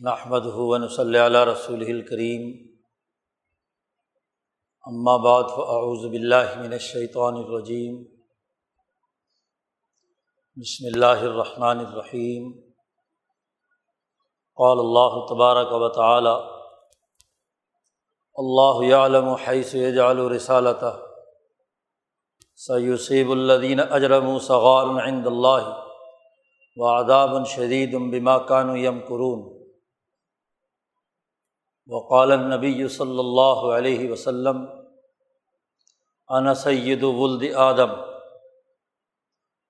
نحمد 0.00 0.46
ہُون 0.48 0.86
صلی 0.88 1.18
اللہ 1.18 1.42
رسول 1.44 1.82
الکریم 1.84 2.44
امہ 4.84 5.16
بعد 5.24 5.50
فاعوذ 5.56 6.06
باللہ 6.06 6.54
من 6.58 6.72
الشیطان 6.72 7.36
الرجیم 7.36 7.98
بسم 10.56 10.86
اللہ 10.86 11.26
الرحمن 11.26 11.78
الرحیم 11.80 12.48
قال 14.58 14.78
اللہ 14.78 15.18
تبارک 15.28 15.72
و 15.72 15.88
تعالی 15.90 16.34
اللہ 18.36 18.82
علم 18.96 19.28
حیث 19.44 19.74
یجعل 19.74 20.26
رسالتہ 20.30 20.96
سیصیب 22.60 23.30
الدین 23.32 23.86
اجرم 23.90 24.36
صغار 24.46 24.98
عند 25.04 25.26
اللہ 25.26 25.70
و 26.76 26.88
اداب 26.88 27.40
شدید 27.48 28.02
بما 28.10 28.38
کانو 28.48 28.76
یم 28.78 29.06
قرون 29.08 29.48
وقال 31.90 32.32
نبی 32.40 32.88
صلی 32.88 33.18
اللہ 33.18 33.62
علیہ 33.76 34.10
وسلم 34.10 34.64
انا 36.28 36.54
سید 36.54 37.02
ولد 37.02 37.54
آدم. 37.54 37.90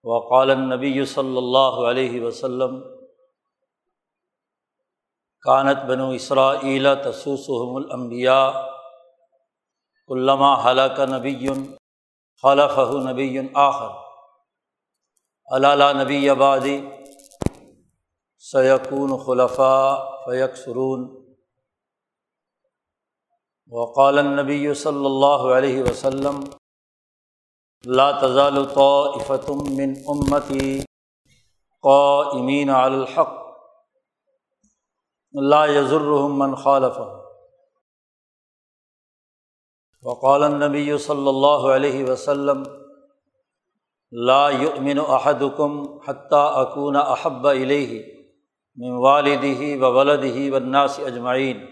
وقال 0.05 0.51
نبی 0.59 1.05
صلی 1.05 1.37
اللہ 1.37 1.79
علیہ 1.91 2.25
وسلم 2.25 2.81
کانت 5.43 5.85
بنو 5.89 6.09
اسرائیل 6.11 6.87
تسوسحم 7.05 7.77
الانبیاء 7.77 8.51
علامہ 10.09 10.53
حلق 10.65 11.01
نبی 11.01 11.49
خلف 12.43 12.79
نبی 13.07 13.39
آخر. 13.55 13.89
علالہ 15.49 16.03
نبی 16.03 16.29
آبادی 16.29 16.81
سیقون 18.39 19.17
خلفاء 19.19 19.97
فیق 20.25 20.57
سرون 20.57 21.20
وقال 23.73 24.19
نبی 24.27 24.73
صلی 24.75 25.05
اللہ 25.07 25.43
علیہ 25.57 25.83
وسلم، 25.83 26.39
لا 27.85 28.11
تزال 28.21 28.65
طائفتم 28.75 29.63
من 29.77 29.93
امتی 30.15 30.71
قائمین 31.85 32.71
علی 32.71 32.97
الحق، 32.97 33.39
لا 35.35 35.63
يضرهم 35.67 36.39
من 36.39 36.57
خالف 36.65 36.99
وقال 40.05 40.43
النبی 40.43 40.99
صلی 41.07 41.29
اللہ 41.29 41.71
علیہ 41.75 42.05
وسلم، 42.05 42.63
لا 44.13 44.45
يؤمن 44.59 45.07
احدكم 45.09 45.83
حتى 46.07 46.45
اكون 46.61 46.97
احب 46.97 47.47
الیہ 47.49 48.03
من 48.79 49.03
والدہ 49.07 49.61
و 49.81 49.93
ولدہ 49.95 50.49
والناس 50.53 51.05
اجمعین. 51.07 51.69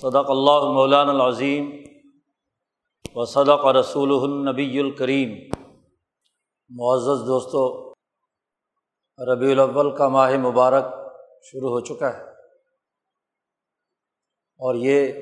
صدق 0.00 0.30
اللہ 0.30 0.60
مولان 0.72 1.08
العظیم 1.08 1.70
و 3.14 3.24
صدق 3.24 3.66
رسول 3.66 4.10
النبی 4.22 4.80
الکریم۔ 4.80 5.50
معزز 6.70 7.26
دوستوں 7.26 7.94
ربیع 9.26 9.50
الاول 9.50 9.96
کا 9.96 10.08
ماہ 10.08 10.36
مبارک 10.36 10.84
شروع 11.42 11.70
ہو 11.70 11.80
چکا 11.80 12.18
ہے۔ 12.18 12.30
اور 14.58 14.74
یہ 14.74 15.12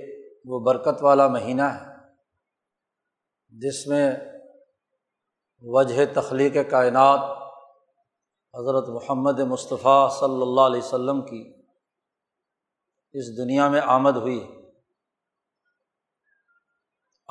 وہ 0.44 0.60
برکت 0.60 1.02
والا 1.02 1.28
مہینہ 1.28 1.62
ہے 1.62 1.86
جس 3.48 3.86
میں 3.86 4.12
وجہ 5.62 6.04
تخلیق 6.14 6.56
کائنات 6.70 7.20
حضرت 8.54 8.88
محمد 8.88 9.40
مصطفیٰ 9.40 10.10
صلی 10.10 10.42
اللہ 10.42 10.60
علیہ 10.60 10.80
وسلم 10.84 11.22
کی 11.22 11.54
اس 13.12 13.38
دنیا 13.38 13.68
میں 13.68 13.80
آمد 13.80 14.16
ہوئی 14.16 14.44
ہے۔ 14.44 14.59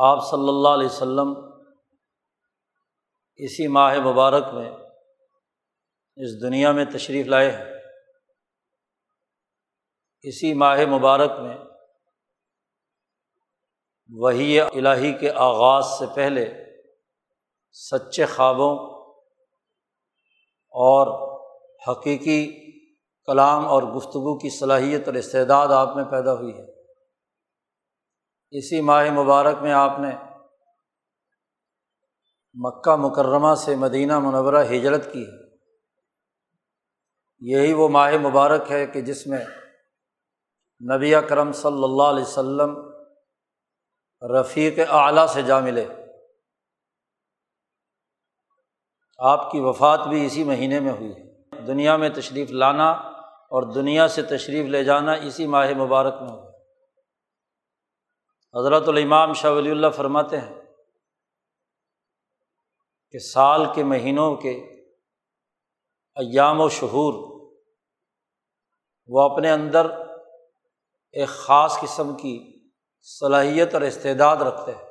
آپ 0.01 0.27
صلی 0.29 0.49
اللہ 0.49 0.67
علیہ 0.67 0.85
و 0.85 0.89
سلم 0.89 1.33
اسی 3.35 3.67
ماہ 3.67 3.99
مبارک 3.99 4.53
میں 4.53 4.71
اس 6.15 6.41
دنیا 6.41 6.71
میں 6.71 6.85
تشریف 6.85 7.27
لائے 7.27 7.51
ہیں۔ 7.51 7.65
اسی 10.21 10.53
ماہ 10.53 10.85
مبارک 10.85 11.31
میں 11.31 11.57
وہی 14.09 14.61
الہی 14.61 15.13
کے 15.13 15.31
آغاز 15.31 15.85
سے 15.85 16.05
پہلے 16.15 16.53
سچے 17.71 18.25
خوابوں 18.25 18.75
اور 20.69 21.29
حقیقی 21.87 22.71
کلام 23.25 23.67
اور 23.67 23.83
گفتگو 23.83 24.37
کی 24.37 24.49
صلاحیت 24.49 25.07
اور 25.07 25.15
استعداد 25.15 25.67
آپ 25.67 25.95
میں 25.95 26.03
پیدا 26.03 26.33
ہوئی 26.33 26.57
ہے۔ 26.57 26.78
اسی 28.51 28.81
ماہ 28.81 29.11
مبارک 29.11 29.57
میں 29.61 29.71
آپ 29.71 29.99
نے 29.99 30.09
مکہ 32.53 32.95
مکرمہ 32.95 33.55
سے 33.55 33.75
مدینہ 33.75 34.19
منورہ 34.19 34.65
ہجرت 34.65 35.13
کی 35.13 35.25
ہے۔ 35.25 35.55
یہی 37.39 37.73
وہ 37.73 37.89
ماہ 37.89 38.11
مبارک 38.21 38.71
ہے 38.71 38.87
کہ 38.87 39.01
جس 39.01 39.27
میں 39.27 39.45
نبی 40.95 41.13
کرم 41.29 41.51
صلی 41.51 41.83
اللہ 41.83 42.03
علیہ 42.03 42.23
و 42.23 42.25
سلم 42.25 42.89
رفیق 44.31 44.79
اعلیٰ 44.89 45.27
سے 45.27 45.41
جا 45.41 45.59
ملے۔ 45.59 45.87
آپ 49.17 49.51
کی 49.51 49.59
وفات 49.59 49.99
بھی 50.07 50.25
اسی 50.25 50.43
مہینے 50.43 50.79
میں 50.79 50.91
ہوئی 50.91 51.11
ہے۔ 51.11 51.29
دنیا 51.67 51.97
میں 51.97 52.09
تشریف 52.09 52.51
لانا 52.51 52.91
اور 53.25 53.73
دنیا 53.73 54.07
سے 54.07 54.21
تشریف 54.21 54.65
لے 54.65 54.83
جانا 54.83 55.11
اسی 55.11 55.47
ماہ 55.47 55.73
مبارک 55.77 56.21
میں 56.21 56.29
ہوا 56.29 56.48
حضرت 58.57 58.87
الامام 58.87 59.33
شاہ 59.33 59.51
ولی 59.51 59.71
اللہ 59.71 59.87
فرماتے 59.87 60.39
ہیں 60.39 60.61
کہ 63.11 63.19
سال 63.19 63.65
کے 63.75 63.83
مہینوں 63.83 64.35
کے 64.35 64.51
ایام 66.15 66.61
و 66.61 66.69
شہور 66.69 67.13
وہ 69.07 69.21
اپنے 69.21 69.51
اندر 69.51 69.91
ایک 71.11 71.29
خاص 71.29 71.79
قسم 71.81 72.15
کی 72.15 72.59
صلاحیت 73.01 73.73
اور 73.73 73.81
استعداد 73.81 74.37
رکھتے 74.37 74.71
ہیں۔ 74.71 74.85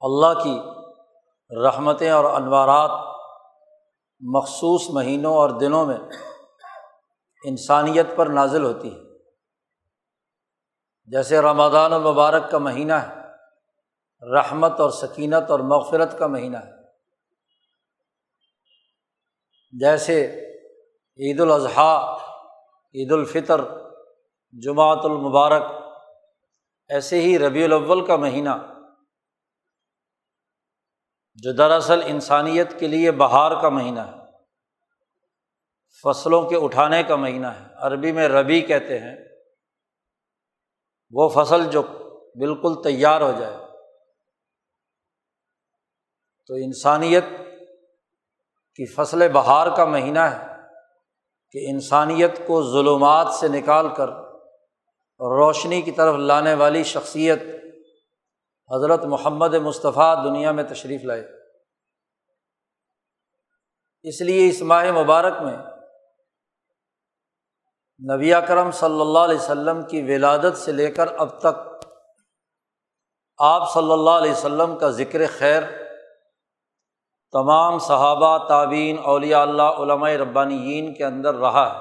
اللہ 0.00 0.42
کی 0.44 0.58
رحمتیں 1.56 2.10
اور 2.10 2.24
انوارات 2.24 2.90
مخصوص 4.20 4.90
مہینوں 4.90 5.36
اور 5.36 5.50
دنوں 5.50 5.86
میں 5.86 5.98
انسانیت 7.44 8.06
پر 8.16 8.26
نازل 8.26 8.64
ہوتی 8.64 8.94
ہے 8.94 9.03
جیسے 11.06 11.40
رمضان 11.40 11.92
المبارک 11.92 12.50
کا 12.50 12.58
مہینہ 12.58 12.92
ہے، 12.92 13.14
رحمت 14.34 14.80
اور 14.80 14.90
سکینت 14.90 15.50
اور 15.50 15.60
مغفرت 15.60 16.18
کا 16.18 16.26
مہینہ 16.26 16.56
ہے۔ 16.56 16.70
جیسے 19.80 20.26
عید 21.18 21.40
الاضحیٰ، 21.40 22.18
عید 22.94 23.12
الفطر 23.12 23.60
جماعت 24.52 24.98
المبارک، 25.02 25.62
ایسے 26.88 27.20
ہی 27.20 27.38
ربیع 27.38 27.64
الاول 27.64 28.06
کا 28.06 28.16
مہینہ، 28.16 28.50
جو 31.34 31.52
دراصل 31.52 32.00
انسانیت 32.04 32.80
کے 32.80 32.86
لیے 32.86 33.12
بہار 33.12 33.62
کا 33.62 33.68
مہینہ 33.68 34.00
ہے۔ 34.00 34.12
فصلوں 36.02 36.50
کے 36.50 36.56
اٹھانے 36.56 37.02
کا 37.02 37.16
مہینہ 37.16 37.46
ہے۔ 37.46 37.64
عربی 37.76 38.12
میں 38.12 38.28
ربی 38.28 38.60
کہتے 38.60 38.98
ہیں۔ 38.98 39.33
وہ 41.14 41.28
فصل 41.28 41.70
جو 41.70 41.82
بالکل 42.34 42.82
تیار 42.82 43.20
ہو 43.20 43.32
جائے۔ 43.40 43.56
تو 46.46 46.54
انسانیت 46.54 47.24
کی 48.74 48.86
فصل 48.86 49.32
بہار 49.32 49.76
کا 49.76 49.84
مہینہ 49.84 50.18
ہے 50.18 50.46
کہ 51.50 51.66
انسانیت 51.70 52.38
کو 52.46 52.72
ظلمات 52.72 53.26
سے 53.32 53.48
نکال 53.48 53.94
کر 53.94 54.08
روشنی 55.20 55.82
کی 55.82 55.92
طرف 55.92 56.14
لانے 56.14 56.54
والی 56.54 56.84
شخصیت 56.84 57.38
حضرت 58.74 59.04
محمد 59.04 59.54
مصطفیٰ 59.54 60.24
دنیا 60.24 60.52
میں 60.52 60.64
تشریف 60.64 61.04
لائے۔ 61.04 61.24
اس 64.02 64.20
لیے 64.20 64.48
اس 64.48 64.62
ماہ 64.62 64.92
مبارک 64.92 65.42
میں 65.42 65.56
نبی 68.10 68.32
کرم 68.48 68.70
صلی 68.70 69.00
اللہ 69.00 69.18
علیہ 69.18 69.36
وسلم 69.36 69.82
کی 69.82 70.00
ولادت 70.02 70.56
سے 70.56 70.72
لے 70.72 70.90
کر 70.90 71.08
اب 71.16 71.38
تک 71.40 71.86
آپ 73.38 73.72
صلی 73.72 73.92
اللہ 73.92 74.10
علیہ 74.10 74.32
وسلم 74.32 74.76
کا 74.78 74.90
ذکر 74.90 75.26
خیر، 75.38 75.62
تمام 77.32 77.78
صحابہ 77.78 78.36
تعبین 78.48 78.98
اولیاء 79.04 79.40
اللہ، 79.40 79.62
علماء 79.62 80.10
ربانیین 80.10 80.94
کے 80.94 81.04
اندر 81.04 81.34
رہا 81.34 81.64
ہے۔ 81.72 81.78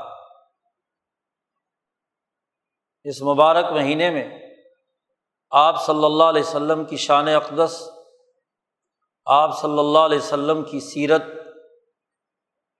اس 3.03 3.21
مبارک 3.21 3.71
مہینے 3.71 4.09
میں 4.09 4.39
آپ 5.51 5.85
صلی 5.85 6.05
اللہ 6.05 6.23
علیہ 6.23 6.41
وسلم 6.41 6.85
کی 6.85 6.97
شان 6.97 7.27
اقدس، 7.27 7.89
آپ 9.25 9.61
صلی 9.61 9.79
اللہ 9.79 9.99
علیہ 9.99 10.17
وسلم 10.17 10.63
کی 10.63 10.79
سیرت، 10.79 11.23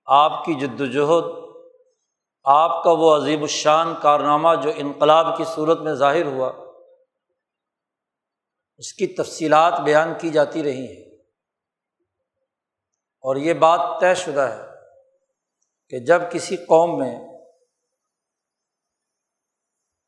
آپ 0.06 0.44
کی 0.44 0.54
جد 0.54 0.80
وجہد 0.80 1.43
آپ 2.44 2.84
کا 2.84 2.90
وہ 2.90 3.16
عظیم 3.16 3.42
الشان 3.42 3.94
کارنامہ 4.02 4.48
جو 4.62 4.70
انقلاب 4.76 5.36
کی 5.36 5.44
صورت 5.44 5.80
میں 5.80 5.94
ظاہر 5.94 6.26
ہوا، 6.26 6.52
اس 8.76 8.92
کی 8.92 9.06
تفصیلات 9.06 9.80
بیان 9.80 10.12
کی 10.20 10.30
جاتی 10.30 10.62
رہی 10.62 10.86
ہیں۔ 10.86 11.14
اور 13.20 13.36
یہ 13.36 13.54
بات 13.54 14.00
طے 14.00 14.14
شدہ 14.14 14.40
ہے 14.40 14.62
کہ 15.88 15.98
جب 15.98 16.22
کسی 16.32 16.56
قوم 16.56 16.98
میں 16.98 17.20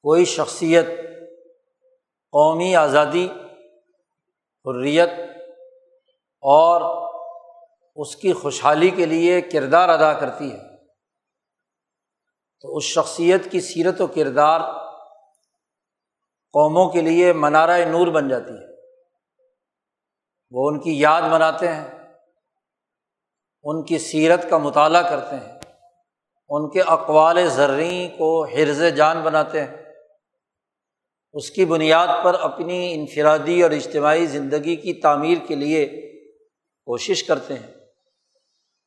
کوئی 0.02 0.24
شخصیت، 0.24 0.86
قومی 2.32 2.76
آزادی، 2.76 3.28
حریت 4.64 5.10
اور 6.42 7.06
اس 7.96 8.16
کی 8.16 8.32
خوشحالی 8.32 8.90
کے 8.90 9.06
لیے 9.06 9.40
کردار 9.40 9.88
ادا 9.88 10.12
کرتی 10.12 10.52
ہے 10.52 10.75
تو 12.60 12.76
اس 12.76 12.84
شخصیت 12.84 13.50
کی 13.50 13.60
سیرت 13.60 14.00
و 14.00 14.06
کردار 14.06 14.60
قوموں 16.52 16.90
کے 16.90 17.00
لیے 17.00 17.32
منارۂ 17.32 17.80
نور 17.80 18.06
بن 18.06 18.28
جاتی 18.28 18.52
ہے۔ 18.52 18.76
وہ 20.50 20.70
ان 20.70 20.80
کی 20.80 21.00
یاد 21.00 21.22
مناتے 21.22 21.68
ہیں، 21.68 22.14
ان 23.62 23.84
کی 23.84 23.98
سیرت 23.98 24.50
کا 24.50 24.58
مطالعہ 24.58 25.10
کرتے 25.10 25.36
ہیں، 25.36 25.58
ان 26.48 26.70
کے 26.70 26.80
اقوال 26.80 27.48
زرعی 27.48 28.08
کو 28.08 28.44
حرز 28.44 28.82
جان 28.96 29.20
بناتے 29.20 29.64
ہیں۔ 29.64 29.84
اس 31.32 31.50
کی 31.50 31.64
بنیاد 31.64 32.08
پر 32.24 32.34
اپنی 32.34 32.94
انفرادی 32.94 33.62
اور 33.62 33.70
اجتماعی 33.70 34.26
زندگی 34.26 34.76
کی 34.76 34.94
تعمیر 34.94 35.38
کے 35.48 35.54
لیے 35.54 35.86
کوشش 36.84 37.24
کرتے 37.24 37.54
ہیں۔ 37.54 37.74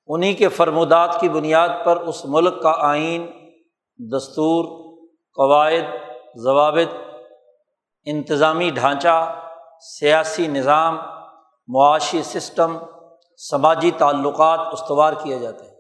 انہیں 0.08 0.34
کے 0.34 0.50
فرمودات 0.50 1.18
کی 1.22 1.30
بنیاد 1.30 1.70
پر 1.86 1.98
اس 1.98 2.26
ملک 2.26 2.62
کا 2.62 2.74
آئین 2.78 3.39
دستور، 4.00 4.66
قواعد، 5.36 5.96
ضوابط، 6.38 6.96
انتظامی 8.06 8.70
ڈھانچہ، 8.70 9.42
سیاسی 10.00 10.48
نظام، 10.48 10.98
معاشی 11.68 12.24
سسٹم، 12.24 12.78
سماجی 13.38 13.92
تعلقات 13.92 14.60
استوار 14.72 15.14
کیے 15.24 15.40
جاتے 15.40 15.66
ہیں۔ 15.66 15.76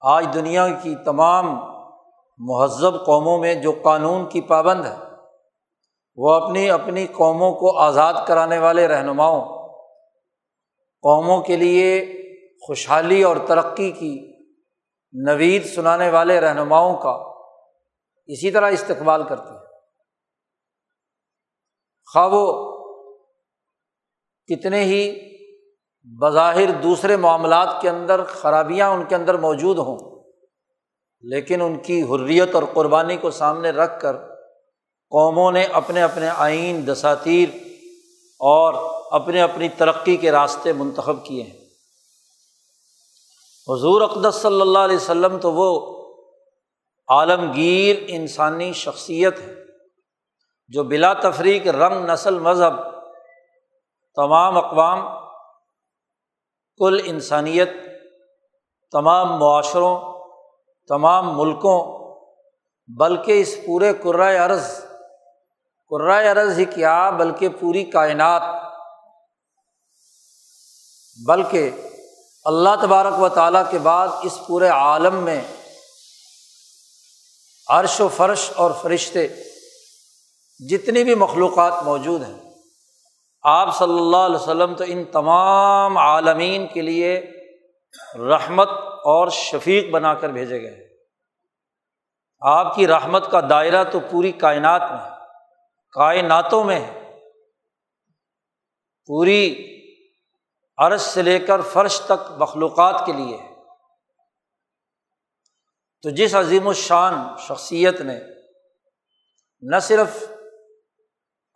آج 0.00 0.26
دنیا 0.34 0.68
کی 0.68 0.94
تمام 1.04 1.60
مہذب 2.38 3.06
قوموں 3.06 3.38
میں 3.38 3.54
جو 3.54 3.72
قانون 3.84 4.26
کی 4.26 4.40
پابند 4.40 4.86
ہے 4.86 4.96
وہ 6.16 6.32
اپنی 6.32 6.70
اپنی 6.70 7.06
قوموں 7.06 7.52
کو 7.52 7.78
آزاد 7.78 8.14
کرانے 8.26 8.58
والے 8.58 8.88
رہنماؤں، 8.88 9.68
قوموں 11.02 11.40
کے 11.40 11.56
لیے 11.56 12.12
خوشحالی 12.66 13.22
اور 13.22 13.36
ترقی 13.46 13.90
کی 13.90 14.35
نوید 15.24 15.66
سنانے 15.66 16.10
والے 16.10 16.40
رہنماؤں 16.40 16.96
کا 16.96 17.12
اسی 18.26 18.50
طرح 18.50 18.70
استقبال 18.70 19.22
کرتے 19.22 19.50
ہیں۔ 19.50 19.64
خواہ 22.12 22.28
وہ 22.32 22.72
کتنے 24.48 24.84
ہی 24.84 25.20
بظاہر 26.04 26.70
دوسرے 26.70 27.16
معاملات 27.16 27.68
کے 27.82 27.88
اندر 27.88 28.24
خرابیاں 28.24 28.90
ان 28.90 29.04
کے 29.04 29.14
اندر 29.14 29.34
موجود 29.34 29.78
ہوں، 29.78 29.98
لیکن 31.20 31.62
ان 31.62 31.78
کی 31.78 32.02
حریت 32.02 32.54
اور 32.54 32.62
قربانی 32.72 33.16
کو 33.16 33.30
سامنے 33.30 33.70
رکھ 33.70 34.00
کر 34.00 34.16
قوموں 35.12 35.52
نے 35.52 35.64
اپنے 35.64 36.02
اپنے 36.02 36.28
آئین، 36.28 36.86
دساتیر 36.86 37.48
اور 38.40 38.74
اپنے 39.10 39.42
اپنی 39.42 39.68
ترقی 39.68 40.16
کے 40.16 40.32
راستے 40.32 40.72
منتخب 40.72 41.24
کیے 41.24 41.42
ہیں۔ 41.42 41.65
حضور 43.68 44.00
اقدس 44.00 44.34
صلی 44.34 44.60
اللہ 44.60 44.78
علیہ 44.78 44.96
وسلم 44.96 45.38
تو 45.38 45.52
وہ 45.52 45.96
عالمگیر 47.08 47.96
انسانی 48.08 48.72
شخصیت 48.72 49.38
ہے 49.38 49.54
جو 50.68 50.84
بلا 50.84 51.12
تفریق 51.12 51.66
رنگ، 51.66 52.10
نسل، 52.10 52.38
مذہب، 52.38 52.74
تمام 54.14 54.58
اقوام، 54.58 55.00
کل 56.80 57.00
انسانیت، 57.04 57.70
تمام 58.92 59.38
معاشروں، 59.38 59.98
تمام 60.88 61.36
ملکوں، 61.38 61.80
بلکہ 62.88 63.40
اس 63.40 63.56
پورے 63.66 63.92
کرائے 63.94 64.38
عرض 64.38 64.80
کرائے 65.88 66.28
عرض 66.28 66.58
ہی 66.58 66.64
کیا، 66.64 67.10
بلکہ 67.10 67.48
پوری 67.48 67.84
کائنات، 67.84 68.42
بلکہ 71.26 71.70
اللہ 72.46 72.70
تبارک 72.82 73.20
و 73.20 73.28
تعالیٰ 73.28 73.70
کے 73.70 73.78
بعد 73.78 74.08
اس 74.22 74.38
پورے 74.46 74.68
عالم 74.68 75.14
میں 75.14 75.40
عرش 77.68 78.00
و 78.00 78.08
فرش 78.08 78.50
اور 78.56 78.70
فرشتے 78.82 79.28
جتنی 80.60 81.04
بھی 81.04 81.14
مخلوقات 81.14 81.82
موجود 81.82 82.22
ہیں، 82.22 82.50
آپ 83.42 83.78
صلی 83.78 83.98
اللہ 83.98 84.16
علیہ 84.16 84.36
وسلم 84.36 84.74
تو 84.74 84.84
ان 84.86 85.04
تمام 85.04 85.98
عالمین 85.98 86.66
کے 86.66 86.82
لیے 86.82 87.20
رحمت 88.14 88.68
اور 89.04 89.28
شفیق 89.28 89.90
بنا 89.90 90.14
کر 90.14 90.28
بھیجے 90.28 90.62
گئے 90.62 90.88
آپ 92.40 92.74
کی 92.74 92.86
رحمت 92.86 93.30
کا 93.30 93.40
دائرہ 93.50 93.84
تو 93.84 94.00
پوری 94.10 94.32
کائنات 94.32 94.82
میں 94.90 95.10
کائناتوں 95.90 96.64
میں 96.64 96.80
ہے۔ 96.80 97.20
پوری 99.06 99.72
عرض 100.78 101.02
سے 101.02 101.22
لے 101.22 101.38
کر 101.38 101.60
فرش 101.60 102.00
تک 102.00 102.32
مخلوقات 102.38 103.02
کے 103.06 103.12
لیے 103.12 103.36
ہے۔ 103.36 103.56
تو 106.02 106.10
جس 106.10 106.34
عظیم 106.34 106.68
الشان 106.68 107.14
شخصیت 107.38 108.00
نے 108.00 108.20
نہ 109.60 109.76
صرف 109.78 110.32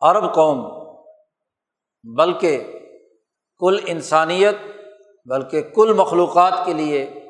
عرب 0.00 0.34
قوم 0.34 0.60
بلکہ 2.16 2.78
کل 3.58 3.78
انسانیت 3.86 4.54
بلکہ 5.24 5.62
کل 5.62 5.92
مخلوقات 5.92 6.52
کے 6.66 6.74
لیے 6.74 7.28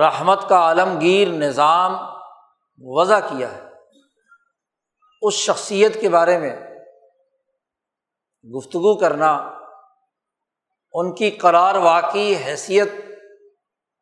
رحمت 0.00 0.48
کا 0.48 0.56
عالمگیر 0.56 1.28
نظام 1.28 1.92
وضع 2.78 3.20
کیا 3.20 3.52
ہے۔ 3.52 3.62
اس 5.22 5.34
شخصیت 5.34 6.00
کے 6.00 6.08
بارے 6.08 6.38
میں 6.38 6.56
گفتگو 8.56 8.98
کرنا 8.98 9.59
ان 10.94 11.14
کی 11.14 11.30
قرار 11.30 11.74
واقعی 11.74 12.36
حیثیت 12.36 12.88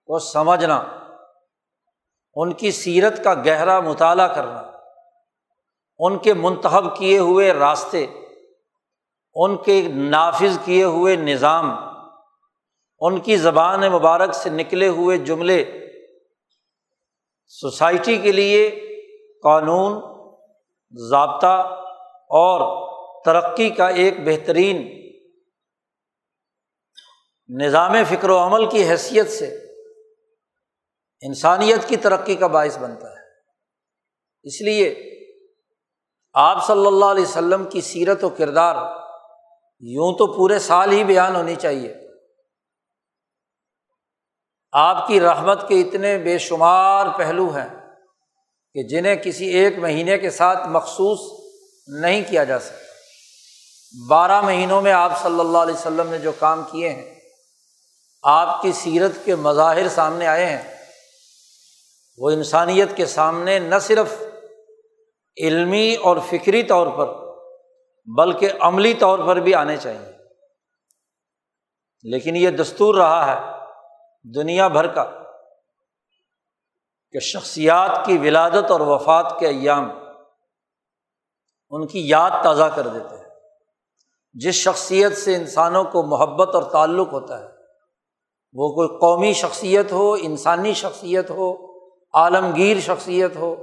کو 0.06 0.19
سمجھنا، 0.19 0.82
ان 2.35 2.52
کی 2.52 2.70
سیرت 2.70 3.25
کا 3.25 3.35
گہرا 3.35 3.81
مطالعہ 3.81 4.35
کرنا، 4.35 4.62
ان 5.99 6.18
کے 6.18 6.35
منتخب 6.35 6.97
کیے 6.97 7.18
ہوئے 7.18 7.52
راستے، 7.52 8.07
ان 9.35 9.57
کے 9.57 9.88
نافذ 9.88 10.59
کیے 10.64 10.85
ہوئے 10.85 11.16
نظام، 11.16 11.71
ان 13.00 13.21
کی 13.21 13.37
زبان 13.37 13.80
مبارک 13.80 14.35
سے 14.35 14.50
نکلے 14.50 14.88
ہوئے 14.88 15.18
جملے، 15.18 15.64
سوسائٹی 17.47 18.16
کے 18.16 18.33
لیے 18.33 18.68
قانون، 19.42 20.00
ضابطہ 20.95 21.57
اور 22.30 22.61
ترقی 23.25 23.71
کا 23.71 23.88
ایک 23.88 24.14
بہترین 24.25 24.98
نظام 27.49 28.05
فکر 28.09 28.31
و 28.31 28.38
عمل 28.38 28.71
کی 28.71 28.88
حیثیت 28.88 29.31
سے 29.31 29.67
انسانیت 31.21 31.88
کی 31.88 31.97
ترقی 31.97 32.35
کا 32.35 32.47
باعث 32.47 32.78
بنتا 32.78 33.11
ہے۔ 33.11 33.25
اس 34.43 34.61
لیے 34.61 35.11
آپ 36.33 36.67
صلی 36.67 36.87
اللہ 36.87 37.05
علیہ 37.05 37.23
وسلم 37.23 37.64
کی 37.64 37.81
سیرت 37.81 38.25
و 38.25 38.28
کردار 38.28 38.76
یوں 39.81 40.12
تو 40.19 40.26
پورے 40.26 40.59
سال 40.59 40.93
ہی 40.93 41.05
بیان 41.05 41.37
ہونی 41.37 41.55
چاہیے۔ 41.55 41.95
آپ 44.73 45.07
کی 45.07 45.21
رحمت 45.21 45.69
کے 45.69 45.81
اتنے 45.81 46.19
بے 46.19 46.38
شمار 46.38 47.07
پہلو 47.19 47.49
ہیں 47.49 47.97
کہ 48.75 48.83
جنہیں 48.83 49.17
کسی 49.17 49.47
ایک 49.47 49.78
مہینے 49.78 50.19
کے 50.19 50.31
ساتھ 50.31 50.69
مخصوص 50.69 51.21
نہیں 51.87 52.23
کیا 52.28 52.45
جا 52.45 52.59
سکتا۔ 52.59 52.78
بارہ 54.09 54.40
مہینوں 54.40 54.83
میں 54.83 54.93
آپ 54.93 55.23
صلی 55.23 55.40
اللہ 55.40 55.59
علیہ 55.59 55.75
وسلم 55.75 56.09
نے 56.11 56.19
جو 56.19 56.33
کام 56.33 56.62
کیے 56.71 56.88
ہیں 56.88 57.17
آپ 58.22 58.62
کی 58.62 58.72
سیرت 58.72 59.12
کے 59.25 59.34
مظاہر 59.37 59.88
سامنے 59.88 60.26
آئے 60.26 60.46
ہیں۔ 60.46 60.84
وہ 62.18 62.30
انسانیت 62.30 62.96
کے 62.96 63.06
سامنے 63.06 63.58
نہ 63.58 63.75
صرف 63.80 64.22
علمی 65.42 65.96
اور 66.02 66.16
فکری 66.30 66.62
طور 66.62 66.87
پر، 66.87 67.08
بلکہ 68.06 68.52
عملی 68.60 68.94
طور 68.94 69.18
پر 69.18 69.37
بھی 69.37 69.54
آنے 69.54 69.76
چاہیے۔ 69.76 70.12
لیکن 72.02 72.37
یہ 72.37 72.50
دستور 72.50 72.94
رہا 72.94 73.26
ہے 73.26 73.64
دنیا 74.34 74.68
بھر 74.68 74.87
کا 74.87 75.04
کہ 77.10 77.20
شخصیات 77.20 78.06
کی 78.06 78.18
ولادت 78.18 78.70
اور 78.70 78.80
وفات 78.80 79.34
کے 79.38 79.46
ایام 79.46 79.90
ان 81.70 81.87
کی 81.87 82.08
یاد 82.08 82.30
تازہ 82.42 82.64
کر 82.64 82.87
دیتے 82.87 83.16
ہیں۔ 83.16 83.25
جس 84.32 84.54
شخصیت 84.54 85.18
سے 85.18 85.37
انسانوں 85.37 85.84
کو 85.84 86.02
محبت 86.02 86.54
اور 86.54 86.62
تعلق 86.62 87.12
ہوتا 87.12 87.38
ہے 87.40 87.58
وہ 88.52 88.69
کوئی 88.69 88.88
قومی 88.88 89.33
شخصیت 89.33 89.93
ہو، 89.93 90.12
انسانی 90.12 90.75
شخصیت 90.75 91.31
ہو، 91.31 91.78
عالمگیر 92.14 92.81
شخصیت 92.81 93.37
ہو، 93.37 93.55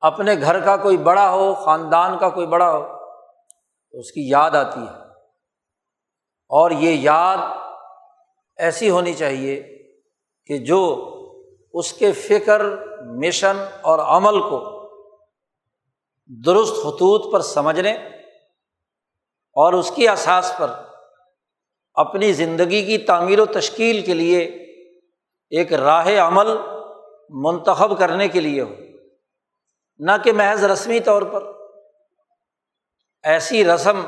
اپنے 0.00 0.34
گھر 0.40 0.60
کا 0.60 0.76
کوئی 0.76 0.96
بڑا 0.96 1.30
ہو، 1.30 1.54
خاندان 1.54 2.18
کا 2.18 2.28
کوئی 2.28 2.46
بڑا 2.46 2.70
ہو، 2.70 2.82
تو 3.92 3.98
اس 3.98 4.12
کی 4.12 4.28
یاد 4.28 4.50
آتی 4.50 4.80
ہے۔ 4.80 5.04
اور 6.48 6.70
یہ 6.70 6.90
یاد 6.90 7.38
ایسی 8.56 8.90
ہونی 8.90 9.14
چاہیے 9.14 9.78
کہ 10.46 10.58
جو 10.58 11.10
اس 11.72 11.92
کے 11.92 12.12
فکر، 12.12 12.62
مشن 13.06 13.64
اور 13.82 13.98
عمل 13.98 14.40
کو 14.40 14.74
درست 16.46 16.74
خطوط 16.74 17.32
پر 17.32 17.40
سمجھنے 17.40 17.92
اور 19.56 19.72
اس 19.72 19.90
کی 19.90 20.08
اساس 20.08 20.52
پر 20.58 20.70
اپنی 21.94 22.32
زندگی 22.32 22.86
کی 22.86 22.98
تعمیر 22.98 23.40
و 23.40 23.46
تشکیل 23.46 24.04
کے 24.04 24.14
لیے 24.14 24.40
ایک 25.50 25.72
راہ 25.72 26.08
عمل 26.26 26.46
منتخب 27.30 27.98
کرنے 27.98 28.28
کے 28.28 28.40
لیے 28.40 28.62
ہو۔ 28.62 28.74
نہ 29.98 30.10
کہ 30.24 30.32
محض 30.32 30.64
رسمی 30.64 31.00
طور 31.00 31.22
پر۔ 31.22 31.44
ایسی 33.22 33.64
رسم 33.64 34.00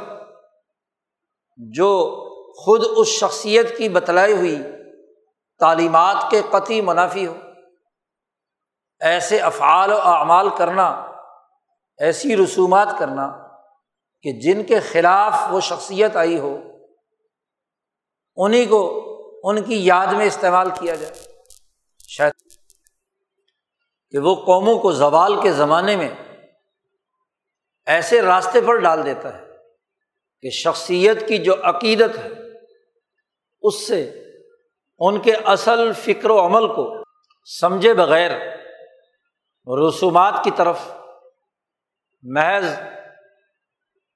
جو 1.56 2.22
خود 2.64 2.82
اس 2.96 3.08
شخصیت 3.08 3.78
کی 3.78 3.88
بتلائی 3.88 4.32
ہوئی 4.32 4.58
تعلیمات 5.58 6.30
کے 6.30 6.42
قطعی 6.50 6.80
منافی 6.80 7.26
ہو۔ 7.26 7.34
ایسے 9.00 9.38
افعال 9.38 9.92
و 9.92 9.98
اعمال 10.00 10.48
کرنا، 10.58 10.88
ایسی 11.98 12.36
رسومات 12.36 12.88
کرنا 12.98 13.48
کہ 14.22 14.32
جن 14.32 14.62
کے 14.64 14.80
خلاف 14.80 15.34
وہ 15.50 15.60
شخصیت 15.60 16.16
آئی 16.16 16.38
ہو۔ 16.38 16.58
انہیں 18.36 18.66
کو 18.66 19.02
ان 19.42 19.62
کی 19.62 19.84
یاد 19.86 20.06
میں 20.06 20.26
استعمال 20.26 20.70
کیا 20.80 20.94
جائے۔ 20.94 21.14
شاید 22.08 22.32
کہ 24.10 24.18
وہ 24.18 24.34
قوموں 24.34 24.78
کو 24.78 24.92
زوال 24.92 25.42
کے 25.42 25.52
زمانے 25.52 25.96
میں 25.96 26.10
ایسے 27.86 28.22
راستے 28.22 28.60
پر 28.60 28.76
ڈال 28.76 29.04
دیتا 29.04 29.38
ہے 29.38 29.44
کہ 30.42 30.50
شخصیت 30.50 31.28
کی 31.28 31.38
جو 31.38 31.54
عقیدت 31.62 32.18
ہے، 32.18 32.28
اس 33.62 33.86
سے 33.86 34.22
ان 34.98 35.20
کے 35.20 35.32
اصل 35.32 35.92
فکر 35.92 36.30
و 36.30 36.46
عمل 36.46 36.68
کو 36.68 37.02
سمجھے 37.60 37.94
بغیر 37.94 38.30
رسومات 39.88 40.34
کی 40.44 40.50
طرف 40.56 40.78
محض 42.22 42.64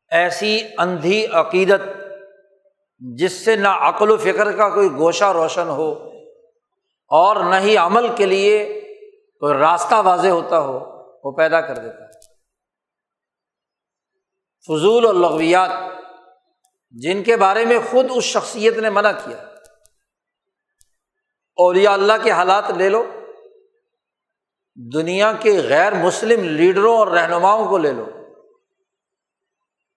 ایسی 0.09 0.69
اندھی 0.79 1.27
عقیدت 1.27 1.81
جس 3.01 3.45
سے 3.45 3.57
نہ 3.57 3.69
عقل 3.69 4.11
و 4.11 4.17
فکر 4.17 4.57
کا 4.57 4.69
کوئی 4.69 4.93
گوشہ 4.93 5.25
روشن 5.25 5.69
ہو 5.69 5.93
اور 7.09 7.37
نہ 7.37 7.55
ہی 7.55 7.77
عمل 7.77 8.17
کے 8.17 8.27
لیے 8.27 8.81
کوئی 9.41 9.55
راستہ 9.55 9.95
واضح 9.95 10.29
ہوتا 10.29 10.59
ہو، 10.59 10.79
وہ 11.25 11.37
پیدا 11.37 11.61
کر 11.61 11.75
دیتا 11.75 12.05
ہے۔ 12.05 12.19
فضول 14.67 15.07
اور 15.07 15.15
لغویات 15.15 15.71
جن 16.91 17.23
کے 17.23 17.37
بارے 17.37 17.65
میں 17.65 17.79
خود 17.91 18.07
اس 18.15 18.25
شخصیت 18.25 18.77
نے 18.77 18.91
منع 18.91 19.13
کیا۔ 19.13 19.43
اولیاء 21.57 21.93
اللہ 21.93 22.13
کے 22.23 22.31
حالات 22.31 22.71
لے 22.71 22.89
لو، 22.89 23.07
دنیا 24.95 25.33
کے 25.33 25.61
غیر 25.69 25.95
مسلم 25.95 26.45
لیڈروں 26.45 26.97
اور 26.97 27.07
رہنماؤں 27.07 27.69
کو 27.69 27.79
لے 27.79 27.93
لو۔ 27.93 28.07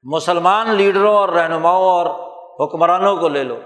مسلمان 0.04 0.70
لیڈروں 0.70 1.16
اور 1.16 1.30
رہنماؤں 1.30 1.84
اور 1.84 2.33
حکمرانوں 2.60 3.18
کو 3.18 3.28
لے 3.28 3.44
لو۔ 3.44 3.60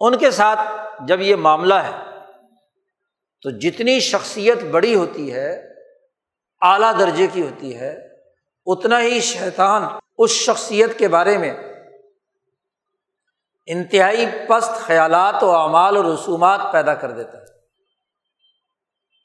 ان 0.00 0.18
کے 0.18 0.30
ساتھ 0.30 0.60
جب 1.06 1.20
یہ 1.20 1.36
معاملہ 1.36 1.74
ہے، 1.74 1.96
تو 3.42 3.50
جتنی 3.50 4.00
شخصیت 4.00 4.62
بڑی 4.62 4.94
ہوتی 4.94 5.34
ہے، 5.34 5.62
اعلیٰ 6.60 6.98
درجے 6.98 7.26
کی 7.26 7.42
ہوتی 7.42 7.80
ہے، 7.80 7.98
اتنا 8.66 9.00
ہی 9.00 9.20
شیطان 9.20 9.84
اس 10.18 10.30
شخصیت 10.30 10.98
کے 10.98 11.08
بارے 11.08 11.38
میں 11.38 11.54
انتہائی 13.66 14.26
پست 14.48 14.70
خیالات 14.70 15.42
و 15.42 15.56
اعمال 15.56 15.96
و 15.96 16.14
رسومات 16.14 16.60
پیدا 16.72 16.94
کر 16.94 17.10
دیتا 17.10 17.38
ہے۔ 17.38 17.44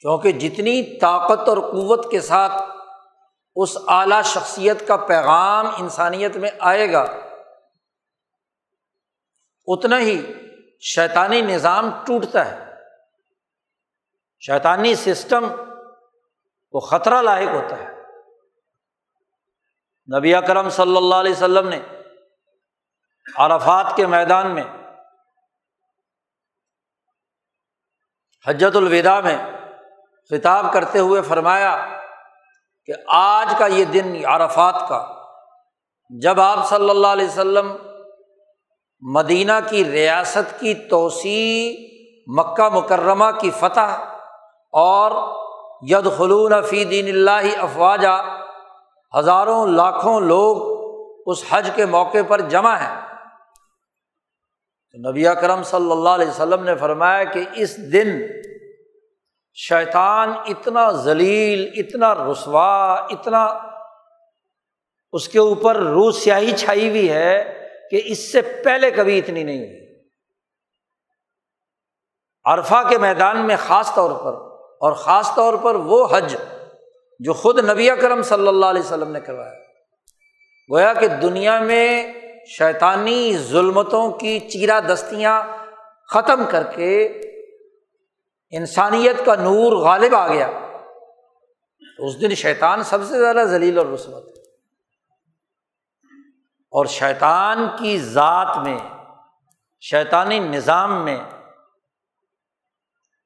کیونکہ 0.01 0.31
جتنی 0.31 0.99
طاقت 0.99 1.49
اور 1.49 1.57
قوت 1.57 2.11
کے 2.11 2.21
ساتھ 2.21 2.51
اس 3.55 3.77
اعلیٰ 3.87 4.23
شخصیت 4.23 4.87
کا 4.87 4.95
پیغام 4.95 5.67
انسانیت 5.67 6.37
میں 6.37 6.51
آئے 6.59 6.91
گا 6.91 7.24
اتنا 9.67 9.99
ہی 9.99 10.33
شیطانی 10.81 11.41
نظام 11.41 11.89
ٹوٹتا 12.05 12.45
ہے۔ 12.45 12.71
شیطانی 14.39 14.95
سسٹم 14.95 15.45
کو 16.71 16.79
خطرہ 16.79 17.21
لاحق 17.21 17.55
ہوتا 17.55 17.77
ہے۔ 17.77 17.95
نبی 20.17 20.35
اکرم 20.35 20.69
صلی 20.69 20.97
اللہ 20.97 21.15
علیہ 21.15 21.31
وسلم 21.31 21.69
نے 21.69 21.79
عرفات 23.35 23.95
کے 23.95 24.07
میدان 24.07 24.55
میں 24.55 24.63
حجت 28.47 28.75
الوداع 28.75 29.21
میں 29.21 29.37
خطاب 30.29 30.65
کرتے 30.73 30.99
ہوئے 30.99 31.21
فرمایا 31.21 32.01
کہ 32.85 32.93
آج 33.07 33.53
کا 33.59 33.65
یہ 33.65 33.85
دن 33.85 34.25
عرفات 34.25 34.89
کا، 34.89 35.25
جب 36.09 36.41
آپ 36.41 36.69
صلی 36.69 36.89
اللہ 36.89 37.07
علیہ 37.07 37.25
وسلم 37.25 37.77
مدینہ 39.01 39.51
کی 39.69 39.85
ریاست 39.91 40.59
کی 40.59 40.73
توسیع 40.73 41.85
مکہ 42.27 42.69
مکرمہ 42.69 43.25
کی 43.39 43.51
فتح 43.59 44.03
اور 44.71 45.11
ید 45.87 46.07
خلون 46.17 46.61
فی 46.61 46.85
دین 46.85 47.07
اللہ 47.07 47.59
افواجہ 47.59 48.39
ہزاروں 49.19 49.67
لاکھوں 49.67 50.21
لوگ 50.21 50.75
اس 51.25 51.43
حج 51.49 51.69
کے 51.75 51.85
موقع 51.85 52.17
پر 52.27 52.41
جمع 52.41 52.75
ہیں۔ 52.75 53.01
تو 54.91 55.09
نبی 55.09 55.23
کرم 55.41 55.63
صلی 55.63 55.91
اللہ 55.91 56.09
علیہ 56.09 56.27
وسلم 56.27 56.63
نے 56.63 56.75
فرمایا 56.75 57.23
کہ 57.23 57.45
اس 57.55 57.93
دن 57.93 58.21
شیطان 59.53 60.29
اتنا 60.45 60.91
ذلیل، 60.91 61.71
اتنا 61.75 62.15
رسوا، 62.15 62.93
اتنا 62.93 63.45
اس 65.13 65.29
کے 65.29 65.39
اوپر 65.39 65.75
روح 65.75 66.11
سیاہی 66.11 66.51
چھائی 66.51 66.89
ہوئی 66.89 67.09
ہے 67.09 67.64
کہ 67.91 68.01
اس 68.05 68.31
سے 68.31 68.41
پہلے 68.41 68.91
کبھی 68.91 69.17
اتنی 69.19 69.43
نہیں 69.43 69.57
ہوئی۔ 69.57 69.85
عرفہ 72.45 72.83
کے 72.89 72.97
میدان 72.97 73.47
میں 73.47 73.55
خاص 73.59 73.95
طور 73.95 74.11
پر، 74.11 74.33
اور 74.79 74.93
خاص 74.93 75.35
طور 75.35 75.53
پر 75.53 75.75
وہ 75.75 76.07
حج 76.11 76.35
جو 77.19 77.33
خود 77.33 77.59
نبی 77.69 77.89
کرم 78.01 78.21
صلی 78.21 78.47
اللہ 78.47 78.65
علیہ 78.65 78.81
وسلم 78.81 79.11
نے 79.11 79.19
کروایا۔ 79.19 79.53
گویا 80.71 80.93
کہ 80.93 81.07
دنیا 81.07 81.59
میں 81.59 82.13
شیطانی 82.47 83.37
ظلمتوں 83.37 84.11
کی 84.11 84.39
چیرا 84.39 84.79
دستیاں 84.79 85.43
ختم 86.07 86.43
کر 86.49 86.63
کے 86.63 87.05
انسانیت 88.49 89.25
کا 89.25 89.35
نور 89.35 89.71
غالب 89.71 90.15
آ 90.15 90.27
گیا۔ 90.33 90.47
تو 91.97 92.07
اس 92.07 92.21
دن 92.21 92.35
شیطان 92.35 92.83
سب 92.83 93.03
سے 93.07 93.19
زیادہ 93.19 93.43
ذلیل 93.43 93.77
اور 93.77 93.85
رسوت 93.85 94.23
اور 96.75 96.85
شیطان 96.85 97.67
کی 97.79 97.99
ذات 97.99 98.57
میں، 98.57 98.79
شیطانی 99.81 100.39
نظام 100.39 101.05
میں، 101.05 101.17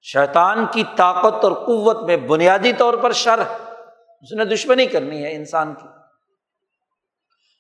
شیطان 0.02 0.66
کی 0.72 0.84
طاقت 0.98 1.44
اور 1.44 1.52
قوت 1.52 2.04
میں 2.04 2.18
بنیادی 2.18 2.74
طور 2.74 2.94
پر 2.94 3.12
شر 3.12 3.40
اس 4.22 4.32
نے 4.32 4.46
دشمنی 4.46 4.86
کرنی 4.86 5.24
ہے 5.24 5.36
انسان 5.36 5.76
کی۔ 5.76 5.88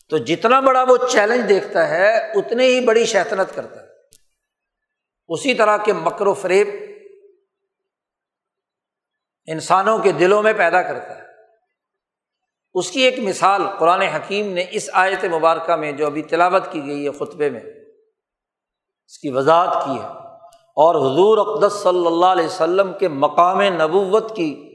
تو 0.09 0.17
جتنا 0.17 0.59
بڑا 0.59 0.83
وہ 0.83 0.97
چیلنج 1.11 1.49
دیکھتا 1.49 1.87
ہے، 1.87 2.31
اتنی 2.31 2.65
ہی 2.65 2.85
بڑی 2.85 3.05
شیطنت 3.05 3.55
کرتا 3.55 3.81
ہے۔ 3.81 3.87
اسی 5.27 5.53
طرح 5.53 5.77
کے 5.77 5.93
مکر 5.93 6.27
و 6.27 6.33
فریب 6.33 6.67
انسانوں 9.45 9.99
کے 9.99 10.11
دلوں 10.11 10.43
میں 10.43 10.53
پیدا 10.53 10.81
کرتا 10.81 11.17
ہے۔ 11.17 11.18
اس 12.73 12.91
کی 12.91 13.01
ایک 13.01 13.19
مثال 13.19 13.61
قرآن 13.77 14.01
حکیم 14.01 14.53
نے 14.53 14.65
اس 14.71 14.89
آیت 14.93 15.25
مبارکہ 15.25 15.75
میں 15.75 15.91
جو 15.91 16.05
ابھی 16.05 16.23
تلاوت 16.23 16.71
کی 16.71 16.85
گئی 16.85 17.05
ہے 17.05 17.11
خطبے 17.11 17.49
میں، 17.49 17.61
اس 19.05 19.19
کی 19.19 19.29
وضاحت 19.29 19.85
کی 19.85 19.91
ہے۔ 19.91 20.07
اور 20.75 20.95
حضور 20.95 21.37
اقدس 21.37 21.73
صلی 21.73 22.07
اللہ 22.07 22.25
علیہ 22.25 22.45
وسلم 22.45 22.93
کے 22.99 23.07
مقام 23.07 23.61
نبوت 23.61 24.35
کی 24.35 24.65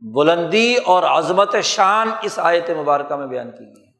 بلندی 0.00 0.76
اور 0.76 1.02
عظمت 1.02 1.56
شان 1.62 2.10
اس 2.22 2.38
آیت 2.38 2.70
مبارکہ 2.70 3.16
میں 3.16 3.26
بیان 3.26 3.50
کی 3.50 3.64
گئی 3.64 3.86
ہے۔ 3.86 3.92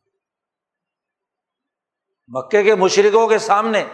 مکے 2.28 2.62
کے 2.62 2.74
مشرقوں 2.74 3.28
کے 3.28 3.38
سامنے 3.38 3.84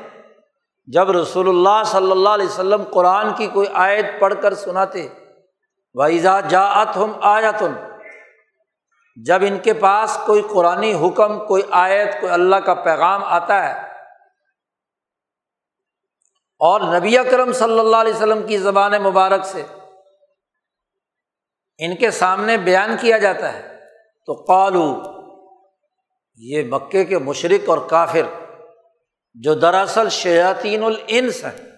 جب 0.87 1.11
رسول 1.11 1.49
اللہ 1.49 1.83
صلی 1.87 2.11
اللہ 2.11 2.29
علیہ 2.29 2.47
وسلم 2.47 2.83
قرآن 2.83 3.35
کی 3.37 3.47
کوئی 3.47 3.67
آیت 3.73 4.05
پڑھ 4.21 4.35
کر 4.43 4.55
سناتے 4.55 5.09
وائزا 5.95 6.41
جا 6.41 6.65
اتم 6.65 7.13
آیا 7.23 7.51
تم 7.51 7.73
جب 9.17 9.43
ان 9.47 9.59
کے 9.59 9.73
پاس 9.73 10.19
کوئی 10.27 10.43
قرآن 10.43 10.83
حکم، 10.83 11.47
کوئی 11.47 11.63
آیت، 11.71 12.21
کوئی 12.21 12.33
اللہ 12.33 12.57
کا 12.57 12.75
پیغام 12.75 13.25
آتا 13.25 13.65
ہے 13.65 13.81
اور 16.61 16.81
نبی 16.81 17.19
اکرم 17.19 17.53
صلی 17.53 17.79
اللہ 17.79 17.97
علیہ 17.97 18.15
وسلم 18.15 18.47
کی 18.47 18.59
زبان 18.59 18.93
مبارک 18.93 19.45
سے 19.45 19.63
ان 21.79 21.97
کے 21.97 22.11
سامنے 22.11 22.57
بیان 22.57 22.97
کیا 23.01 23.19
جاتا 23.19 23.53
ہے، 23.53 23.81
تو 24.27 24.33
قالو، 24.33 25.03
یہ 26.37 26.63
مکے 26.71 27.05
کے 27.05 27.19
مشرق 27.19 27.69
اور 27.69 27.79
کافر 27.79 28.55
جو 29.35 29.55
دراصل 29.55 30.09
شیاطین 30.09 30.85
الانس 30.85 31.45
ہیں۔ 31.45 31.71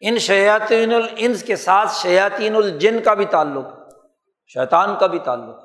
ان 0.00 0.18
شیاطین 0.18 0.94
الانس 0.94 1.42
کے 1.42 1.56
ساتھ 1.56 1.92
شیاطین 1.92 2.56
الجن 2.56 3.02
کا 3.02 3.14
بھی 3.14 3.24
تعلق، 3.24 3.66
شیطان 4.46 4.96
کا 5.00 5.06
بھی 5.06 5.18
تعلق۔ 5.18 5.63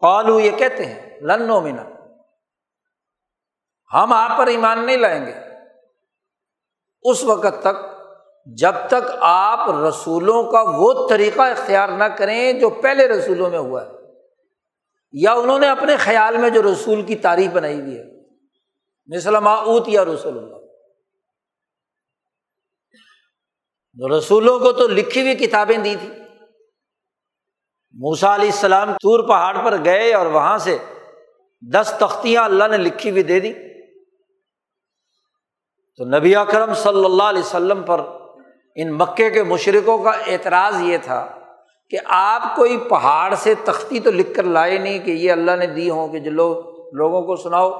قالو 0.00 0.40
یہ 0.40 0.50
کہتے 0.50 0.86
ہیں، 0.86 1.20
لن 1.20 1.46
منا 1.46 1.84
ہم 3.94 4.12
آپ 4.12 4.38
پر 4.38 4.46
ایمان 4.46 4.86
نہیں 4.86 4.96
لائیں 4.96 5.26
گے۔ 5.26 5.34
اس 7.02 7.24
وقت 7.24 7.62
تک، 7.62 7.76
جب 8.46 8.72
تک 8.88 9.10
آپ 9.20 9.70
رسولوں 9.88 10.42
کا 10.52 10.62
وہ 10.66 11.08
طریقہ 11.08 11.40
اختیار 11.40 11.88
نہ 11.88 12.04
کریں 12.04 12.52
جو 12.52 12.70
پہلے 12.70 13.08
رسولوں 13.08 13.50
میں 13.50 13.58
ہوا 13.58 13.86
ہے، 13.86 13.90
یا 15.12 15.32
انہوں 15.32 15.58
نے 15.58 15.68
اپنے 15.68 15.96
خیال 15.96 16.36
میں 16.36 16.50
جو 16.50 16.62
رسول 16.62 17.02
کی 17.02 17.16
تعریف 17.16 17.50
بنائی 17.50 17.80
ہوئی 17.80 17.98
ہے 17.98 18.04
مثلا 19.16 19.38
اوت 19.38 19.88
یا 19.88 20.04
رسول 20.04 20.38
اللہ۔ 20.38 20.56
رسولوں 24.18 24.58
کو 24.58 24.72
تو 24.72 24.88
لکھی 24.88 25.22
ہوئی 25.22 25.34
کتابیں 25.34 25.78
دی 25.78 25.96
تھی۔ 26.00 26.25
موسا 27.98 28.34
علیہ 28.34 28.46
السلام 28.46 28.92
تور 28.92 29.28
پہاڑ 29.28 29.56
پر 29.64 29.84
گئے 29.84 30.14
اور 30.14 30.26
وہاں 30.26 30.58
سے 30.58 30.78
دس 31.72 31.92
تختیاں 32.00 32.44
اللہ 32.44 32.64
نے 32.70 32.76
لکھی 32.76 33.10
ہوئی 33.10 33.22
دے 33.22 33.40
دی۔ 33.40 33.52
تو 35.96 36.04
نبی 36.18 36.36
اکرم 36.36 36.74
صلی 36.74 37.04
اللہ 37.04 37.22
علیہ 37.22 37.42
وسلم 37.42 37.82
پر 37.82 38.00
ان 38.74 38.92
مکے 38.92 39.30
کے 39.30 39.42
مشرقوں 39.42 39.98
کا 39.98 40.10
اعتراض 40.10 40.80
یہ 40.80 40.98
تھا 41.02 41.26
کہ 41.90 41.96
آپ 42.04 42.56
کوئی 42.56 42.78
پہاڑ 42.78 43.34
سے 43.34 43.54
تختی 43.64 44.00
تو 44.00 44.10
لکھ 44.10 44.34
کر 44.34 44.42
لائے 44.42 44.78
نہیں 44.78 44.98
کہ 44.98 45.10
یہ 45.10 45.32
اللہ 45.32 45.56
نے 45.56 45.66
دی 45.66 45.90
ہوں 45.90 46.08
کہ 46.08 46.18
جو 46.18 46.30
لوگ 46.30 46.56
لوگوں 46.94 47.22
کو 47.22 47.36
سناؤ۔ 47.36 47.70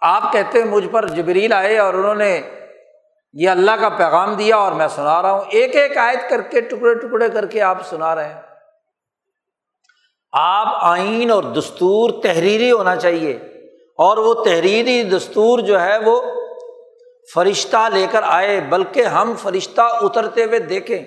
آپ 0.00 0.32
کہتے 0.32 0.64
مجھ 0.64 0.88
پر 0.88 1.08
جبریل 1.08 1.52
آئے 1.52 1.78
اور 1.78 1.94
انہوں 1.94 2.14
نے 2.14 2.40
یہ 3.32 3.48
اللہ 3.48 3.70
کا 3.80 3.88
پیغام 3.88 4.34
دیا 4.34 4.56
اور 4.56 4.72
میں 4.72 4.88
سنا 4.88 5.22
رہا 5.22 5.30
ہوں۔ 5.30 5.40
ایک 5.50 5.76
ایک 5.76 5.96
آیت 5.96 6.30
کر 6.30 6.42
کے 6.42 6.60
ٹکڑے 6.60 6.94
ٹکڑے 6.94 7.28
کر 7.28 7.46
کے 7.46 7.62
آپ 7.62 7.86
سنا 7.86 8.14
رہے 8.14 8.34
ہیں۔ 8.34 8.40
آپ 10.32 10.66
آئین 10.80 11.30
اور 11.30 11.42
دستور 11.42 12.10
تحریری 12.22 12.72
ہونا 12.72 12.96
چاہیے 12.96 13.32
اور 13.98 14.16
وہ 14.16 14.44
تحریری 14.44 15.02
دستور 15.02 15.58
جو 15.58 15.80
ہے 15.80 15.98
وہ 15.98 16.22
فرشتہ 17.34 17.88
لے 17.94 18.06
کر 18.10 18.22
آئے، 18.26 18.60
بلکہ 18.60 19.04
ہم 19.04 19.34
فرشتہ 19.38 19.80
اترتے 19.80 20.44
ہوئے 20.44 20.58
دیکھیں۔ 20.58 20.98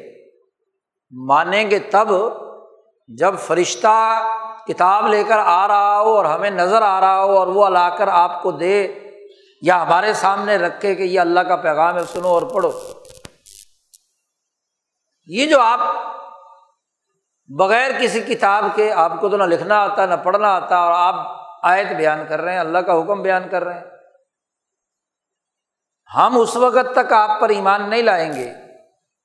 مانیں 1.12 1.72
گے 1.72 1.80
تب 1.80 2.08
جب 3.08 3.36
فرشتہ 3.40 4.22
کتاب 4.68 5.08
لے 5.08 5.24
کر 5.24 5.38
آ 5.40 5.68
رہا 5.68 6.00
ہو 6.00 6.18
اور 6.18 6.26
ہمیں 6.26 6.50
نظر 6.50 6.82
آ 6.82 7.02
رہا 7.02 7.24
ہو 7.24 7.38
اور 7.38 7.48
وہ 7.48 7.70
لا 7.70 7.90
کر 7.90 8.08
آپ 8.08 8.44
کو 8.44 8.52
دے۔ 8.52 9.01
یا 9.62 9.82
ہمارے 9.82 10.14
سامنے 10.14 10.58
رکھے 10.58 10.96
کہ 10.96 11.04
یہ 11.04 11.20
اللہ 11.20 11.40
کا 11.40 11.56
پیغام 11.56 11.96
ہے، 11.96 12.04
سنو 12.04 12.28
اور 12.28 12.42
پڑھو۔ 12.42 12.72
یہ 15.26 15.46
جو 15.46 15.60
آپ 15.60 15.80
بغیر 17.48 17.92
کسی 18.02 18.20
کتاب 18.20 18.64
کے 18.76 18.92
آپ 18.92 19.12
کو 19.20 19.30
تو 19.30 19.38
نہ 19.38 19.44
لکھنا 19.44 19.80
آتا، 19.80 20.06
نہ 20.06 20.14
پڑھنا 20.24 20.54
آتا 20.54 20.78
اور 20.78 20.94
آپ 20.94 21.42
آیت 21.64 21.88
بیان 21.88 22.20
کر 22.30 22.42
رہے 22.42 22.54
ہیں، 22.54 22.60
اللہ 22.60 22.78
کا 22.78 22.94
حکم 22.94 23.22
بیان 23.22 23.50
کر 23.50 23.64
رہے 23.64 23.74
ہیں۔ 23.74 23.86
ہم 26.16 26.38
اس 26.38 26.56
وقت 26.56 26.96
تک 26.96 27.14
آپ 27.14 27.42
پر 27.42 27.50
ایمان 27.50 27.90
نہیں 27.90 28.02
لائیں 28.02 28.34
گے 28.34 28.54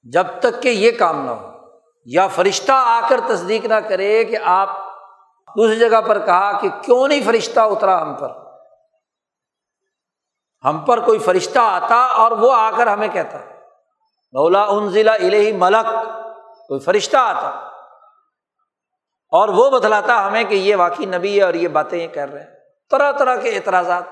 جب 0.03 0.27
تک 0.41 0.63
کہ 0.63 0.69
یہ 0.69 0.91
کام 0.99 1.25
نہ 1.25 1.31
ہو۔ 1.31 1.57
یا 2.05 2.27
فرشتہ 2.29 2.73
آ 2.75 3.01
کر 3.09 3.21
تصدیق 3.29 3.65
نہ 3.65 3.75
کرے 3.75 4.25
کہ 4.25 4.37
آپ 4.45 4.69
دوسری 5.49 5.79
جگہ 5.79 6.01
پر 6.01 6.27
کہا 6.27 6.61
کہ 6.61 6.69
کیوں 6.83 7.09
نہیں 7.09 7.21
فرشتہ 7.27 7.61
اترا 7.61 8.03
ہم 8.03 8.15
پر؟ 8.15 8.46
ہم 10.67 10.85
پر 10.85 11.05
کوئی 11.05 11.19
فرشتہ 11.19 11.59
آتا 11.59 12.07
اور 12.07 12.31
وہ 12.31 12.53
آ 12.53 12.71
کر 12.71 12.87
ہمیں 12.87 13.09
کہتا 13.09 13.39
مولا 14.33 14.65
ان 14.65 14.89
ضلع 14.89 15.13
الہی 15.13 15.53
ملک، 15.53 15.87
کوئی 16.67 16.81
فرشتہ 16.81 17.17
آتا۔ 17.17 17.49
اور 19.31 19.49
وہ 19.49 19.71
بتلاتا 19.71 20.27
ہمیں 20.27 20.45
کہ 20.45 20.55
یہ 20.55 20.77
واقعی 20.77 21.05
نبی 21.05 21.39
ہے 21.39 21.43
اور 21.43 21.55
یہ 21.55 21.69
باتیں 21.69 21.99
یہ 21.99 22.09
کر 22.09 22.29
رہے 22.29 22.43
ہیں۔ 22.43 22.51
طرح 22.91 23.13
طرح 23.13 23.37
کے 23.37 23.57
اعتراضات۔ 23.57 24.03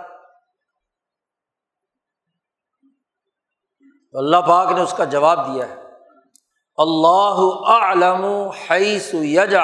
اللہ 4.13 4.37
پاک 4.37 4.73
نے 4.73 4.81
اس 4.81 4.95
کا 4.97 5.05
جواب 5.05 5.55
دیا 5.55 5.69
ہے۔ 5.69 5.83
اللہ 6.77 7.69
علم 7.69 8.49
حیث 8.49 9.15
یج 9.15 9.55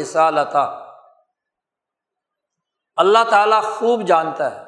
رسالتا 0.00 0.92
اللہ 2.96 3.24
تعالیٰ 3.30 3.62
خوب 3.62 4.02
جانتا 4.02 4.56
ہے۔ 4.56 4.63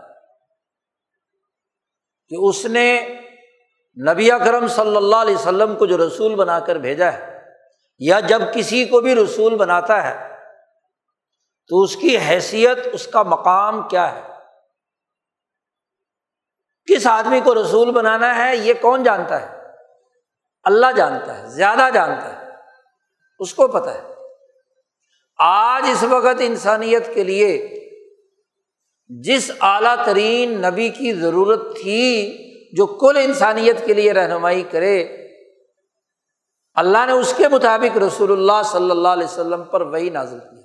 کہ 2.28 2.36
اس 2.38 2.64
نے 2.64 3.18
نبی 4.10 4.32
اکرم 4.32 4.66
صلی 4.66 4.96
اللہ 4.96 5.16
علیہ 5.16 5.34
وسلم 5.34 5.76
کو 5.76 5.86
جو 5.86 6.06
رسول 6.06 6.34
بنا 6.34 6.60
کر 6.60 6.76
بھیجا 6.76 7.12
ہے، 7.12 7.40
یا 7.98 8.20
جب 8.20 8.42
کسی 8.54 8.84
کو 8.84 9.00
بھی 9.00 9.14
رسول 9.14 9.56
بناتا 9.56 10.02
ہے، 10.04 10.36
تو 11.68 11.82
اس 11.82 11.96
کی 11.96 12.18
حیثیت، 12.18 12.78
اس 12.92 13.06
کا 13.06 13.22
مقام 13.22 13.88
کیا 13.88 14.14
ہے؟ 14.14 14.22
کس 16.86 17.06
آدمی 17.06 17.40
کو 17.40 17.54
رسول 17.54 17.90
بنانا 17.90 18.36
ہے، 18.36 18.56
یہ 18.56 18.74
کون 18.80 19.02
جانتا 19.02 19.40
ہے؟ 19.42 19.56
اللہ 20.64 20.92
جانتا 20.96 21.38
ہے، 21.38 21.46
زیادہ 21.46 21.88
جانتا 21.94 22.40
ہے، 22.40 22.50
اس 23.38 23.54
کو 23.54 23.68
پتہ 23.68 23.90
ہے۔ 23.90 24.02
آج 25.38 25.86
اس 25.92 26.02
وقت 26.02 26.40
انسانیت 26.40 27.14
کے 27.14 27.24
لیے 27.24 27.75
جس 29.08 29.50
اعلیٰ 29.60 30.04
ترین 30.04 30.62
نبی 30.62 30.88
کی 30.88 31.12
ضرورت 31.12 31.76
تھی 31.76 32.36
جو 32.72 32.86
کل 32.86 33.16
انسانیت 33.16 33.86
کے 33.86 33.94
لیے 33.94 34.12
رہنمائی 34.12 34.62
کرے، 34.62 35.02
اللہ 36.74 37.06
نے 37.06 37.12
اس 37.12 37.34
کے 37.36 37.48
مطابق 37.48 37.98
رسول 37.98 38.32
اللہ 38.32 38.62
صلی 38.64 38.90
اللہ 38.90 39.08
علیہ 39.08 39.24
وسلم 39.24 39.64
پر 39.64 39.80
وہی 39.80 40.10
نازل 40.10 40.38
کیا 40.38 40.56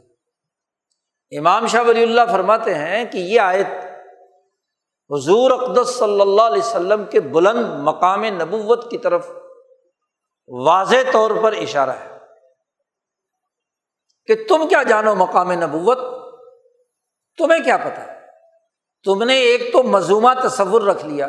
امام 1.40 1.68
شاہ 1.68 1.84
ولی 1.84 2.04
اللہ 2.04 2.22
فرماتے 2.32 2.74
ہیں 2.74 3.06
کہ 3.06 3.18
یہ 3.18 3.40
آیت 3.40 3.68
حضور 5.10 5.52
اقدس 5.52 5.90
صلی 5.90 6.22
اللہ 6.22 6.42
علیہ 6.42 6.62
وسلم 6.62 7.06
کے 7.06 7.20
بلند 7.20 7.66
مقام 7.80 8.26
نبوت 8.26 8.92
کی 8.92 8.98
طرف 8.98 9.30
واضح 10.48 11.12
طور 11.12 11.32
پر 11.44 11.54
اشارہ 11.54 11.90
ہے 11.90 12.18
کہ 14.26 14.36
تم 14.50 14.68
کیا 14.68 14.84
جانو 14.84 15.16
مقام 15.16 15.52
نبوت؟ 15.52 16.00
تمہیں 17.38 17.64
کیا 17.64 17.78
پتا 17.78 18.21
تم 19.06 19.24
نے 19.24 19.36
ایک 19.36 19.74
تو 19.74 19.84
مضمومہ 19.84 20.48
تصور 20.48 20.82
رکھ 20.82 21.06
لیا 21.06 21.28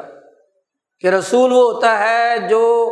کہ 1.01 1.07
رسول 1.07 1.53
وہ 1.53 1.73
ہوتا 1.73 1.99
ہے 1.99 2.39
جو 2.39 2.91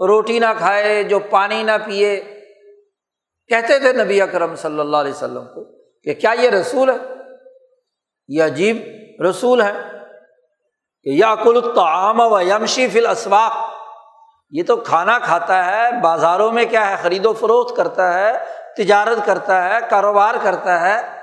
روٹی 0.00 0.38
نہ 0.38 0.46
کھائے، 0.58 1.02
جو 1.02 1.18
پانی 1.18 1.62
نہ 1.62 1.70
پیے۔ 1.86 2.20
کہتے 3.48 3.78
تھے 3.78 3.92
نبی 3.92 4.22
اکرم 4.22 4.56
صلی 4.56 4.80
اللہ 4.80 4.96
علیہ 4.96 5.12
وسلم 5.12 5.44
کو 5.44 5.64
کہ 6.04 6.14
کیا 6.14 6.34
یہ 6.40 6.50
رسول 6.50 6.90
ہے؟ 6.90 6.96
یہ 8.28 8.42
عجیب 8.42 8.76
رسول 9.22 9.62
ہے 9.62 9.72
کہ 11.02 11.10
یا 11.10 11.34
کل 11.34 11.56
الطعام 11.64 12.20
و 12.20 12.40
یمشی 12.40 12.88
فل 12.88 13.06
اسواق 13.06 13.52
یہ 14.50 14.62
تو 14.62 14.76
کھانا 14.76 15.18
کھاتا 15.18 15.66
ہے، 15.66 16.00
بازاروں 16.00 16.52
میں 16.52 16.64
کیا 16.64 16.90
ہے؟ 16.90 16.96
خرید 17.02 17.26
و 17.26 17.32
فروخت 17.32 17.76
کرتا 17.76 18.14
ہے، 18.14 18.32
تجارت 18.76 19.26
کرتا 19.26 19.64
ہے، 19.64 19.78
کاروبار 19.90 20.34
کرتا 20.42 20.80
ہے۔ 20.80 21.13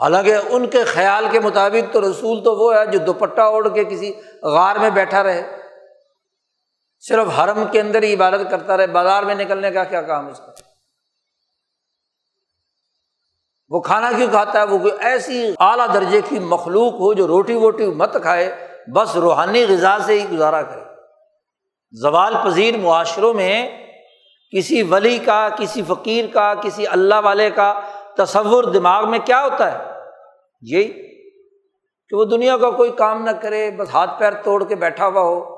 حالانکہ 0.00 0.34
ان 0.48 0.66
کے 0.66 0.84
خیال 0.84 1.26
کے 1.30 1.40
مطابق 1.40 1.92
تو 1.92 2.10
رسول 2.10 2.44
تو 2.44 2.56
وہ 2.56 2.74
ہے 2.74 2.86
جو 2.86 2.98
دوپٹہ 2.98 3.40
اوڑھ 3.40 3.68
کے 3.74 3.84
کسی 3.84 4.12
غار 4.42 4.76
میں 4.76 4.90
بیٹھا 4.90 5.22
رہے۔ 5.22 5.56
صرف 7.00 7.38
حرم 7.38 7.64
کے 7.72 7.80
اندر 7.80 8.02
ہی 8.02 8.14
عبادت 8.14 8.50
کرتا 8.50 8.76
رہے، 8.76 8.86
بازار 8.86 9.22
میں 9.22 9.34
نکلنے 9.34 9.70
کا 9.70 9.84
کیا 9.84 10.02
کام 10.02 10.26
اس 10.26 10.38
کا؟ 10.38 10.52
وہ 13.68 13.80
کھانا 13.80 14.12
کیوں 14.16 14.30
کھاتا 14.30 14.58
ہے؟ 14.58 14.64
وہ 14.64 14.78
کوئی 14.78 14.92
ایسی 15.00 15.52
اعلیٰ 15.58 15.94
درجے 15.94 16.20
کی 16.28 16.38
مخلوق 16.38 16.92
ہو 16.92 17.12
جو 17.12 17.26
روٹی 17.26 17.54
ووٹی 17.54 17.86
مت 17.86 18.16
کھائے، 18.22 18.68
بس 18.94 19.16
روحانی 19.16 19.64
غذا 19.68 19.98
سے 19.98 20.20
ہی 20.20 20.26
گزارا 20.32 20.62
کرے۔ 20.62 20.80
زوال 21.92 22.34
پذیر 22.44 22.76
معاشروں 22.76 23.34
میں 23.34 23.86
کسی 24.56 24.82
ولی 24.82 25.18
کا، 25.18 25.48
کسی 25.58 25.82
فقیر 25.88 26.24
کا، 26.32 26.54
کسی 26.54 26.86
اللہ 26.86 27.14
والے 27.24 27.50
کا 27.50 27.80
تصور 28.16 28.64
دماغ 28.64 29.10
میں 29.10 29.18
کیا 29.18 29.44
ہوتا 29.44 29.72
ہے؟ 29.72 29.92
یہی 30.62 31.06
کہ 32.08 32.16
وہ 32.16 32.24
دنیا 32.24 32.56
کا 32.56 32.70
کوئی 32.70 32.92
کام 32.92 33.22
نہ 33.22 33.30
کرے، 33.30 33.70
بس 33.70 33.88
ہاتھ 33.94 34.10
پیر 34.18 34.42
توڑ 34.42 34.64
کے 34.64 34.74
بیٹھا 34.74 35.06
ہوا 35.06 35.22
ہو۔ 35.22 35.56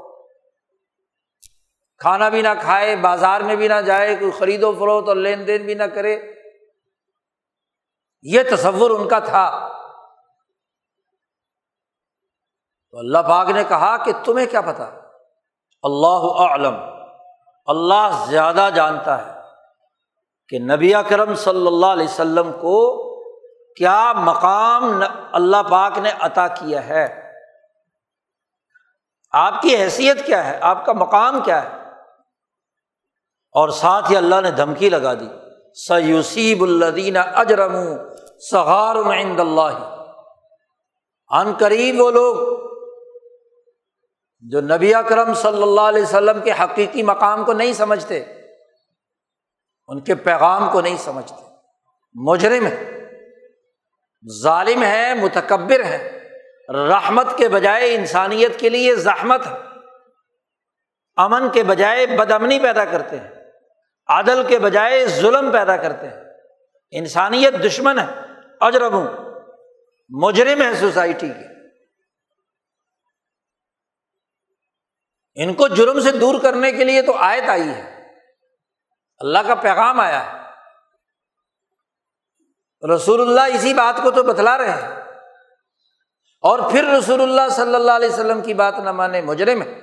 کھانا 1.98 2.28
بھی 2.28 2.42
نہ 2.42 2.48
کھائے، 2.60 2.96
بازار 2.96 3.40
میں 3.40 3.56
بھی 3.56 3.68
نہ 3.68 3.80
جائے، 3.86 4.16
کوئی 4.16 4.30
خرید 4.30 4.62
و 4.62 4.72
فروخت 4.72 5.08
اور 5.08 5.16
لین 5.16 5.46
دین 5.46 5.66
بھی 5.66 5.74
نہ 5.74 5.82
کرے۔ 5.82 6.16
یہ 8.22 8.40
تصور 8.50 8.90
ان 8.90 9.08
کا 9.08 9.18
تھا۔ 9.18 9.68
تو 12.90 12.98
اللہ 12.98 13.18
پاک 13.18 13.50
نے 13.50 13.64
کہا 13.68 13.96
کہ 13.96 14.12
تمہیں 14.24 14.46
کیا 14.46 14.60
پتا 14.60 14.90
اللہ 15.82 16.42
علم 16.42 16.74
اللہ 17.66 18.24
زیادہ 18.28 18.68
جانتا 18.74 19.26
ہے۔ 19.26 19.37
کہ 20.48 20.58
نبی 20.58 20.92
کرم 21.08 21.34
صلی 21.34 21.66
اللہ 21.66 21.86
علیہ 21.86 22.04
وسلم 22.04 22.52
کو 22.52 23.08
کیا 23.74 24.12
مقام 24.12 25.02
اللہ 25.32 25.56
پاک 25.70 25.98
نے 25.98 26.10
عطا 26.20 26.48
کیا 26.48 26.88
ہے؟ 26.88 27.32
آپ 29.32 29.62
کی 29.62 29.76
حیثیت 29.76 30.26
کیا 30.26 30.46
ہے؟ 30.46 30.58
آپ 30.60 30.86
کا 30.86 30.92
مقام 30.92 31.40
کیا 31.40 31.62
ہے؟ 31.62 31.68
اور 33.52 33.68
ساتھ 33.68 34.10
ہی 34.10 34.16
اللہ 34.16 34.40
نے 34.40 34.50
دھمکی 34.50 34.90
لگا 34.90 35.14
دی۔ 35.14 35.28
سیوسیب 35.74 36.62
الدین 36.62 37.16
اجرم 37.16 37.76
سہار 38.50 38.96
عند 38.96 39.40
اللہ 39.40 39.94
ان 41.28 41.52
قریب 41.58 42.00
وہ 42.00 42.10
لوگ 42.10 42.36
جو 44.40 44.60
نبی 44.60 44.94
اکرم 44.94 45.34
صلی 45.34 45.62
اللہ 45.62 45.80
علیہ 45.80 46.02
وسلم 46.02 46.40
کے 46.40 46.52
حقیقی 46.52 47.02
مقام 47.02 47.44
کو 47.44 47.52
نہیں 47.52 47.72
سمجھتے۔ 47.72 48.24
ان 49.88 50.00
کے 50.00 50.14
پیغام 50.14 50.70
کو 50.72 50.80
نہیں 50.80 50.96
سمجھتے۔ 50.96 51.42
مجرم 52.14 52.66
ہے 52.66 53.04
ظالم 54.42 54.82
ہے 54.82 55.14
متکبر 55.14 55.84
ہے 55.84 56.28
رحمت 56.68 57.26
کے 57.36 57.48
بجائے 57.48 57.94
انسانیت 57.94 58.60
کے 58.60 58.68
لیے 58.68 58.96
زحمت 58.96 59.46
ہے 59.46 59.56
امن 61.16 61.50
کے 61.50 61.62
بجائے 61.62 62.06
بدمنی 62.06 62.58
پیدا 62.60 62.84
کرتے 62.84 63.16
ہیں۔ 63.16 63.30
عدل 64.06 64.46
کے 64.46 64.58
بجائے 64.58 65.06
ظلم 65.06 65.52
پیدا 65.52 65.76
کرتے 65.76 66.08
ہیں۔ 66.08 66.24
انسانیت 66.90 67.54
دشمن 67.64 67.98
ہے 67.98 68.06
اجرب 68.60 68.92
مجرم 70.08 70.62
ہے 70.62 70.74
سوسائٹی 70.74 71.28
کے۔ 71.28 71.74
ان 75.34 75.54
کو 75.54 75.68
جرم 75.68 76.00
سے 76.00 76.12
دور 76.12 76.40
کرنے 76.40 76.72
کے 76.72 76.84
لیے 76.84 77.02
تو 77.02 77.14
آیت 77.14 77.48
آئی 77.48 77.68
ہے۔ 77.68 77.97
اللہ 79.18 79.38
کا 79.46 79.54
پیغام 79.54 80.00
آیا 80.00 80.32
ہے۔ 80.32 80.38
رسول 82.94 83.20
اللہ 83.20 83.56
اسی 83.56 83.74
بات 83.74 84.00
کو 84.02 84.10
تو 84.10 84.22
بتلا 84.22 84.58
رہے 84.58 84.70
ہیں۔ 84.70 85.00
اور 86.40 86.70
پھر 86.70 86.84
رسول 86.84 87.22
اللہ 87.22 87.48
صلی 87.50 87.74
اللہ 87.74 87.92
علیہ 87.92 88.08
وسلم 88.08 88.40
کی 88.40 88.54
بات 88.54 88.74
نہ 88.78 88.92
مانے 88.92 89.20
مجرم 89.20 89.62
ہے 89.62 89.80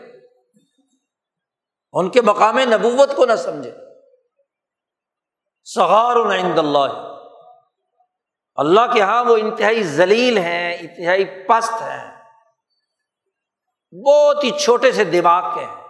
ان 1.94 2.10
کے 2.10 2.22
مقام 2.22 2.60
نبوت 2.60 3.16
کو 3.16 3.26
نہ 3.26 3.36
سمجھے۔ 3.36 3.72
سغار 5.64 6.16
عند 6.16 6.60
اللہ۔ 6.60 7.16
اللہ 8.56 8.94
کے 8.94 9.00
یہاں 9.00 9.24
وہ 9.24 9.38
انتہائی 9.38 9.84
ذلیل 9.84 10.38
ہیں، 10.38 10.78
انتہائی 10.80 11.26
پست 11.26 11.74
ہیں۔ 11.74 12.22
بہت 14.06 14.44
ہی 14.44 14.52
چھوٹے 14.52 14.92
سے 14.92 15.04
دماغ 15.04 15.56
کے 15.56 15.66
ہیں۔ 15.66 15.85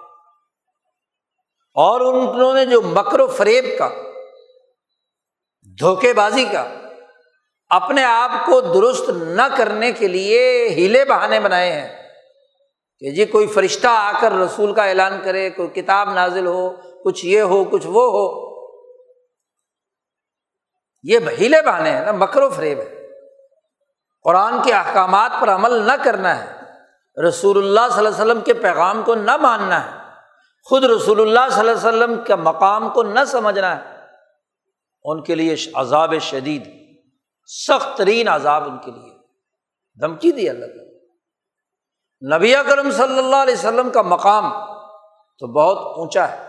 اور 1.75 2.01
انہوں 2.01 2.53
نے 2.53 2.65
جو 2.65 2.81
مکر 2.81 3.19
و 3.19 3.27
فریب 3.27 3.65
کا، 3.79 3.89
دھوکے 5.79 6.13
بازی 6.13 6.45
کا، 6.45 6.69
اپنے 7.69 8.03
آپ 8.03 8.45
کو 8.45 8.61
درست 8.61 9.09
نہ 9.09 9.41
کرنے 9.57 9.91
کے 9.91 10.07
لیے 10.07 10.67
ہیلے 10.69 11.05
بہانے 11.05 11.39
بنائے 11.39 11.71
ہیں 11.71 12.09
کہ 12.99 13.11
جی 13.11 13.25
کوئی 13.25 13.47
فرشتہ 13.47 13.87
آ 13.87 14.11
کر 14.21 14.31
رسول 14.31 14.73
کا 14.73 14.85
اعلان 14.85 15.21
کرے، 15.23 15.49
کوئی 15.49 15.81
کتاب 15.81 16.13
نازل 16.13 16.47
ہو، 16.47 16.69
کچھ 17.03 17.25
یہ 17.25 17.41
ہو، 17.41 17.63
کچھ 17.63 17.87
وہ 17.87 18.11
ہو۔ 18.11 18.45
یہ 21.03 21.19
ہیلے 21.39 21.61
بہانے 21.61 21.91
ہیں 21.91 22.05
نا، 22.05 22.11
مکر 22.11 22.41
و 22.41 22.49
فریب 22.49 22.79
ہے 22.79 22.95
قرآن 24.23 24.53
کے 24.63 24.73
احکامات 24.73 25.31
پر 25.41 25.49
عمل 25.49 25.71
نہ 25.71 26.03
کرنا 26.03 26.43
ہے۔ 26.43 26.51
رسول 27.27 27.57
اللہ 27.57 27.93
صلی 27.93 27.97
اللہ 27.97 28.09
علیہ 28.09 28.21
وسلم 28.21 28.41
کے 28.41 28.53
پیغام 28.53 29.03
کو 29.03 29.15
نہ 29.15 29.37
ماننا 29.37 29.85
ہے۔ 29.85 30.04
خود 30.65 30.83
رسول 30.83 31.21
اللہ 31.21 31.49
صلی 31.51 31.59
اللہ 31.59 31.71
علیہ 31.71 31.87
وسلم 31.87 32.23
کے 32.27 32.35
مقام 32.35 32.89
کو 32.89 33.03
نہ 33.03 33.19
سمجھنا 33.27 33.75
ہے، 33.77 34.05
ان 35.03 35.23
کے 35.23 35.35
لیے 35.35 35.55
عذاب 35.73 36.13
شدید، 36.21 36.85
سخت 37.47 37.97
ترین 37.97 38.27
عذاب 38.27 38.63
ان 38.63 38.77
کے 38.77 38.91
لیے۔ 38.91 39.17
دھمکی 40.01 40.31
دی 40.31 40.49
اللہ 40.49 40.65
تعالیٰ۔ 40.65 40.85
نبی 42.37 42.53
کرم 42.69 42.91
صلی 42.91 43.19
اللہ 43.19 43.35
علیہ 43.35 43.53
وسلم 43.53 43.89
کا 43.89 44.01
مقام 44.01 44.43
تو 45.39 45.47
بہت 45.47 45.97
اونچا 45.97 46.31
ہے۔ 46.31 46.47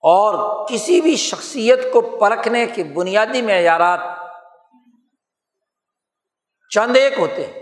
اور 0.00 0.66
کسی 0.68 1.00
بھی 1.00 1.16
شخصیت 1.16 1.92
کو 1.92 2.18
پرکھنے 2.20 2.66
کے 2.66 2.84
بنیادی 2.84 3.42
معیارات 3.42 4.00
چند 6.70 6.96
ایک 6.96 7.18
ہوتے 7.18 7.46
ہیں۔ 7.46 7.61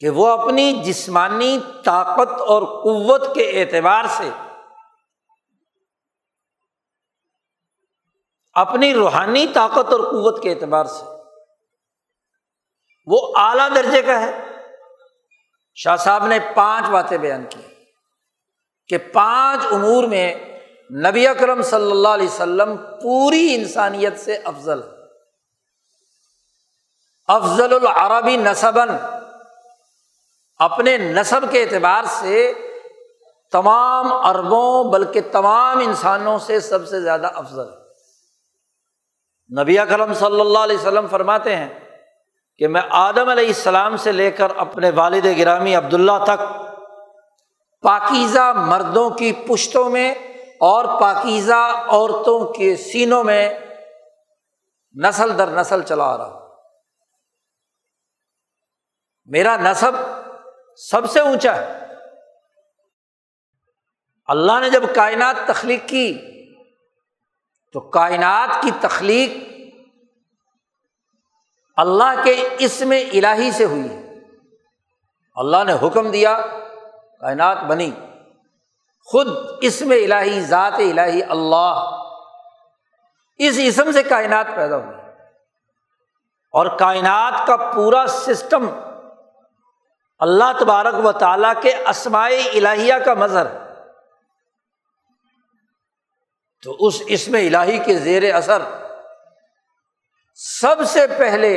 کہ 0.00 0.10
وہ 0.10 0.26
اپنی 0.28 0.72
جسمانی 0.84 1.58
طاقت 1.84 2.40
اور 2.40 2.62
قوت 2.62 3.34
کے 3.34 3.62
اعتبار 3.62 4.04
سے 4.08 4.30
اپنی 8.52 8.94
روحانی 8.94 9.46
طاقت 9.54 9.92
اور 9.92 10.00
قوت 10.00 10.42
کے 10.42 10.50
اعتبار 10.50 10.84
سے 10.84 11.04
وہ 13.06 13.32
اعلیٰ 13.36 13.74
درجے 13.74 14.02
کا 14.02 14.20
ہے۔ 14.20 14.44
شاہ 15.74 15.96
صاحب 15.96 16.26
نے 16.26 16.38
پانچ 16.56 16.88
باتیں 16.88 17.18
بیان 17.18 17.44
کی 17.50 17.60
کہ 18.88 18.98
پانچ 18.98 19.66
امور 19.72 20.04
میں 20.04 20.34
نبی 20.90 21.26
اکرم 21.26 21.62
صلی 21.62 21.90
اللہ 21.90 22.08
علیہ 22.08 22.28
وسلم 22.28 22.76
پوری 22.76 23.54
انسانیت 23.54 24.20
سے 24.20 24.36
افضل 24.36 24.80
افضل 27.26 27.74
العربی 27.74 28.36
نصبن 28.36 29.17
اپنے 30.58 30.96
نصب 30.96 31.40
کے 31.50 31.62
اعتبار 31.62 32.04
سے 32.04 32.52
تمام 33.52 34.12
اربوں 34.12 34.84
بلکہ 34.84 35.20
تمام 35.32 35.78
انسانوں 35.78 36.38
سے 36.38 36.60
سب 36.60 36.88
سے 36.88 37.00
زیادہ 37.00 37.30
افضل 37.34 37.68
ہے۔ 37.68 37.88
نبی 39.62 39.78
اکرم 39.78 40.14
صلی 40.14 40.40
اللہ 40.40 40.58
علیہ 40.58 40.76
وسلم 40.76 41.06
فرماتے 41.06 41.56
ہیں 41.56 41.80
کہ 42.56 42.68
میں 42.68 42.82
آدم 42.90 43.28
علیہ 43.28 43.46
السلام 43.46 43.96
سے 43.96 44.12
لے 44.12 44.30
کر 44.30 44.50
اپنے 44.56 44.90
والد 44.90 45.26
گرامی 45.38 45.74
عبداللہ 45.74 46.24
تک 46.24 46.40
پاکیزہ 47.82 48.52
مردوں 48.56 49.10
کی 49.10 49.32
پشتوں 49.32 49.90
میں 49.90 50.14
اور 50.60 51.00
پاکیزہ 51.00 51.84
عورتوں 51.88 52.52
کے 52.52 52.76
سینوں 52.76 53.24
میں 53.24 53.58
نسل 55.04 55.38
در 55.38 55.48
نسل 55.48 55.82
چلا 55.82 56.16
رہا 56.16 56.48
میرا 59.24 59.56
نصب 59.56 59.92
سب 60.86 61.10
سے 61.10 61.20
اونچا 61.20 61.56
ہے۔ 61.56 61.78
اللہ 64.26 64.60
نے 64.60 64.70
جب 64.70 64.82
کائنات 64.94 65.36
تخلیق 65.46 65.88
کی، 65.88 66.18
تو 67.72 67.80
کائنات 67.80 68.62
کی 68.62 68.70
تخلیق 68.80 69.48
اللہ 71.76 72.24
کے 72.24 72.48
اسم 72.58 72.90
الہی 72.90 73.50
سے 73.50 73.64
ہوئی 73.64 73.88
اللہ 75.34 75.64
نے 75.64 75.72
حکم 75.72 76.10
دیا، 76.10 76.40
کائنات 77.20 77.58
بنی۔ 77.62 77.90
خود 79.04 79.28
اسم 79.60 79.90
الہی، 79.90 80.40
ذات 80.40 80.74
الہی، 80.74 81.22
اللہ 81.22 82.04
اس 83.38 83.58
اسم 83.58 83.92
سے 83.92 84.02
کائنات 84.02 84.46
پیدا 84.56 84.76
ہوئی۔ 84.76 84.96
اور 86.52 86.78
کائنات 86.78 87.46
کا 87.46 87.56
پورا 87.56 88.04
سسٹم 88.08 88.68
اللہ 90.18 90.52
تبارک 90.60 91.06
و 91.06 91.12
تعالیٰ 91.12 91.52
کے 91.62 91.74
اسماعی 91.74 92.48
الہیہ 92.54 92.94
کا 93.04 93.14
مظہر 93.14 93.46
ہے۔ 93.46 93.58
تو 96.62 96.76
اس 96.80 97.02
اسم 97.06 97.34
الہی 97.34 97.78
کے 97.78 97.98
زیر 97.98 98.34
اثر 98.34 98.62
سب 100.34 100.76
سے 100.86 101.06
پہلے 101.18 101.52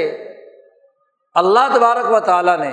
اللہ 1.34 1.76
تبارک 1.76 2.12
و 2.12 2.20
تعالیٰ 2.20 2.58
نے 2.58 2.72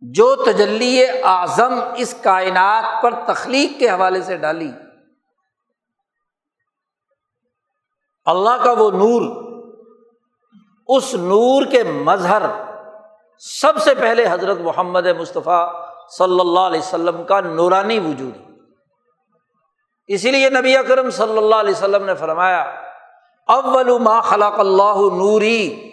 جو 0.00 0.36
تجلی 0.36 1.06
اعظم 1.22 1.80
اس 1.96 2.14
کائنات 2.22 3.02
پر 3.02 3.14
تخلیق 3.26 3.78
کے 3.78 3.90
حوالے 3.90 4.22
سے 4.22 4.36
ڈالی، 4.36 4.70
اللہ 8.24 8.64
کا 8.64 8.72
وہ 8.72 8.90
نور، 8.90 9.22
اس 10.88 11.14
نور 11.14 11.66
کے 11.70 11.82
مظہر 11.82 12.42
سب 13.44 13.72
سے 13.78 13.94
پہلے 13.94 14.24
حضرت 14.30 14.58
محمد 14.58 15.06
مصطفیٰ 15.06 15.72
صلی 16.18 16.40
اللہ 16.40 16.60
علیہ 16.60 16.80
وسلم 16.80 17.24
کا 17.24 17.40
نورانی 17.40 17.98
وجود 17.98 18.52
اسی 20.06 20.30
لیے 20.30 20.50
نبی 20.50 20.76
اکرم 20.76 21.10
صلی 21.10 21.38
اللہ 21.38 21.54
علیہ 21.54 21.70
وسلم 21.70 22.04
نے 22.04 22.14
فرمایا، 22.14 22.60
اول 23.46 23.98
ما 23.98 24.20
خلق 24.20 24.60
اللہ 24.60 24.96
نوری۔ 24.96 25.90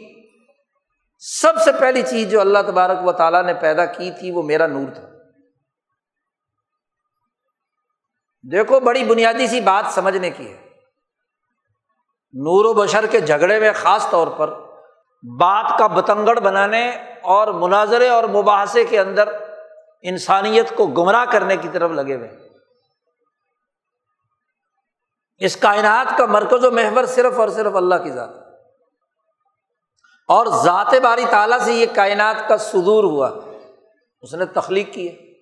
سب 1.19 1.53
سے 1.63 1.71
پہلی 1.79 2.01
چیز 2.01 2.31
جو 2.31 2.41
اللہ 2.41 2.59
تبارک 2.67 3.07
و 3.07 3.11
تعالیٰ 3.11 3.43
نے 3.43 3.53
پیدا 3.53 3.85
کی 3.85 4.11
تھی، 4.19 4.31
وہ 4.31 4.43
میرا 4.43 4.67
نور 4.67 4.91
تھا۔ 4.93 5.03
دیکھو، 8.51 8.79
بڑی 8.79 9.03
بنیادی 9.03 9.47
سی 9.47 9.61
بات 9.61 9.93
سمجھنے 9.93 10.29
کی 10.29 10.47
ہے۔ 10.47 10.69
نور 12.33 12.65
و 12.65 12.73
بشر 12.73 13.05
کے 13.05 13.19
جھگڑے 13.19 13.59
میں 13.59 13.71
خاص 13.75 14.09
طور 14.09 14.27
پر 14.27 14.68
بات 15.23 15.79
کا 15.79 15.87
بتنگڑ 15.87 16.39
بنانے 16.39 16.89
اور 17.21 17.47
مناظرے 17.47 18.09
اور 18.09 18.23
مباحثے 18.23 18.83
کے 18.83 18.99
اندر 18.99 19.29
انسانیت 20.01 20.75
کو 20.75 20.87
گمراہ 20.87 21.25
کرنے 21.25 21.57
کی 21.57 21.67
طرف 21.73 21.91
لگے 21.91 22.15
ہوئے 22.15 22.49
اس 25.37 25.57
کائنات 25.57 26.17
کا 26.17 26.25
مرکز 26.25 26.65
و 26.65 26.71
محور 26.71 27.03
صرف 27.03 27.39
اور 27.39 27.49
صرف 27.49 27.75
اللہ 27.75 27.95
کی 27.95 28.11
ذات 28.11 28.29
اور 30.27 30.45
ذات 30.45 30.95
باری 31.03 31.25
تعالیٰ 31.29 31.59
سے 31.59 31.73
یہ 31.73 31.85
کائنات 31.95 32.35
کا 32.47 32.57
صدور 32.57 33.03
ہوا۔ 33.03 33.29
اس 34.21 34.33
نے 34.33 34.45
تخلیق 34.45 34.93
کی 34.93 35.35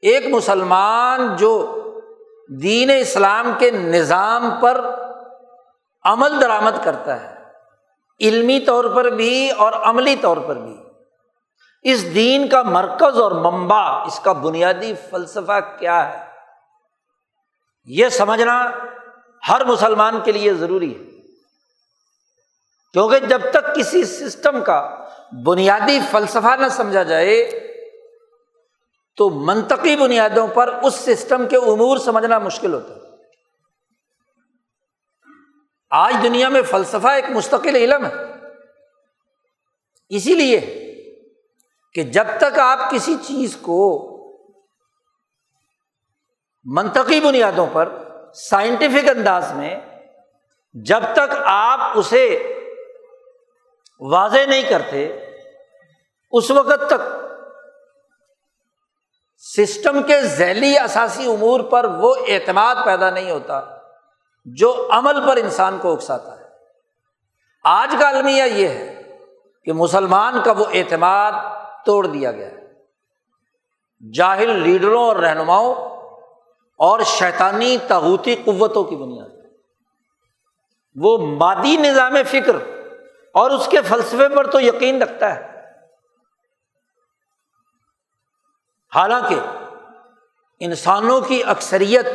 ایک 0.00 0.26
مسلمان 0.26 1.36
جو 1.36 1.76
دین 2.62 2.90
اسلام 3.00 3.52
کے 3.58 3.70
نظام 3.70 4.50
پر 4.60 4.80
عمل 6.04 6.40
درآمد 6.40 6.84
کرتا 6.84 7.20
ہے 7.20 7.39
علمی 8.20 8.60
طور 8.60 8.84
پر 8.84 9.04
بھی 9.04 9.50
اور 9.50 9.72
عملی 9.72 10.16
طور 10.16 10.36
پر 10.36 10.56
بھی۔ 10.56 10.76
اس 11.82 12.14
دین 12.14 12.48
کا 12.48 12.62
مرکز 12.62 13.20
اور 13.20 13.32
منبع، 13.32 14.04
اس 14.06 14.20
کا 14.20 14.32
بنیادی 14.32 14.94
فلسفہ 15.10 15.60
کیا 15.78 16.12
ہے؟ 16.12 16.24
یہ 17.84 18.08
سمجھنا 18.08 18.70
ہر 19.48 19.64
مسلمان 19.64 20.20
کے 20.24 20.32
لیے 20.32 20.54
ضروری 20.54 20.94
ہے۔ 20.94 21.10
کیونکہ 22.92 23.18
جب 23.18 23.40
تک 23.50 23.76
کسی 23.76 24.04
سسٹم 24.04 24.64
کا 24.64 25.08
بنیادی 25.44 26.00
فلسفہ 26.10 26.56
نہ 26.56 26.68
سمجھا 26.70 27.02
جائے، 27.02 27.66
تو 29.16 29.30
منطقی 29.30 29.96
بنیادوں 29.96 30.46
پر 30.46 30.78
اس 30.82 30.94
سسٹم 30.94 31.48
کے 31.48 31.56
امور 31.56 31.98
سمجھنا 31.98 32.38
مشکل 32.38 32.74
ہوتا 32.74 32.94
ہے۔ 32.94 32.99
آج 35.90 36.16
دنیا 36.22 36.48
میں 36.48 36.62
فلسفہ 36.62 37.08
ایک 37.08 37.24
مستقل 37.30 37.76
علم 37.76 38.06
ہے۔ 38.06 38.12
اسی 40.08 40.34
لیے 40.34 40.60
کہ 41.94 42.02
جب 42.02 42.24
تک 42.40 42.58
آپ 42.58 42.78
کسی 42.90 43.14
چیز 43.14 43.56
کو 43.56 44.06
منطقی 46.64 47.20
بنیادوں 47.20 47.66
پر 47.72 47.88
سائنٹیفک 48.34 49.08
انداز 49.08 49.52
میں 49.52 49.80
جب 50.74 51.00
تک 51.12 51.36
آپ 51.44 51.98
اسے 51.98 52.52
واضح 54.00 54.46
نہیں 54.46 54.62
کرتے، 54.62 55.26
اس 56.32 56.50
وقت 56.50 56.90
تک 56.90 57.02
سسٹم 59.38 60.02
کے 60.02 60.22
ذیلی 60.22 60.78
اثاثی 60.78 61.26
امور 61.26 61.60
پر 61.60 61.84
وہ 61.84 62.14
اعتماد 62.28 62.74
پیدا 62.84 63.10
نہیں 63.10 63.30
ہوتا۔ 63.30 63.79
جو 64.56 64.88
عمل 64.90 65.26
پر 65.26 65.36
انسان 65.36 65.78
کو 65.78 65.92
اکساتا 65.92 66.40
ہے۔ 66.40 66.44
آج 67.64 67.96
کا 68.00 68.08
المیہ 68.08 68.42
یہ 68.42 68.68
ہے 68.68 69.16
کہ 69.64 69.72
مسلمان 69.72 70.42
کا 70.44 70.52
وہ 70.52 70.64
اعتماد 70.72 71.32
توڑ 71.86 72.06
دیا 72.06 72.32
گیا۔ 72.32 72.48
ہے 72.48 72.60
جاہل 74.14 74.50
لیڈروں 74.50 75.04
اور 75.04 75.16
رہنماؤں 75.16 75.74
اور 76.78 77.00
شیطانی 77.00 77.76
تاوتی 77.88 78.36
قوتوں 78.36 78.84
کی 78.84 78.96
بنیاد۔ 78.96 79.28
وہ 80.94 81.18
مادی 81.18 81.76
نظام 81.76 82.14
فکر 82.26 82.56
اور 83.34 83.50
اس 83.50 83.68
کے 83.70 83.82
فلسفے 83.82 84.28
پر 84.28 84.50
تو 84.50 84.60
یقین 84.60 85.02
رکھتا 85.02 85.34
ہے۔ 85.34 85.50
حالانکہ 88.94 89.34
انسانوں 90.60 91.20
کی 91.20 91.42
اکثریت 91.46 92.06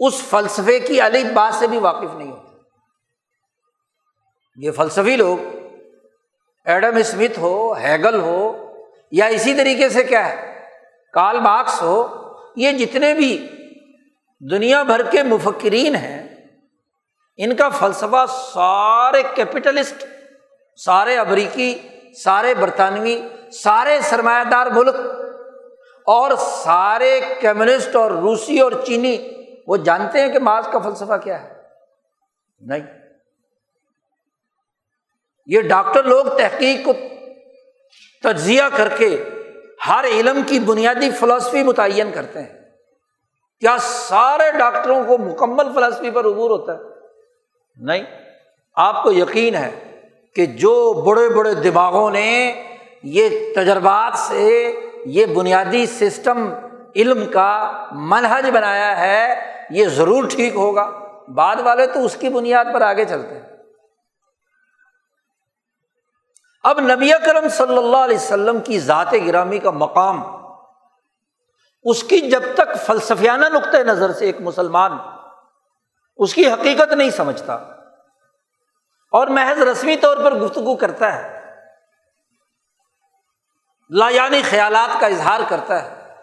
اس 0.00 0.22
فلسفے 0.22 0.78
کی 0.80 1.00
علی 1.00 1.22
بات 1.34 1.54
سے 1.54 1.66
بھی 1.66 1.78
واقف 1.78 2.14
نہیں 2.14 2.30
ہوتی 2.30 2.46
یہ 4.58 4.70
فلسفی 4.76 5.16
لوگ، 5.16 5.38
ایڈم 6.66 6.96
اسمتھ 6.96 7.38
ہو، 7.38 7.72
ہیگل 7.72 8.20
ہو، 8.20 8.40
یا 9.12 9.26
اسی 9.26 9.54
طریقے 9.54 9.88
سے 9.88 10.02
کیا 10.04 10.28
ہے 10.28 10.36
کال 11.14 11.38
باکس 11.40 11.80
ہو، 11.82 12.06
یہ 12.56 12.72
جتنے 12.78 13.12
بھی 13.14 13.32
دنیا 14.40 14.82
بھر 14.82 15.02
کے 15.10 15.22
مفکرین 15.22 15.94
ہیں، 15.94 16.22
ان 17.38 17.54
کا 17.56 17.68
فلسفہ 17.68 18.24
سارے 18.32 19.22
کیپٹلسٹ، 19.34 20.04
سارے 20.78 21.16
امریکی، 21.18 21.74
سارے 22.16 22.54
برطانوی، 22.54 23.16
سارے 23.52 24.00
سرمایہ 24.00 24.44
دار 24.50 24.66
ملک 24.66 24.96
اور 26.06 26.30
سارے 26.40 27.20
کمیونسٹ 27.40 27.96
اور 27.96 28.10
روسی 28.10 28.60
اور 28.60 28.72
چینی 28.86 29.16
وہ 29.68 29.76
جانتے 29.76 30.20
ہیں 30.20 30.32
کہ 30.32 30.38
ماس 30.38 30.68
کا 30.72 30.78
فلسفہ 30.78 31.16
کیا 31.16 31.42
ہے؟ 31.42 31.62
نہیں۔ 32.60 32.80
یہ 35.46 35.60
ڈاکٹر 35.60 36.04
لوگ 36.04 36.24
تحقیق 36.24 36.84
کو 36.84 36.92
تجزیہ 38.22 38.62
کر 38.76 38.88
کے 38.88 39.24
ہر 39.88 40.04
علم 40.04 40.40
کی 40.46 40.58
بنیادی 40.58 41.10
فلاسفی 41.10 41.62
متعین 41.62 42.12
کرتے 42.12 42.42
ہیں۔ 42.42 42.60
کیا 43.60 43.76
سارے 43.80 44.58
ڈاکٹروں 44.58 45.04
کو 45.04 45.18
مکمل 45.18 45.74
فلاسفی 45.74 46.10
پر 46.10 46.24
عبور 46.24 46.50
ہوتا 46.50 46.72
ہے؟ 46.72 46.78
نہیں۔ 47.76 48.02
آپ 48.74 49.02
کو 49.02 49.12
یقین 49.12 49.54
ہے 49.54 50.00
کہ 50.34 50.46
جو 50.46 50.92
بڑے 50.92 51.28
بڑے 51.28 51.54
دماغوں 51.54 52.10
نے 52.10 52.62
یہ 53.02 53.54
تجربات 53.54 54.18
سے 54.18 54.74
یہ 55.06 55.26
بنیادی 55.26 55.86
سسٹم 55.86 56.54
علم 56.96 57.24
کا 57.32 57.84
منہج 57.92 58.50
بنایا 58.50 58.98
ہے 58.98 59.57
یہ 59.70 59.88
ضرور 59.88 60.28
ٹھیک 60.30 60.54
ہوگا۔ 60.54 60.90
بعد 61.36 61.56
والے 61.64 61.86
تو 61.86 62.04
اس 62.04 62.16
کی 62.16 62.28
بنیاد 62.28 62.64
پر 62.74 62.82
آگے 62.82 63.04
چلتے 63.04 63.34
ہیں۔ 63.34 63.46
اب 66.64 66.80
نبی 66.80 67.10
کرم 67.24 67.48
صلی 67.48 67.76
اللہ 67.76 67.96
علیہ 67.96 68.16
وسلم 68.16 68.60
کی 68.60 68.78
ذات 68.80 69.12
گرامی 69.26 69.58
کا 69.58 69.70
مقام، 69.72 70.22
اس 71.84 72.02
کی 72.02 72.20
جب 72.20 72.42
تک 72.54 72.74
فلسفیانہ 72.86 73.46
نقطۂ 73.46 73.76
نظر 73.86 74.12
سے 74.12 74.26
ایک 74.26 74.40
مسلمان 74.40 74.92
اس 76.18 76.34
کی 76.34 76.46
حقیقت 76.46 76.92
نہیں 76.92 77.10
سمجھتا، 77.10 77.54
اور 79.12 79.26
محض 79.28 79.62
رسمی 79.62 79.96
طور 79.96 80.16
پر 80.16 80.34
گفتگو 80.34 80.76
کرتا 80.76 81.12
ہے، 81.14 81.36
لا 83.90 84.08
یعنی 84.08 84.40
خیالات 84.42 85.00
کا 85.00 85.06
اظہار 85.06 85.40
کرتا 85.48 85.82
ہے، 85.82 86.16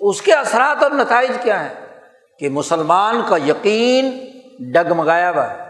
اس 0.00 0.22
کے 0.22 0.34
اثرات 0.34 0.82
اور 0.82 0.90
نتائج 0.90 1.30
کیا 1.42 1.60
ہیں؟ 1.60 1.87
کہ 2.40 2.48
مسلمان 2.48 3.22
کا 3.28 3.36
یقین 3.36 4.18
ڈگمگایا 4.72 5.30
ہوا 5.30 5.50
ہے۔ 5.50 5.68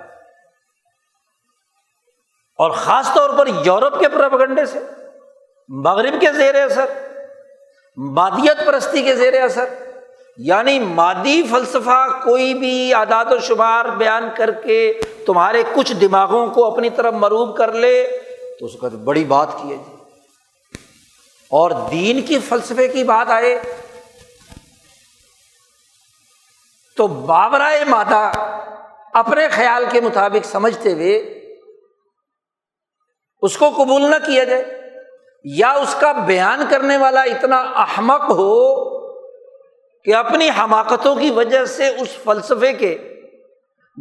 اور 2.59 2.71
خاص 2.71 3.09
طور 3.15 3.31
پر 3.31 3.47
یورپ 3.65 4.01
کے 4.01 4.09
پرپگنڈے 4.09 4.67
سے، 4.67 4.79
مغرب 5.69 6.21
کے 6.21 6.33
زیر 6.33 6.55
اثر، 6.55 6.87
مادیت 7.97 8.67
پرستی 8.67 9.03
کے 9.03 9.17
زیر 9.17 9.43
اثر 9.43 9.65
یعنی 10.37 10.79
مادی 10.79 11.43
فلسفہ 11.43 12.21
کوئی 12.25 12.55
بھی 12.55 12.95
اعداد 12.95 13.25
و 13.31 13.39
شمار 13.39 13.85
بیان 13.85 14.29
کر 14.37 14.51
کے 14.51 15.01
تمہارے 15.27 15.63
کچھ 15.75 15.93
دماغوں 15.93 16.47
کو 16.47 16.65
اپنی 16.65 16.91
طرف 16.91 17.13
مروب 17.13 17.57
کر 17.57 17.73
لے، 17.73 18.21
تو 18.61 18.67
اس 18.67 18.73
کا 18.81 18.89
بڑی 19.05 19.25
بات 19.25 19.49
کی 19.63 19.73
ہے 19.73 19.77
جی۔ 19.77 19.95
اور 21.51 21.71
دین 21.91 22.21
کی 22.21 22.39
فلسفے 22.39 22.89
کی 22.89 23.05
بات 23.05 23.31
آئے 23.31 23.61
تو 26.99 27.07
بابرائے 27.07 27.85
مادہ 27.85 28.31
اپنے 29.15 29.49
خیال 29.49 29.85
کے 29.91 30.01
مطابق 30.01 30.47
سمجھتے 30.47 30.93
ہوئے 30.93 31.17
اس 33.43 33.59
کو 33.59 33.71
قبول 33.71 34.03
نہ 34.03 34.27
کیا 34.27 34.45
جائے 34.45 34.91
یا 35.45 35.71
اس 35.71 35.97
کا 36.01 36.13
بیان 36.13 36.63
کرنے 36.71 36.97
والا 36.97 37.21
اتنا 37.21 37.57
احمق 37.57 38.21
ہو 38.21 38.89
کہ 40.03 40.15
اپنی 40.15 40.49
حماقتوں 40.59 41.17
کی 41.17 41.31
وجہ 41.31 41.65
سے 41.65 41.89
اس 41.89 42.09
فلسفے 42.25 42.73
کے 42.73 43.21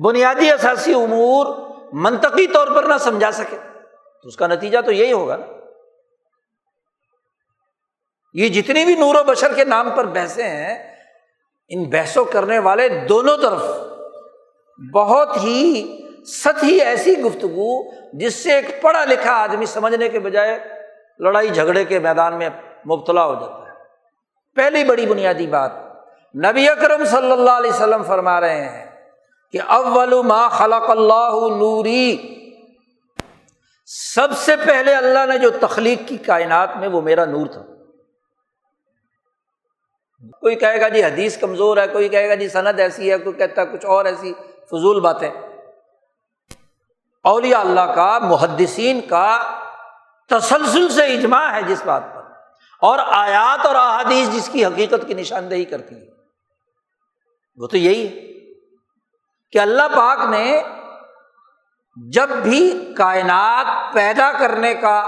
بنیادی 0.03 0.51
اثاثی 0.51 0.93
امور 0.93 1.45
منطقی 1.93 2.47
طور 2.47 2.67
پر 2.67 2.83
نہ 2.83 2.97
سمجھا 2.99 3.31
سکے۔ 3.31 3.57
تو 4.23 4.27
اس 4.27 4.35
کا 4.35 4.47
نتیجہ 4.47 4.79
تو 4.85 4.91
یہی 4.91 5.11
ہوگا 5.11 5.35
نا۔ 5.35 5.45
یہ 8.33 8.49
جتنی 8.49 8.85
بھی 8.85 8.95
نور 8.95 9.15
و 9.15 9.23
بشر 9.23 9.53
کے 9.53 9.65
نام 9.65 9.89
پر 9.89 10.05
بحثیں 10.05 10.49
ہیں 10.49 10.96
ان 11.69 11.83
بحثوں 11.83 12.25
کرنے 12.25 12.59
والے 12.59 12.89
دونوں 12.89 13.37
طرف 13.37 13.63
بہت 14.93 15.43
ہی 15.43 15.83
ہی 16.63 16.81
ایسی 16.81 17.17
گفتگو 17.17 17.91
جس 18.17 18.35
سے 18.35 18.53
ایک 18.53 18.81
پڑھا 18.81 19.05
لکھا 19.05 19.33
آدمی 19.33 19.65
سمجھنے 19.65 20.09
کے 20.09 20.19
بجائے 20.19 20.59
لڑائی 21.19 21.49
جھگڑے 21.49 21.85
کے 21.85 21.99
میدان 21.99 22.37
میں 22.37 22.49
مبتلا 22.85 23.25
ہو 23.25 23.33
جاتا 23.33 23.59
ہے۔ 23.59 23.73
پہلی 24.55 24.83
بڑی 24.83 25.05
بنیادی 25.05 25.47
بات، 25.47 25.71
نبی 26.35 26.69
اکرم 26.69 27.05
صلی 27.05 27.31
اللہ 27.31 27.51
علیہ 27.51 27.71
وسلم 27.71 28.03
فرما 28.03 28.41
رہے 28.41 28.69
ہیں 28.69 28.85
کہ 29.51 29.59
اول 29.67 30.13
ما 30.25 30.47
خلق 30.47 30.89
اللہ 30.89 31.55
نوری۔ 31.57 32.17
سب 33.85 34.27
سے 34.37 34.55
پہلے 34.65 34.95
اللہ 34.95 35.25
نے 35.25 35.37
جو 35.37 35.49
تخلیق 35.49 36.07
کی 36.07 36.17
کائنات 36.17 36.77
میں 36.77 36.87
وہ 36.87 37.01
میرا 37.01 37.25
نور 37.25 37.47
تھا۔ 37.47 37.61
کوئی 40.21 40.55
کہے 40.55 40.81
گا 40.81 40.87
جی 40.87 41.03
حدیث 41.03 41.37
کمزور 41.37 41.77
ہے، 41.77 41.87
کوئی 41.87 42.09
کہے 42.09 42.29
گا 42.29 42.35
جی 42.35 42.49
سند 42.49 42.79
ایسی 42.79 43.11
ہے، 43.11 43.17
کوئی 43.17 43.35
کہتا 43.35 43.61
ہے 43.61 43.65
کچھ 43.65 43.85
اور 43.85 44.05
ایسی 44.05 44.33
فضول 44.65 44.99
باتیں۔ 44.99 45.29
اولیاء 47.23 47.59
اللہ 47.59 47.93
کا، 47.95 48.19
محدثین 48.19 49.01
کا 49.01 49.59
تسلسل 50.29 50.89
سے 50.89 51.03
اجماع 51.03 51.53
ہے 51.53 51.61
جس 51.61 51.85
بات 51.85 52.03
پر۔ 52.15 52.21
اور 52.81 52.99
آیات 52.99 53.65
اور 53.65 53.75
احادیث 53.75 54.29
جس 54.29 54.49
کی 54.49 54.65
حقیقت 54.65 55.07
کی 55.07 55.13
نشاندہی 55.13 55.65
کرتی 55.65 55.95
ہے۔ 55.95 56.11
وہ 57.55 57.67
تو 57.67 57.77
یہی 57.77 58.07
ہے 58.07 58.43
کہ 59.51 59.59
اللہ 59.59 59.95
پاک 59.95 60.19
نے 60.29 60.63
جب 62.13 62.29
بھی 62.29 62.93
کائنات 62.97 63.93
پیدا 63.93 64.31
کرنے 64.39 64.73
کا 64.73 65.07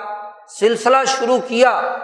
سلسلہ 0.59 0.97
شروع 1.07 1.39
کیا 1.47 1.95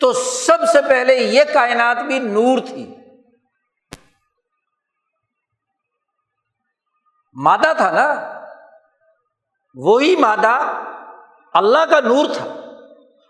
تو 0.00 0.12
سب 0.12 0.58
سے 0.72 0.78
پہلے 0.88 1.14
یہ 1.14 1.42
کائنات 1.54 1.96
بھی 1.96 2.18
نور 2.18 2.58
تھی۔ 2.58 2.96
مادہ 7.34 7.72
تھا 7.76 7.90
نا۔ 7.90 8.40
وہی 9.74 10.16
مادہ 10.16 10.72
اللہ 11.54 11.78
کا 11.90 12.00
نور 12.00 12.26
تھا۔ 12.34 12.46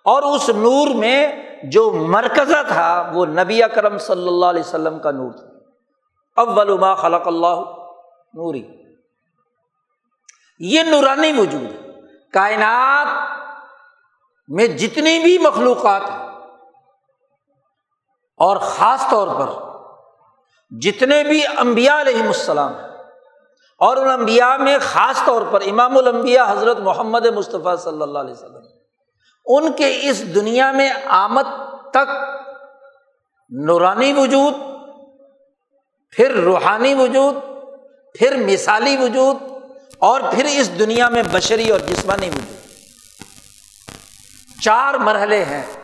اور 0.05 0.23
اس 0.23 0.49
نور 0.49 0.95
میں 0.95 1.33
جو 1.63 1.91
مرکزہ 1.91 2.63
تھا 2.69 3.11
وہ 3.15 3.27
نبی 3.27 3.61
کرم 3.75 3.99
صلی 3.99 4.29
اللہ 4.29 4.47
علیہ 4.47 4.61
وسلم 4.61 4.99
کا 4.99 5.11
نور 5.11 5.33
تھا۔ 5.33 5.47
اول 6.41 6.79
ما 6.79 6.95
خلق 6.95 7.27
اللہ 7.27 7.61
نوری۔ 8.35 8.69
یہ 10.59 10.83
نورانی 10.83 11.33
وجود 11.33 11.63
ہے۔ 11.63 12.01
کائنات 12.33 13.07
میں 14.49 14.67
جتنی 14.67 15.19
بھی 15.19 15.39
مخلوقات 15.39 16.03
ہیں 16.03 16.30
اور 18.41 18.57
خاص 18.57 19.03
طور 19.11 19.29
پر 19.29 19.49
جتنے 20.81 21.25
بھی 21.25 21.43
امبیا 21.57 22.01
علیہم 22.01 22.27
السلام 22.27 22.73
اور 23.77 23.97
ان 23.97 24.11
انبیاء 24.11 24.57
میں 24.57 24.79
خاص 24.83 25.25
طور 25.25 25.43
پر 25.51 25.61
امام 25.61 25.97
الانبیاء 25.99 26.53
حضرت 26.53 26.79
محمد 26.79 27.27
مصطفیٰ 27.27 27.77
صلی 27.77 28.03
اللہ 28.03 28.19
علیہ 28.19 28.33
وسلم، 28.33 28.63
ان 29.47 29.73
کے 29.73 30.01
اس 30.03 30.35
دنیا 30.35 30.73
میں 30.73 30.91
آمد 31.07 31.43
تک 31.91 32.11
نورانی 33.51 34.13
وجود، 34.13 34.55
پھر 36.11 36.31
روحانی 36.31 36.95
وجود، 36.95 37.35
پھر 38.19 38.37
مثالی 38.37 38.97
وجود، 38.97 39.37
اور 39.99 40.21
پھر 40.33 40.45
اس 40.45 40.79
دنیا 40.79 41.09
میں 41.09 41.23
بشری 41.33 41.71
اور 41.71 41.81
جسمانی 41.81 42.29
وجود۔ 42.29 42.57
چار 44.61 44.95
مرحلے 44.95 45.45
ہیں۔ 45.45 45.80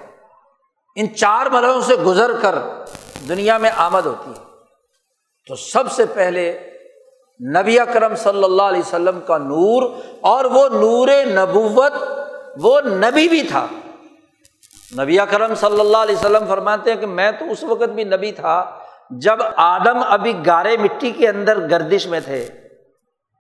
ان 0.97 1.15
چار 1.15 1.47
مرحلوں 1.47 1.81
سے 1.81 1.95
گزر 1.95 2.31
کر 2.43 2.55
دنیا 3.29 3.59
میں 3.59 3.71
آمد 3.77 4.07
ہوتی 4.07 4.31
ہے۔ 4.31 4.45
تو 5.49 5.55
سب 5.55 5.93
سے 5.93 6.05
پہلے 6.07 6.71
نبی 7.57 7.81
اکرم 7.81 8.17
صلی 8.17 8.45
اللہ 8.45 8.63
علیہ 8.63 8.81
وسلم 8.81 9.21
کا 9.21 9.39
نور 9.39 9.83
اور 10.21 10.45
وہ 10.45 10.69
نور 10.69 11.09
نبوت، 11.27 11.93
وہ 12.59 12.81
نبی 12.81 13.29
بھی 13.29 13.43
تھا۔ 13.43 13.67
نبی 14.99 15.21
اکرم 15.21 15.55
صلی 15.55 15.81
اللہ 15.81 15.97
علیہ 15.97 16.17
وسلم 16.17 16.45
فرماتے 16.49 16.93
ہیں 16.93 17.01
کہ 17.01 17.07
میں 17.07 17.33
تو 17.33 17.51
اس 17.51 17.65
وقت 17.65 17.89
بھی 17.89 18.05
نبی 18.05 18.33
تھا 18.33 18.79
جب 19.11 19.39
آدم 19.57 19.99
ابھی 20.09 20.33
گارے 20.47 20.77
مٹی 20.77 21.11
کے 21.11 21.29
اندر 21.29 21.71
گردش 21.71 22.07
میں 22.07 22.21
تھے۔ 22.21 22.49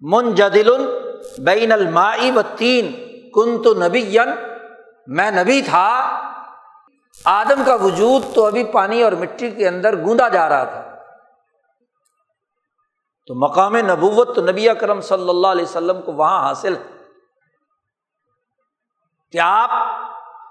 من 0.00 0.34
جدل 0.34 0.98
بین 1.38 1.72
المائی 1.72 2.30
و 2.30 2.40
تین 2.56 2.92
کن 3.34 3.62
تو 3.62 3.74
نبی 3.74 4.16
میں 5.06 5.30
نبی 5.30 5.62
تھا 5.62 6.20
آدم 7.26 7.64
کا 7.66 7.74
وجود 7.74 8.34
تو 8.34 8.46
ابھی 8.46 8.64
پانی 8.64 9.02
اور 9.02 9.12
مٹی 9.12 9.50
کے 9.50 9.68
اندر 9.68 9.96
گوندا 9.96 10.28
جا 10.28 10.48
رہا 10.48 10.64
تھا۔ 10.64 10.82
تو 13.26 13.34
مقام 13.34 13.76
نبوت 13.76 14.36
تو 14.36 14.42
نبی 14.42 14.68
اکرم 14.68 15.00
صلی 15.00 15.28
اللہ 15.28 15.46
علیہ 15.46 15.64
وسلم 15.64 16.02
کو 16.02 16.12
وہاں 16.12 16.48
حاصل 16.48 16.74
کہ 19.32 19.38
آپ 19.42 19.70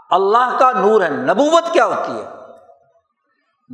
اللہ 0.09 0.57
کا 0.59 0.71
نور 0.71 1.01
ہے 1.01 1.09
نبوت 1.09 1.73
کیا 1.73 1.85
ہوتی 1.85 2.11
ہے؟ 2.11 2.25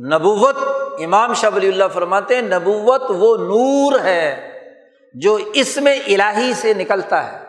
نبوت، 0.06 0.56
امام 1.00 1.34
شاہ 1.34 1.50
ولی 1.54 1.68
اللہ 1.68 1.84
فرماتے 1.92 2.34
ہیں، 2.34 2.42
نبوت 2.42 3.02
وہ 3.08 3.36
نور 3.36 4.00
ہے 4.00 4.52
جو 5.14 5.38
اس 5.54 5.76
میں 5.76 5.96
الہی 6.06 6.52
سے 6.54 6.74
نکلتا 6.74 7.32
ہے 7.32 7.46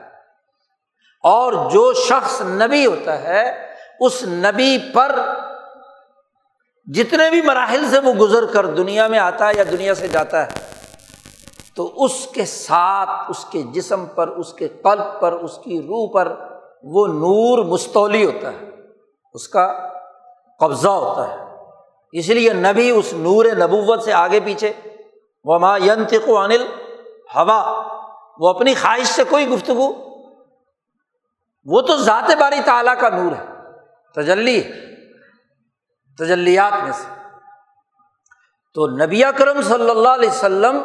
اور 1.23 1.53
جو 1.69 1.93
شخص 1.93 2.41
نبی 2.41 2.85
ہوتا 2.85 3.19
ہے 3.19 3.72
اس 4.05 4.23
نبی 4.23 4.77
پر 4.93 5.19
جتنے 6.87 7.29
بھی 7.29 7.41
مراحل 7.41 7.85
سے 7.89 7.99
وہ 7.99 8.13
گزر 8.13 8.45
کر 8.45 8.65
دنیا 8.65 9.07
میں 9.07 9.19
آتا 9.19 9.47
ہے 9.47 9.53
یا 9.57 9.63
دنیا 9.71 9.93
سے 9.93 10.07
جاتا 10.07 10.45
ہے، 10.45 10.61
تو 11.75 12.03
اس 12.03 12.27
کے 12.27 12.45
ساتھ، 12.45 13.09
اس 13.29 13.45
کے 13.45 13.61
جسم 13.61 14.05
پر، 14.05 14.27
اس 14.27 14.53
کے 14.53 14.67
قلب 14.67 15.21
پر، 15.21 15.31
اس 15.31 15.57
کی 15.57 15.81
روح 15.81 16.13
پر 16.13 16.31
وہ 16.83 17.07
نور 17.07 17.63
مستولی 17.65 18.25
ہوتا 18.25 18.51
ہے، 18.51 18.69
اس 19.33 19.47
کا 19.47 19.67
قبضہ 20.59 20.89
ہوتا 20.89 21.29
ہے۔ 21.29 21.37
اس 22.11 22.29
لیے 22.29 22.53
نبی 22.53 22.89
اس 22.89 23.13
نور 23.13 23.45
نبوت 23.45 24.03
سے 24.03 24.13
آگے 24.13 24.39
پیچھے 24.39 24.73
وہ 25.43 25.59
ماں 25.59 25.79
ینتق 25.79 26.29
و 26.29 26.37
انل 26.37 26.65
ہوا 27.35 27.59
وہ 28.39 28.49
اپنی 28.49 28.73
خواہش 28.73 29.07
سے 29.07 29.23
کوئی 29.23 29.47
گفتگو، 29.49 29.91
وہ 31.65 31.81
تو 31.81 31.97
ذات 31.97 32.31
باری 32.39 32.59
تعالیٰ 32.65 32.99
کا 32.99 33.09
نور 33.09 33.31
ہے۔ 33.31 33.52
تجلی، 34.15 34.61
تجلیات 36.17 36.83
میں 36.83 36.91
سے۔ 36.91 37.13
تو 38.73 38.87
نبی 38.87 39.23
اکرم 39.23 39.61
صلی 39.61 39.89
اللہ 39.89 40.09
علیہ 40.09 40.29
وسلم 40.29 40.81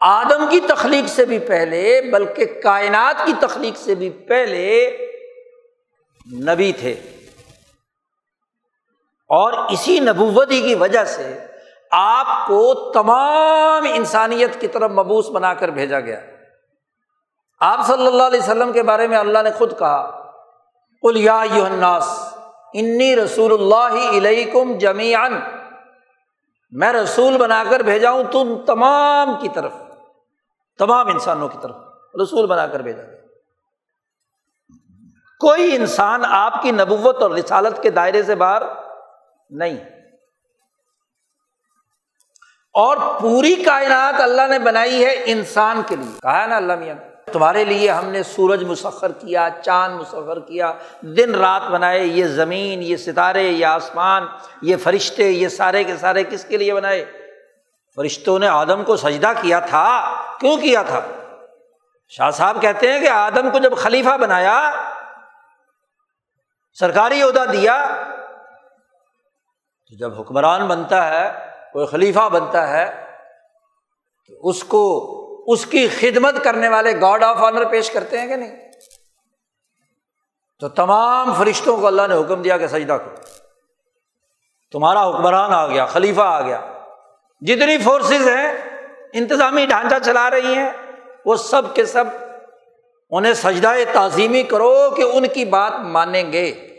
آدم 0.00 0.44
کی 0.50 0.60
تخلیق 0.60 1.08
سے 1.08 1.24
بھی 1.24 1.38
پہلے، 1.38 2.00
بلکہ 2.12 2.60
کائنات 2.62 3.26
کی 3.26 3.32
تخلیق 3.40 3.76
سے 3.76 3.94
بھی 3.94 4.10
پہلے 4.10 4.98
نبی 6.32 6.72
تھے۔ 6.72 6.92
اور 9.28 9.52
اسی 9.52 10.00
نبوتی 10.00 10.62
کی 10.62 10.74
وجہ 10.74 11.04
سے 11.04 11.38
آپ 11.90 12.46
کو 12.46 12.92
تمام 12.92 13.86
انسانیت 13.94 14.60
کی 14.60 14.68
طرف 14.68 14.90
مبوس 14.90 15.28
بنا 15.28 15.54
کر 15.54 15.68
بھیجا 15.68 16.00
گیا۔ 16.00 16.20
آپ 17.60 17.86
صلی 17.86 18.06
اللہ 18.06 18.22
علیہ 18.22 18.40
وسلم 18.40 18.72
کے 18.72 18.82
بارے 18.82 19.06
میں 19.06 19.18
اللہ 19.18 19.38
نے 19.42 19.50
خود 19.50 19.78
کہا 19.78 20.21
الناس، 21.04 22.34
انی 22.74 23.16
رسول 23.16 23.52
اللہ 23.52 24.10
علیکم 24.10 24.78
جمیان 24.78 25.40
میں 26.70 26.92
رسول 26.92 27.36
بنا 27.36 27.64
کر 27.70 27.80
بھیجا 27.80 28.10
ہوں 28.10 28.24
تم 28.32 28.64
تمام 28.66 29.40
کی 29.40 29.48
طرف، 29.54 29.72
تمام 30.78 31.08
انسانوں 31.08 31.48
کی 31.48 31.58
طرف، 31.62 31.76
رسول 32.22 32.46
بنا 32.46 32.66
کر 32.66 32.80
بھیجا 32.80 33.02
گیا۔ 33.02 33.18
کوئی 35.40 35.76
انسان 35.76 36.22
آپ 36.24 36.62
کی 36.62 36.70
نبوت 36.70 37.22
اور 37.22 37.30
رسالت 37.30 37.82
کے 37.82 37.90
دائرے 37.90 38.22
سے 38.22 38.34
باہر 38.34 38.62
نہیں۔ 39.50 39.76
اور 42.74 42.96
پوری 43.20 43.54
کائنات 43.54 44.20
اللہ 44.20 44.48
نے 44.48 44.58
بنائی 44.58 45.04
ہے 45.04 45.22
انسان 45.24 45.82
کے 45.88 45.96
لیے۔ 45.96 46.20
کہا 46.22 46.42
ہے 46.42 46.46
نا 46.46 46.56
اللہ 46.56 46.72
میاں۔ 46.76 47.11
تمہارے 47.32 47.64
لیے 47.64 47.90
ہم 47.90 48.08
نے 48.08 48.22
سورج 48.22 48.64
مسخر 48.64 49.12
کیا، 49.12 49.48
چاند 49.64 50.00
مسخر 50.00 50.40
کیا، 50.40 50.72
دن 51.00 51.34
رات 51.34 51.62
بنائے، 51.70 52.04
یہ 52.04 52.24
زمین، 52.24 52.82
یہ 52.82 52.96
ستارے، 52.96 53.42
یہ 53.42 53.66
آسمان، 53.66 54.26
یہ 54.62 54.76
فرشتے، 54.76 55.30
یہ 55.30 55.48
سارے 55.48 55.84
کے 55.84 55.96
سارے 55.96 56.24
کس 56.24 56.44
کے 56.44 56.56
لیے 56.56 56.74
بنائے؟ 56.74 57.04
فرشتوں 57.96 58.38
نے 58.38 58.48
آدم 58.48 58.84
کو 58.84 58.96
سجدہ 58.96 59.32
کیا 59.40 59.60
تھا، 59.60 60.14
کیوں 60.40 60.56
کیا 60.56 60.82
تھا؟ 60.82 61.00
شاہ 62.08 62.30
صاحب 62.30 62.62
کہتے 62.62 62.92
ہیں 62.92 63.00
کہ 63.00 63.08
آدم 63.08 63.50
کو 63.50 63.58
جب 63.58 63.76
خلیفہ 63.76 64.16
بنایا، 64.16 64.72
سرکاری 66.74 67.22
عہدہ 67.22 67.44
دیا، 67.52 67.86
تو 69.86 69.96
جب 69.96 70.20
حکمران 70.20 70.68
بنتا 70.68 71.10
ہے، 71.10 71.32
کوئی 71.72 71.86
خلیفہ 71.86 72.28
بنتا 72.28 72.68
ہے، 72.68 73.06
تو 74.26 74.48
اس 74.48 74.64
کو 74.64 74.82
اس 75.46 75.66
کی 75.66 75.88
خدمت 75.88 76.34
کرنے 76.44 76.68
والے 76.68 77.00
گاڈ 77.00 77.22
آف 77.22 77.36
آنر 77.36 77.64
پیش 77.64 77.90
کرتے 77.90 78.20
ہیں 78.20 78.28
کہ 78.28 78.36
نہیں؟ 78.36 78.70
تو 80.60 80.68
تمام 80.68 81.34
فرشتوں 81.34 81.76
کو 81.76 81.86
اللہ 81.86 82.02
نے 82.08 82.14
حکم 82.14 82.42
دیا 82.42 82.58
کہ 82.58 82.66
سجدہ 82.66 82.92
کرو۔ 82.92 83.14
تمہارا 84.72 85.10
حکمران 85.10 85.52
آ 85.52 85.66
گیا، 85.66 85.86
خلیفہ 85.86 86.20
آ 86.20 86.40
گیا۔ 86.40 86.72
جتنی 87.40 87.78
فورسز 87.78 88.28
ہیں، 88.28 88.52
انتظامی 89.12 89.66
ڈھانچہ 89.66 89.94
چلا 90.04 90.30
رہی 90.30 90.54
ہیں، 90.54 90.70
وہ 91.24 91.36
سب 91.36 91.74
کے 91.74 91.84
سب 91.84 92.04
انہیں 93.10 93.34
سجدہ 93.34 93.72
تعظیمی 93.92 94.42
کرو 94.42 94.90
کہ 94.90 95.02
ان 95.02 95.28
کی 95.28 95.44
بات 95.44 95.72
مانیں 95.72 96.32
گے۔ 96.32 96.78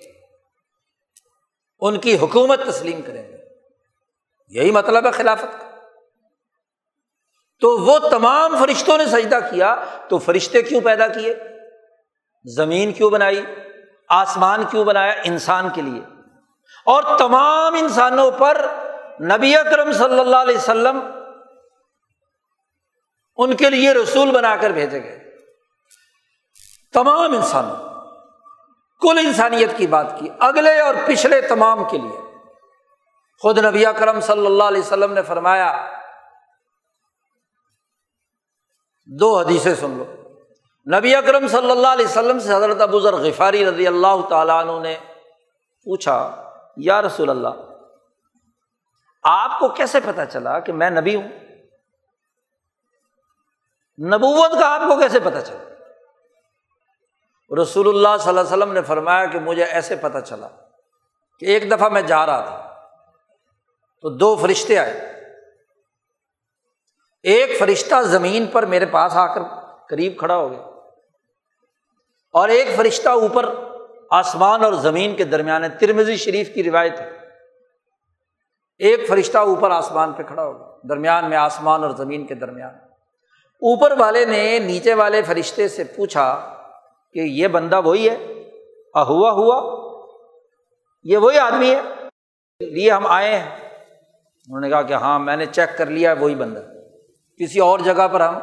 ان 1.79 1.99
کی 1.99 2.17
حکومت 2.17 2.59
تسلیم 2.67 3.01
کریں 3.01 3.31
گے۔ 3.31 3.37
یہی 4.47 4.71
مطلب 4.71 5.05
ہے 5.05 5.11
خلافت 5.11 5.59
کا۔ 5.59 5.72
تو 7.63 7.69
وہ 7.69 7.99
تمام 7.99 8.55
فرشتوں 8.59 8.97
نے 8.97 9.05
سجدہ 9.05 9.39
کیا 9.51 9.75
تو 10.09 10.17
فرشتے 10.17 10.61
کیوں 10.61 10.81
پیدا 10.81 11.07
کیے؟ 11.07 11.35
زمین 12.55 12.93
کیوں 12.93 13.09
بنائی؟ 13.09 13.45
آسمان 14.09 14.63
کیوں 14.71 14.83
بنایا؟ 14.83 15.13
انسان 15.23 15.69
کے 15.69 15.81
لیے۔ 15.81 16.01
اور 16.85 17.03
تمام 17.17 17.73
انسانوں 17.73 18.31
پر 18.31 18.67
نبی 19.21 19.55
اکرم 19.55 19.91
صلی 19.91 20.19
اللہ 20.19 20.35
علیہ 20.35 20.57
وسلم 20.57 20.99
ان 23.35 23.55
کے 23.55 23.69
لیے 23.69 23.93
رسول 23.93 24.31
بنا 24.31 24.55
کر 24.55 24.69
بھیجے 24.69 25.03
گئے۔ 25.03 25.35
تمام 26.93 27.31
انسانوں، 27.33 28.05
کل 29.01 29.17
انسانیت 29.17 29.69
کی 29.77 29.87
بات 29.87 30.19
کی، 30.19 30.29
اگلے 30.39 30.79
اور 30.79 30.95
پچھلے 31.05 31.41
تمام 31.41 31.83
کے 31.83 31.97
لیے۔ 31.97 32.19
خود 33.41 33.57
نبی 33.57 33.83
کرم 33.97 34.19
صلی 34.19 34.45
اللہ 34.45 34.63
علیہ 34.63 34.81
وسلم 34.81 35.13
نے 35.13 35.21
فرمایا 35.21 36.02
دو 39.07 39.37
حدیثیں 39.39 39.75
سن 39.75 39.97
لو۔ 39.97 40.05
نبی 40.87 41.15
اکرم 41.15 41.47
صلی 41.47 41.71
اللہ 41.71 41.87
علیہ 41.87 42.05
وسلم 42.05 42.39
سے 42.39 42.53
حضرت 42.53 42.81
ابو 42.81 42.99
ذر 42.99 43.13
غفاری 43.13 43.65
رضی 43.65 43.87
اللہ 43.87 44.27
تعالیٰ 44.29 44.59
عنہ 44.61 44.79
نے 44.83 44.95
پوچھا، 45.85 46.15
یا 46.77 47.01
رسول 47.01 47.29
اللہ، 47.29 47.61
آپ 49.23 49.59
کو 49.59 49.69
کیسے 49.69 49.99
پتا 50.05 50.25
چلا 50.25 50.59
کہ 50.59 50.73
میں 50.73 50.89
نبی 50.89 51.15
ہوں؟ 51.15 51.27
نبوت 53.99 54.51
کا 54.51 54.67
آپ 54.67 54.81
کو 54.89 54.99
کیسے 54.99 55.19
پتا 55.19 55.41
چلا؟ 55.41 55.63
رسول 57.61 57.87
اللہ 57.87 58.17
صلی 58.19 58.29
اللہ 58.29 58.39
علیہ 58.39 58.53
وسلم 58.53 58.73
نے 58.73 58.81
فرمایا 58.81 59.25
کہ 59.25 59.39
مجھے 59.39 59.63
ایسے 59.63 59.95
پتا 59.95 60.21
چلا 60.21 60.47
کہ 61.39 61.45
ایک 61.45 61.71
دفعہ 61.71 61.89
میں 61.89 62.01
جا 62.01 62.25
رہا 62.25 62.39
تھا 62.39 62.85
تو 64.01 64.09
دو 64.09 64.35
فرشتے 64.35 64.79
آئے۔ 64.79 65.12
ایک 67.23 67.59
فرشتہ 67.59 68.01
زمین 68.01 68.45
پر 68.45 68.65
میرے 68.65 68.85
پاس 68.85 69.15
آ 69.15 69.33
کر 69.33 69.41
قریب 69.89 70.17
کھڑا 70.17 70.35
ہو 70.35 70.51
گیا 70.51 70.59
اور 72.33 72.49
ایک 72.49 72.67
فرشتہ 72.75 73.09
اوپر 73.09 73.55
آسمان 74.09 74.63
اور 74.63 74.73
زمین 74.73 75.15
کے 75.15 75.23
درمیان 75.23 75.63
ہے 75.63 75.69
ترمزی 75.69 76.15
شریف 76.15 76.53
کی 76.53 76.63
روایت 76.63 77.01
ہے۔ 77.01 77.11
ایک 78.77 79.07
فرشتہ 79.07 79.37
اوپر 79.37 79.71
آسمان 79.71 80.13
پہ 80.13 80.23
کھڑا 80.23 80.43
ہوگا 80.43 80.77
درمیان 80.89 81.29
میں 81.29 81.37
آسمان 81.37 81.83
اور 81.83 81.91
زمین 81.91 82.25
کے 82.25 82.35
درمیان۔ 82.35 82.75
اوپر 83.53 83.91
والے 83.99 84.25
نے 84.25 84.59
نیچے 84.59 84.93
والے 84.93 85.21
فرشتے 85.21 85.67
سے 85.67 85.83
پوچھا 85.83 86.57
کہ 87.13 87.19
یہ 87.19 87.47
بندہ 87.47 87.81
وہی 87.81 88.09
ہے؟ 88.09 88.15
ہوا 88.95 89.31
ہوا؟ 89.31 89.83
یہ 91.03 91.17
وہی 91.17 91.39
آدمی 91.39 91.75
ہے؟ 91.75 91.81
لیے 92.59 92.91
ہم 92.91 93.07
آئے 93.07 93.39
ہیں۔ 93.39 93.69
انہوں 94.47 94.59
نے 94.59 94.69
کہا 94.69 94.81
کہ 94.81 94.93
ہاں 94.93 95.19
میں 95.19 95.35
نے 95.35 95.45
چیک 95.45 95.77
کر 95.77 95.85
لیا، 95.85 96.15
وہی 96.19 96.35
بندہ۔ 96.35 96.61
کسی 97.39 97.59
اور 97.59 97.79
جگہ 97.79 98.07
پر 98.07 98.21
ہم۔ 98.21 98.39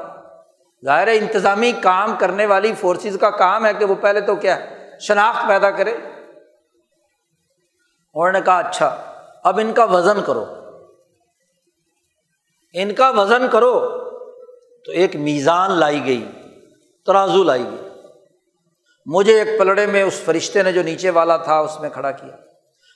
ظاہر 0.84 1.06
انتظامی 1.06 1.72
کام 1.72 2.16
کرنے 2.18 2.46
والی 2.46 2.74
فورسز 2.74 3.18
کا 3.20 3.30
کام 3.30 3.66
ہے 3.66 3.74
کہ 3.74 3.84
وہ 3.84 3.94
پہلے 3.94 4.20
تو 4.20 4.36
کیا 4.36 4.56
ہے؟ 4.56 4.90
شناخت 5.00 5.48
پیدا 5.48 5.70
کرے۔ 5.70 5.94
اور 8.14 8.32
نے 8.32 8.40
کہا 8.40 8.58
اچھا 8.58 8.96
اب 9.44 9.58
ان 9.58 9.72
کا 9.72 9.84
وزن 9.84 10.20
کرو۔ 10.26 10.44
ان 12.72 12.94
کا 12.94 13.10
وزن 13.10 13.48
کرو۔ 13.52 13.80
تو 14.84 14.92
ایک 14.92 15.16
میزان 15.16 15.70
لائی 15.70 16.04
گئی، 16.04 16.28
ترازو 17.06 17.44
لائی 17.44 17.64
گئی۔ 17.64 17.88
مجھے 19.06 19.42
ایک 19.42 19.60
پلڑے 19.60 19.86
میں 19.86 20.02
اس 20.02 20.20
فرشتے 20.24 20.62
نے 20.62 20.72
جو 20.72 20.82
نیچے 20.82 21.10
والا 21.10 21.36
تھا، 21.36 21.58
اس 21.58 21.80
میں 21.80 21.90
کھڑا 21.90 22.10
کیا۔ 22.10 22.36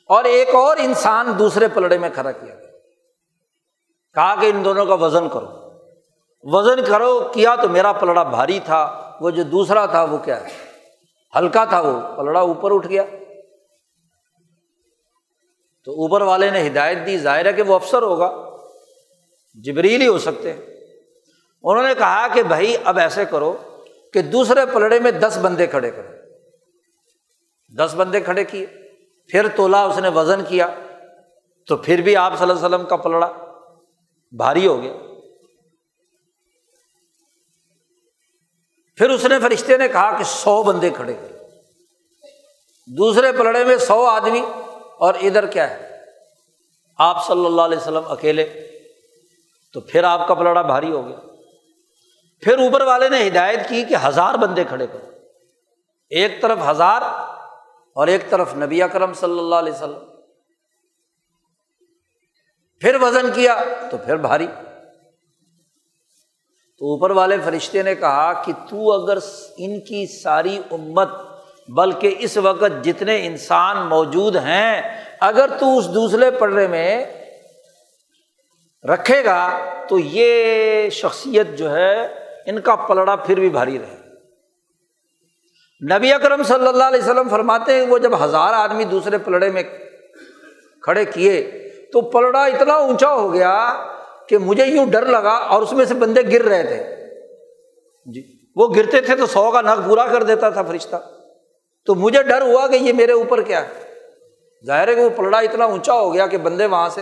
اور 0.07 0.25
ایک 0.25 0.55
اور 0.55 0.77
انسان 0.77 1.39
دوسرے 1.39 1.69
پلڑے 1.69 1.99
میں 1.99 2.11
کھڑا 2.15 2.33
کیا۔ 2.33 2.55
کہا 4.15 4.35
کہ 4.41 4.51
ان 4.55 4.65
دونوں 4.65 4.87
کا 4.87 4.95
وزن 4.95 5.29
کرو۔ 5.29 5.64
وزن 6.45 6.85
کرو، 6.85 7.31
کیا 7.35 7.57
تو 7.57 7.69
میرا 7.69 7.93
پلڑا 7.93 8.23
بھاری 8.23 8.61
تھا، 8.65 9.13
وہ 9.21 9.31
جو 9.31 9.43
دوسرا 9.43 9.87
تھا 9.87 10.05
وہ 10.05 10.19
کیا 10.19 10.41
ہے؟ 10.41 10.49
ہلکا 11.37 11.65
تھا 11.65 11.81
وہ، 11.81 12.17
پلڑا 12.17 12.41
اوپر 12.41 12.75
اٹھ 12.75 12.89
گیا۔ 12.89 13.03
تو 15.85 15.93
اوپر 15.93 16.21
والے 16.21 16.51
نے 16.51 16.67
ہدایت 16.67 16.99
دی، 17.07 17.19
ظاہر 17.19 17.47
ہے 17.47 17.53
کہ 17.53 17.63
وہ 17.63 17.75
افسر 17.75 18.03
ہوگا۔ 18.03 18.51
جبریل 19.55 20.01
ہی 20.01 20.07
ہو 20.07 20.19
سکتے 20.19 20.53
ہیں۔ 20.53 20.61
انہوں 21.63 21.89
نے 21.89 21.95
کہا 21.95 22.27
کہ 22.35 22.43
بھائی، 22.43 22.77
اب 22.85 22.99
ایسے 22.99 23.25
کرو 23.25 23.57
کہ 24.13 24.23
دوسرے 24.23 24.61
پلڑے 24.75 24.99
میں 24.99 25.11
دس 25.11 25.39
بندے 25.43 25.67
کھڑے 25.67 25.91
کرو۔ 25.91 26.09
دس 27.79 27.95
بندے 27.95 28.21
کھڑے 28.21 28.45
کیے۔ 28.45 28.67
پھر 29.29 29.49
تولا 29.57 29.85
اس 29.85 29.99
نے 29.99 30.09
وزن 30.09 30.45
کیا۔ 30.49 30.69
تو 31.67 31.77
پھر 31.77 32.01
بھی 32.01 32.17
آپ 32.17 32.39
صلی 32.39 32.51
اللہ 32.51 32.67
علیہ 32.67 32.77
وسلم 32.77 32.89
کا 32.89 32.97
پلڑا 32.97 33.33
بھاری 34.33 34.67
ہو 34.67 34.83
گیا۔ 34.83 34.93
پھر 38.97 39.11
اس 39.11 39.25
نے 39.25 39.41
فرشتے 39.41 39.77
نے 39.77 39.89
کہا 39.89 40.19
کہ 40.19 40.25
سو 40.25 40.63
بندے 40.63 40.91
کھڑے 40.91 41.15
کرے 41.15 41.39
دوسرے 42.97 43.33
پلڑے 43.33 43.65
میں 43.65 43.77
سو 43.77 44.07
آدمی، 44.07 44.43
اور 44.99 45.15
ادھر 45.15 45.47
کیا 45.47 45.71
ہے؟ 45.71 46.01
آپ 46.99 47.27
صلی 47.27 47.47
اللہ 47.47 47.63
علیہ 47.63 47.79
وسلم 47.79 48.03
اکیلے۔ 48.07 48.71
تو 49.73 49.81
پھر 49.81 50.05
آپ 50.05 50.29
کا 50.29 50.35
پلڑا 50.35 50.63
بھاری 50.63 50.93
ہو 50.93 51.09
گیا۔ 51.09 51.17
پھر 52.41 52.59
اوپر 52.59 52.81
والے 52.81 53.09
نے 53.09 53.29
ہدایت 53.29 53.69
کی 53.69 53.85
کہ 53.85 53.97
ہزار 54.07 54.35
بندے 54.35 54.65
کھڑے 54.65 54.87
کرو 54.87 55.11
ایک 56.11 56.43
طرف 56.43 56.59
ہزار 56.71 57.03
اور 57.95 58.07
ایک 58.07 58.31
طرف 58.31 58.55
نبی 58.57 58.83
اکرم 58.83 59.15
صلی 59.15 59.39
اللہ 59.39 59.55
علیہ 59.55 59.73
وسلم۔ 59.73 59.99
پھر 62.81 62.97
وزن 63.03 63.33
کیا 63.33 63.65
تو 63.91 63.97
پھر 63.97 64.17
بھاری۔ 64.17 64.47
تو 66.85 66.91
اوپر 66.91 67.11
والے 67.11 67.37
فرشتے 67.45 67.83
نے 67.83 67.95
کہا 67.95 68.33
کہ 68.45 68.53
تو 68.71 68.91
اگر 68.93 69.19
ان 69.59 69.79
کی 69.81 70.07
ساری 70.07 70.57
امت، 70.71 71.09
بلکہ 71.69 72.15
اس 72.19 72.37
وقت 72.37 72.85
جتنے 72.85 73.17
انسان 73.27 73.77
موجود 73.89 74.37
ہیں، 74.37 74.83
اگر 75.29 75.57
تو 75.61 75.77
اس 75.79 75.87
دوسرے 75.95 76.31
پڑے 76.31 76.67
میں 76.69 77.05
رکھے 78.85 79.25
گا، 79.25 79.39
تو 79.89 79.99
یہ 79.99 80.89
شخصیت 80.91 81.57
جو 81.59 81.71
ہے، 81.75 81.95
ان 82.47 82.61
کا 82.61 82.75
پلڑا 82.77 83.17
پھر 83.17 83.41
بھی 83.41 83.49
بھاری 83.49 83.79
رہے 83.79 83.97
نبی 85.83 86.13
اکرم 86.13 86.43
صلی 86.43 86.67
اللہ 86.67 86.85
علیہ 86.85 87.03
وسلم 87.03 87.29
فرماتے 87.29 87.79
ہیں، 87.79 87.87
وہ 87.89 87.99
جب 87.99 88.23
ہزار 88.25 88.53
آدمی 88.55 88.85
دوسرے 88.85 89.19
پلڑے 89.25 89.51
میں 89.51 89.63
کھڑے 90.83 91.05
کیے، 91.05 91.41
تو 91.93 92.01
پلڑا 92.11 92.45
اتنا 92.45 92.75
اونچا 92.75 93.13
ہو 93.13 93.33
گیا 93.33 93.57
کہ 94.29 94.39
مجھے 94.39 94.67
یوں 94.67 94.87
ڈر 94.87 95.07
لگا 95.07 95.31
اور 95.31 95.63
اس 95.63 95.73
میں 95.73 95.85
سے 95.85 95.95
بندے 95.95 96.23
گر 96.33 96.43
رہے 96.43 96.63
تھے۔ 96.63 96.97
جی۔ 98.07 98.23
وہ 98.57 98.69
گرتے 98.77 99.01
تھے 99.01 99.17
تو 99.17 99.27
سو 99.27 99.51
کا 99.51 99.61
نگ 99.61 99.89
پورا 99.89 100.07
کر 100.07 100.23
دیتا 100.23 100.51
تھا 100.51 100.63
فرشتہ۔ 100.63 100.97
تو 101.87 101.95
مجھے 101.95 102.23
ڈر 102.23 102.43
ہوا 102.43 102.67
کہ 102.67 102.77
یہ 102.77 102.93
میرے 102.93 103.13
اوپر 103.13 103.43
کیا 103.43 103.69
ہے۔ 103.69 103.95
ظاہر 104.67 104.89
ہے 104.89 104.95
کہ 104.95 105.01
وہ 105.01 105.11
پلڑا 105.17 105.39
اتنا 105.39 105.65
اونچا 105.65 105.93
ہو 105.93 106.15
گیا 106.15 106.27
کہ 106.27 106.39
بندے 106.39 106.67
وہاں 106.67 106.89
سے 106.89 107.01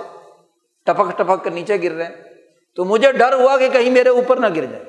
ٹپک 0.82 1.18
ٹپک 1.18 1.44
کر 1.44 1.50
نیچے 1.50 1.82
گر 1.82 1.92
رہے 1.92 2.04
ہیں۔ 2.04 2.24
تو 2.76 2.84
مجھے 2.84 3.12
ڈر 3.12 3.32
ہوا 3.32 3.56
کہ 3.56 3.68
کہیں 3.68 3.90
میرے 3.90 4.08
اوپر 4.08 4.36
نہ 4.36 4.46
گر 4.56 4.64
جائے۔ 4.64 4.84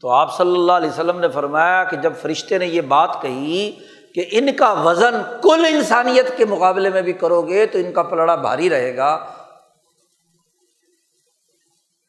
تو 0.00 0.08
آپ 0.08 0.36
صلی 0.36 0.52
اللہ 0.52 0.72
علیہ 0.72 0.88
وسلم 0.88 1.20
نے 1.20 1.28
فرمایا 1.28 1.84
کہ 1.84 1.96
جب 1.96 2.12
فرشتے 2.22 2.58
نے 2.58 2.66
یہ 2.66 2.80
بات 2.80 3.10
کہی 3.22 3.72
کہ 4.14 4.24
ان 4.30 4.52
کا 4.52 4.72
وزن 4.72 5.22
کل 5.42 5.64
انسانیت 5.68 6.36
کے 6.36 6.44
مقابلے 6.44 6.90
میں 6.90 7.02
بھی 7.02 7.12
کرو 7.12 7.42
گے 7.42 7.66
تو 7.66 7.78
ان 7.78 7.92
کا 7.92 8.02
پلڑا 8.02 8.34
بھاری 8.34 8.70
رہے 8.70 8.96
گا۔ 8.96 9.26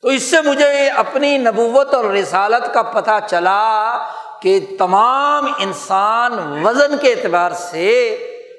تو 0.02 0.08
اس 0.08 0.24
سے 0.24 0.42
مجھے 0.42 0.90
اپنی 0.90 1.38
نبوت 1.38 1.94
اور 1.94 2.06
رسالت 2.06 2.74
کا 2.74 2.82
پتہ 2.82 3.12
چلا 3.30 3.98
کہ 4.42 4.60
تمام 4.80 5.46
انسان 5.60 6.66
وزن 6.66 6.98
کے 6.98 7.14
اعتبار 7.14 7.52
سے 7.52 8.18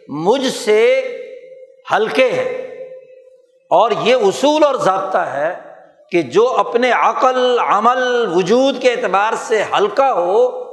مجھ 0.09 0.49
سے 0.49 1.01
ہلکے 1.92 2.32
ہیں۔ 2.32 2.64
اور 3.70 3.90
یہ 4.03 4.14
اصول 4.14 4.64
اور 4.64 4.74
ضابطہ 4.74 5.18
ہے 5.18 5.55
کہ 6.11 6.22
جو 6.22 6.49
اپنے 6.49 6.90
عقل، 6.92 7.59
عمل، 7.59 8.32
وجود 8.34 8.82
کے 8.82 8.92
اعتبار 8.92 9.32
سے 9.38 9.62
ہلکا 9.62 10.12
ہو 10.12 10.64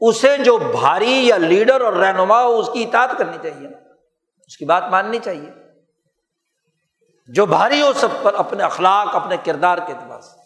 اسے 0.00 0.36
جو 0.38 0.56
بھاری 0.56 1.26
یا 1.26 1.36
لیڈر 1.36 1.80
اور 1.80 1.92
رہنما 1.92 2.42
ہو، 2.42 2.58
اس 2.58 2.70
کی 2.72 2.82
اطاعت 2.82 3.18
کرنی 3.18 3.36
چاہیے۔ 3.42 3.68
اس 4.46 4.56
کی 4.56 4.64
بات 4.64 4.84
ماننی 4.90 5.18
چاہیے۔ 5.24 5.50
جو 7.28 7.46
بھاری 7.46 7.82
ہو، 7.82 7.92
سب 7.92 8.08
پر 8.22 8.34
اپنے 8.34 8.64
اخلاق، 8.64 9.16
اپنے 9.16 9.36
کردار 9.44 9.78
کے 9.78 9.92
اعتبار 9.92 10.20
سے۔ 10.20 10.36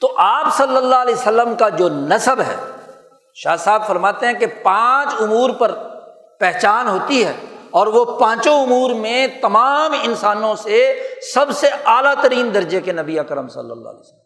تو 0.00 0.14
آپ 0.16 0.46
صلی 0.56 0.76
اللہ 0.76 0.96
علیہ 0.96 1.14
وسلم 1.14 1.54
کا 1.54 1.68
جو 1.68 1.88
نصب 1.88 2.40
ہے، 2.40 2.56
شاہ 3.34 3.56
صاحب 3.56 3.86
فرماتے 3.86 4.26
ہیں 4.26 4.32
کہ 4.32 4.46
پانچ 4.46 5.14
امور 5.20 5.50
پر 5.50 5.74
پہچان 6.40 6.88
ہوتی 6.88 7.24
ہے 7.24 7.32
اور 7.70 7.86
وہ 7.86 8.04
پانچوں 8.04 8.62
امور 8.62 8.90
میں 8.90 9.26
تمام 9.42 9.92
انسانوں 10.02 10.54
سے 10.54 11.02
سب 11.34 11.46
سے 11.54 11.68
اعلیٰ 11.84 12.14
ترین 12.22 12.54
درجے 12.54 12.80
کے 12.80 12.92
نبی 12.92 13.18
اکرم 13.18 13.48
صلی 13.48 13.70
اللہ 13.70 13.88
علیہ 13.88 14.00
وسلم۔ 14.00 14.20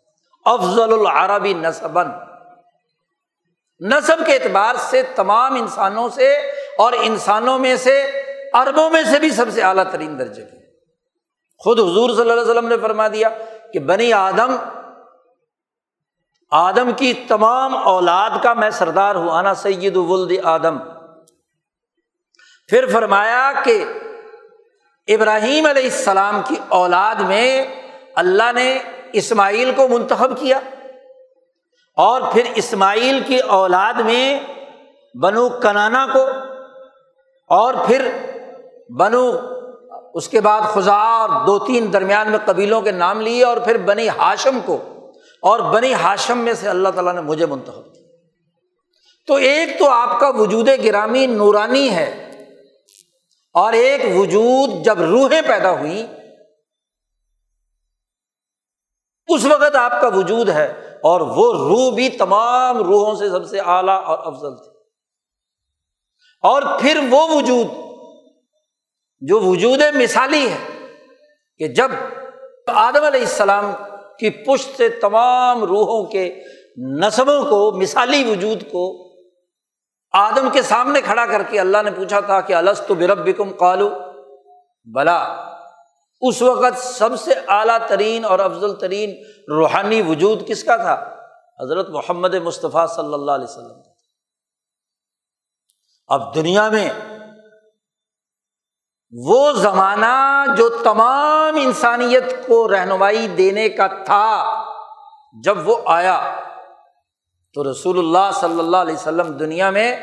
افضل 0.45 0.93
العربی 0.93 1.55
نصبن 1.55 2.07
نصب 3.81 4.27
کے 4.27 4.35
اعتبار 4.35 4.75
سے 4.79 5.03
تمام 5.03 5.55
انسانوں 5.55 6.09
سے 6.09 6.35
اور 6.79 6.93
انسانوں 6.93 7.59
میں 7.59 7.77
سے 7.77 8.03
اربوں 8.53 8.91
میں 8.91 9.03
سے 9.11 9.19
بھی 9.19 9.31
سب 9.31 9.47
سے 9.53 9.63
اعلیٰ 9.63 9.85
ترین 9.93 10.19
درجے 10.19 10.43
کے۔ 10.43 10.57
خود 11.59 11.81
حضور 11.81 12.11
صلی 12.11 12.21
اللہ 12.21 12.33
علیہ 12.33 12.51
وسلم 12.51 12.69
نے 12.69 12.77
فرما 12.83 13.09
دیا 13.09 13.29
کہ 13.73 13.79
بنی 13.79 14.13
آدم 14.13 14.57
آدم 16.51 16.91
کی 16.97 17.15
تمام 17.29 17.77
اولاد 17.77 18.31
کا 18.43 18.55
میں 18.55 18.71
سردار 18.71 19.15
ہوں 19.15 19.31
آنا 19.31 19.55
سید 19.55 19.97
ولد 19.97 20.39
آدم۔ 20.45 20.79
پھر 22.69 22.87
فرمایا 22.93 23.53
کہ 23.65 23.85
ابراہیم 25.09 25.67
علیہ 25.67 25.83
السلام 25.83 26.41
کی 26.47 26.55
اولاد 26.69 27.15
میں 27.15 27.65
اللہ 28.15 28.53
نے 28.55 28.79
اسماعیل 29.13 29.73
کو 29.77 29.89
منتخب 29.89 30.41
کیا۔ 30.41 30.61
اور 31.99 32.23
پھر 32.33 32.47
اسماعیل 32.55 33.21
کی 33.27 33.39
اولاد 33.39 34.01
میں 34.05 34.41
بنو 35.15 35.49
کنانا 35.49 36.07
کو، 36.13 36.27
اور 37.51 37.75
پھر 37.87 38.09
بنو 38.99 39.25
اس 40.15 40.29
کے 40.29 40.41
بعد 40.41 40.61
خزا 40.75 40.97
اور 41.13 41.29
دو 41.47 41.59
تین 41.59 41.93
درمیان 41.93 42.31
میں 42.31 42.39
قبیلوں 42.45 42.81
کے 42.83 42.91
نام 42.93 43.21
لیے 43.21 43.45
اور 43.45 43.57
پھر 43.57 43.77
بنی 43.77 44.09
ہاشم 44.09 44.59
کو۔ 44.65 44.79
اور 45.43 45.61
بنی 45.73 45.93
ہاشم 45.95 46.39
میں 46.39 46.53
سے 46.55 46.69
اللہ 46.69 46.89
تعالیٰ 46.89 47.15
نے 47.15 47.21
مجھے 47.21 47.47
منتخب 47.47 47.85
کیا۔ 47.85 48.03
تو 49.29 49.35
ایک 49.35 49.79
تو 49.79 49.91
آپ 49.91 50.19
کا 50.21 50.29
وجود 50.29 50.69
گرامی 50.85 51.27
نورانی 51.27 51.89
ہے، 51.91 52.11
اور 53.55 53.73
ایک 53.73 54.05
وجود 54.17 54.71
جب 54.85 55.01
روحیں 55.03 55.43
پیدا 55.43 55.71
ہوئی 55.71 56.07
اس 59.29 59.45
وقت 59.45 59.77
آپ 59.77 60.01
کا 60.01 60.09
وجود 60.09 60.49
ہے۔ 60.49 60.73
اور 61.05 61.21
وہ 61.21 61.69
روح 61.69 61.95
بھی 61.95 62.09
تمام 62.09 62.79
روحوں 62.79 63.15
سے 63.15 63.29
سب 63.29 63.47
سے 63.47 63.61
اعلیٰ 63.61 64.05
اور 64.05 64.19
افضل 64.19 64.57
تھی۔ 64.57 64.71
اور 66.43 66.63
پھر 66.81 67.01
وہ 67.11 67.29
وجود، 67.35 67.67
جو 69.21 69.41
وجود 69.41 69.79
مثالی 69.95 70.49
ہے، 70.51 70.87
کہ 71.59 71.69
جب 71.69 71.91
آدم 72.67 73.05
علیہ 73.05 73.21
السلام 73.21 73.73
کی 74.19 74.31
پشت 74.31 74.77
سے 74.77 74.89
تمام 74.89 75.65
روحوں 75.65 76.05
کے 76.05 76.43
نصبوں 76.77 77.45
کو، 77.51 77.73
مثالی 77.73 78.31
وجود 78.31 78.63
کو 78.63 79.15
آدم 80.13 80.49
کے 80.53 80.63
سامنے 80.63 81.01
کھڑا 81.01 81.27
کر 81.27 81.43
کے 81.43 81.61
اللہ 81.61 81.79
نے 81.85 81.91
پوچھا 81.91 82.21
تھا 82.21 82.41
کہ 82.41 82.53
السط 82.53 82.93
برب 82.93 83.27
بکم 83.27 83.51
قالو، 83.51 83.91
بلا۔ 84.85 85.51
اس 86.21 86.43
وقت 86.43 86.79
سب 86.79 87.21
سے 87.21 87.33
اعلیٰ 87.49 87.79
ترین 87.89 88.25
اور 88.25 88.39
افضل 88.39 88.75
ترین 88.75 89.23
روحانی 89.49 90.03
وجود 90.03 90.49
کس 90.49 90.65
کا 90.65 90.77
تھا؟ 90.77 91.17
حضرت 91.61 91.89
محمد 91.89 92.35
مصطفیٰ 92.35 92.87
صلی 92.89 93.15
اللہ 93.15 93.33
علیہ 93.33 93.45
وسلم 93.45 93.81
اب 96.07 96.35
دنیا 96.35 96.69
میں 96.69 96.91
وہ 99.27 99.53
زمانہ 99.53 100.45
جو 100.57 100.69
تمام 100.69 101.57
انسانیت 101.57 102.47
کو 102.47 102.69
رہنمائی 102.69 103.29
دینے 103.29 103.69
کا 103.69 103.87
تھا، 103.87 104.65
جب 105.43 105.69
وہ 105.69 105.77
آیا، 105.87 106.41
تو 107.55 107.71
رسول 107.71 107.99
اللہ 107.99 108.31
صلی 108.35 108.59
اللہ 108.59 108.77
علیہ 108.77 108.95
وسلم 108.95 109.33
دنیا 109.33 109.71
میں 109.71 109.97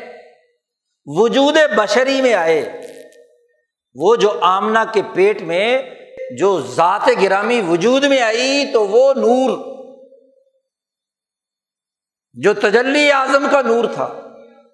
وجود 1.06 1.56
بشری 1.76 2.22
میں 2.22 2.34
آئے۔ 2.34 2.82
وہ 3.94 4.16
جو 4.16 4.38
آمنا 4.40 4.84
کے 4.92 5.02
پیٹ 5.14 5.42
میں 5.42 5.82
جو 6.38 6.60
ذات 6.60 7.08
گرامی 7.22 7.60
وجود 7.68 8.04
میں 8.04 8.20
آئی 8.20 8.64
تو 8.72 8.86
وہ 8.88 9.12
نور، 9.14 9.50
جو 12.36 12.54
تجلی 12.54 13.10
اعظم 13.12 13.46
کا 13.50 13.60
نور 13.62 13.84
تھا، 13.94 14.08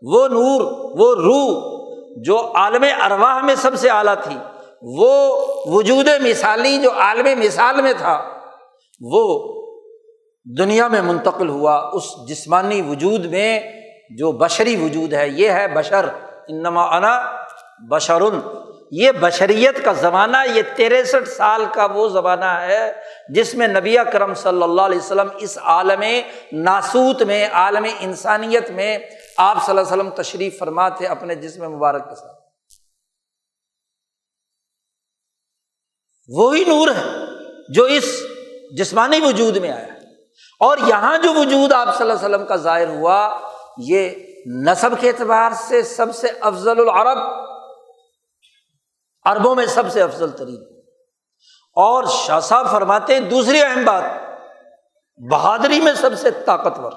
وہ 0.02 0.26
نور، 0.28 0.60
وہ 0.98 1.14
روح 1.14 1.76
جو 2.24 2.36
عالم 2.54 2.84
ارواہ 3.02 3.42
میں 3.42 3.54
سب 3.54 3.76
سے 3.76 3.90
اعلیٰ 3.90 4.14
تھی، 4.22 4.36
وہ 4.82 5.12
وجود 5.66 6.08
مثالی 6.20 6.76
جو 6.78 6.90
عالم 6.92 7.40
مثال 7.40 7.80
میں 7.82 7.92
تھا، 7.98 8.18
وہ 9.00 9.24
دنیا 10.46 10.88
میں 10.88 11.02
منتقل 11.02 11.48
ہوا، 11.48 11.74
اس 11.92 12.04
جسمانی 12.28 12.80
وجود 12.82 13.24
میں 13.24 13.60
جو 14.18 14.32
بشری 14.32 14.76
وجود 14.76 15.12
ہے، 15.12 15.28
یہ 15.28 15.50
ہے 15.50 15.66
بشر، 15.68 16.08
انما 16.48 16.84
انا 16.96 17.18
بشرن 17.90 18.38
یہ 18.90 19.10
بشریت 19.12 19.84
کا 19.84 19.92
زمانہ، 19.92 20.36
یہ 20.54 20.62
تریسٹھ 20.76 21.28
سال 21.28 21.64
کا 21.74 21.84
وہ 21.84 22.08
زمانہ 22.08 22.44
ہے 22.44 22.92
جس 23.28 23.54
میں 23.54 23.68
نبی 23.68 23.96
کرم 24.12 24.34
صلی 24.34 24.62
اللہ 24.62 24.82
علیہ 24.82 24.98
وسلم 24.98 25.28
اس 25.36 25.58
عالم 25.58 26.02
ناسوت 26.52 27.22
میں، 27.22 27.48
عالم 27.52 27.86
انسانیت 28.00 28.70
میں 28.70 28.98
آپ 29.36 29.66
صلی 29.66 29.78
اللہ 29.78 29.80
علیہ 29.80 29.92
وسلم 29.92 30.10
تشریف 30.10 30.58
فرما 30.58 30.88
تھے 30.88 31.06
اپنے 31.06 31.34
جسم 31.34 31.72
مبارک 31.72 32.08
کے 32.08 32.14
ساتھ۔ 32.14 32.38
وہی 36.28 36.64
نور 36.64 36.88
ہے 36.88 37.24
جو 37.68 37.84
اس 37.84 38.22
جسمانی 38.78 39.20
وجود 39.20 39.56
میں 39.56 39.70
آیا۔ 39.70 39.86
اور 40.60 40.78
یہاں 40.86 41.18
جو 41.18 41.34
وجود 41.34 41.72
آپ 41.72 41.98
صلی 41.98 42.10
اللہ 42.10 42.26
علیہ 42.26 42.36
وسلم 42.36 42.46
کا 42.46 42.56
ظاہر 42.56 42.88
ہوا، 42.88 43.38
یہ 43.78 44.10
نصب 44.46 44.90
کے 45.00 45.08
اعتبار 45.08 45.52
سے 45.68 45.82
سب 45.82 46.14
سے 46.14 46.28
افضل 46.40 46.88
العرب 46.88 47.47
اربوں 49.28 49.54
میں 49.54 49.66
سب 49.66 49.82
سے 49.90 50.02
افضل 50.02 50.30
ترین۔ 50.30 50.64
اور 51.74 52.04
شاہ 52.04 52.40
صاحب 52.40 52.70
فرماتے 52.70 53.12
ہیں، 53.12 53.20
دوسری 53.20 53.62
اہم 53.62 53.84
بات، 53.84 54.02
بہادری 55.30 55.80
میں 55.80 55.94
سب 55.94 56.10
سے 56.16 56.30
طاقتور۔ 56.30 56.92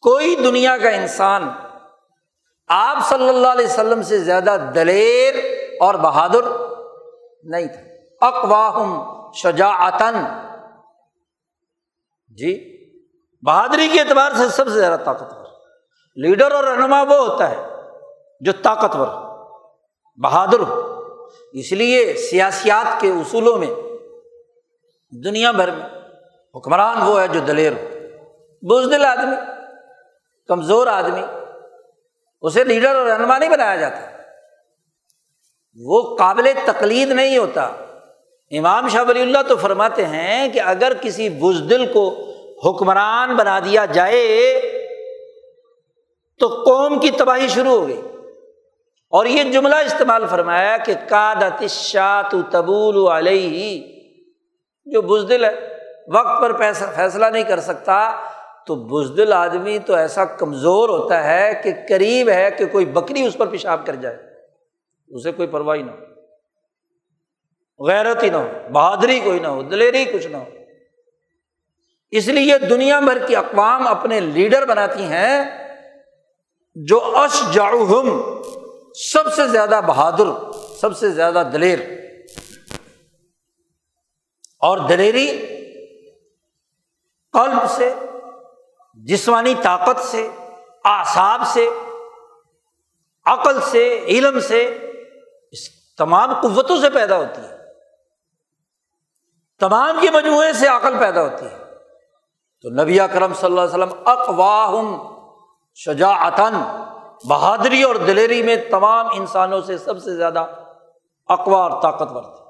کوئی 0.00 0.36
دنیا 0.36 0.78
کا 0.78 0.88
انسان، 0.88 1.48
آپ 2.68 2.96
صلی 3.08 3.28
اللہ 3.28 3.48
علیہ 3.48 3.66
وسلم 3.66 4.02
سے 4.02 4.18
زیادہ 4.18 4.56
دلیر 4.74 5.34
اور 5.80 5.94
بہادر 5.94 6.42
نہیں 7.44 7.66
تھا۔ 7.66 7.80
اقواہم 8.26 9.22
شجاعتن 9.32 10.24
جی 12.28 12.78
بہادری 13.46 13.88
کے 13.88 14.00
اعتبار 14.00 14.32
سے 14.36 14.48
سب 14.48 14.64
سے 14.64 14.80
زیادہ 14.80 15.00
طاقتور۔ 15.04 15.46
لیڈر 16.16 16.52
اور 16.52 16.64
رہنما 16.64 17.02
وہ 17.02 17.14
ہوتا 17.14 17.50
ہے 17.50 17.68
جو 18.40 18.52
طاقتور، 18.52 19.06
بہادر 20.22 20.60
ہو۔ 20.60 20.91
اس 21.52 21.72
لیے 21.72 22.14
سیاسیات 22.14 23.00
کے 23.00 23.08
اصولوں 23.08 23.58
میں 23.58 23.70
دنیا 25.24 25.50
بھر 25.50 25.70
میں 25.70 25.86
حکمران 26.54 27.02
وہ 27.02 27.20
ہے 27.20 27.28
جو 27.28 27.40
دلیر 27.40 27.72
ہو۔ 27.72 27.88
بزدل 28.62 29.04
آدمی، 29.04 29.36
کمزور 30.48 30.86
آدمی، 30.86 31.22
اسے 32.42 32.64
لیڈر 32.64 32.94
اور 32.94 33.06
رہنما 33.06 33.38
نہیں 33.38 33.50
بنایا 33.50 33.76
جاتا۔ 33.76 34.16
وہ 35.80 36.16
قابل 36.16 36.48
تقلید 36.64 37.08
نہیں 37.08 37.38
ہوتا۔ 37.38 37.62
امام 38.50 38.88
شاہ 38.88 39.04
ولی 39.08 39.22
اللہ 39.22 39.38
تو 39.48 39.56
فرماتے 39.56 40.06
ہیں 40.06 40.48
کہ 40.48 40.60
اگر 40.60 40.92
کسی 41.00 41.28
بزدل 41.28 41.92
کو 41.92 42.28
حکمران 42.64 43.36
بنا 43.36 43.58
دیا 43.58 43.84
جائے 43.84 44.60
تو 46.38 46.48
قوم 46.48 46.98
کی 46.98 47.10
تباہی 47.10 47.48
شروع 47.48 47.70
ہو 47.70 47.88
گئی۔ 47.88 48.02
اور 49.12 49.26
یہ 49.26 49.42
جملہ 49.42 49.74
استعمال 49.74 50.26
فرمایا 50.30 50.76
کہ 50.76 50.94
کادت 51.08 51.64
شاط 51.68 52.34
تبول 52.50 53.12
علیہ، 53.12 53.92
جو 54.84 55.02
بزدل 55.02 55.44
ہے، 55.44 55.78
وقت 56.14 56.40
پر 56.40 56.52
پیسہ 56.52 56.84
فیصلہ 56.94 57.26
نہیں 57.26 57.42
کر 57.42 57.60
سکتا، 57.60 58.10
تو 58.66 58.74
بزدل 58.74 59.32
آدمی 59.32 59.78
تو 59.78 59.94
ایسا 59.94 60.24
کمزور 60.24 60.88
ہوتا 60.88 61.24
ہے 61.24 61.60
کہ 61.64 61.72
قریب 61.88 62.28
ہے 62.28 62.50
کہ 62.58 62.66
کوئی 62.66 62.84
بکری 62.84 63.26
اس 63.26 63.38
پر 63.38 63.46
پیشاب 63.46 63.86
کر 63.86 63.94
جائے۔ 63.94 64.18
اسے 65.08 65.32
کوئی 65.32 65.48
پرواہ 65.48 65.76
نہ 65.76 65.90
ہو۔ 65.90 66.12
غیرت 67.88 68.22
ہی 68.22 68.30
نہ 68.30 68.36
ہو، 68.36 68.48
بہادری 68.72 69.20
کوئی 69.20 69.38
نہ 69.38 69.46
ہو، 69.46 69.62
دلیری 69.62 70.04
کچھ 70.04 70.26
نہ 70.26 70.36
ہو۔ 70.36 70.48
اس 72.10 72.28
لیے 72.28 72.58
دنیا 72.58 73.00
بھر 73.00 73.26
کی 73.26 73.36
اقوام 73.36 73.86
اپنے 73.86 74.20
لیڈر 74.20 74.64
بناتی 74.64 75.04
ہیں، 75.04 75.44
جو 76.74 77.00
اش 77.16 77.52
جاؤہم 77.52 78.22
سب 78.94 79.34
سے 79.34 79.48
زیادہ 79.48 79.80
بہادر، 79.86 80.52
سب 80.80 80.96
سے 80.96 81.10
زیادہ 81.10 81.42
دلیر۔ 81.52 81.78
اور 84.60 84.78
دلیری 84.78 85.46
قلب 87.32 87.70
سے، 87.70 87.94
جسمانی 88.94 89.54
طاقت 89.62 90.00
سے 90.00 90.28
آساب 90.84 91.40
سے، 91.46 91.68
عقل 93.24 93.60
سے، 93.60 93.98
علم 93.98 94.40
سے 94.40 94.90
اس 95.52 95.94
تمام 95.98 96.40
قوتوں 96.40 96.80
سے 96.80 96.90
پیدا 96.90 97.16
ہوتی 97.16 97.42
ہے۔ 97.42 97.56
تمام 99.60 99.98
کے 100.00 100.10
مجموعے 100.10 100.52
سے 100.52 100.66
عقل 100.66 100.98
پیدا 100.98 101.22
ہوتی 101.22 101.46
ہے۔ 101.46 101.56
تو 102.62 102.68
نبی 102.70 102.98
کرم 103.12 103.34
صلی 103.34 103.46
اللہ 103.46 103.60
علیہ 103.60 103.74
وسلم 103.74 103.92
اقواہم 104.04 105.16
شجاعتن 105.74 106.82
بہادری 107.28 107.82
اور 107.82 107.94
دلیری 107.94 108.42
میں 108.42 108.56
تمام 108.70 109.06
انسانوں 109.06 109.60
سے 109.60 109.78
سب 109.78 109.98
سے 109.98 110.16
زیادہ 110.16 110.46
اقوا 111.26 111.62
اور 111.62 111.82
طاقتور 111.82 112.22
تھے۔ 112.22 112.42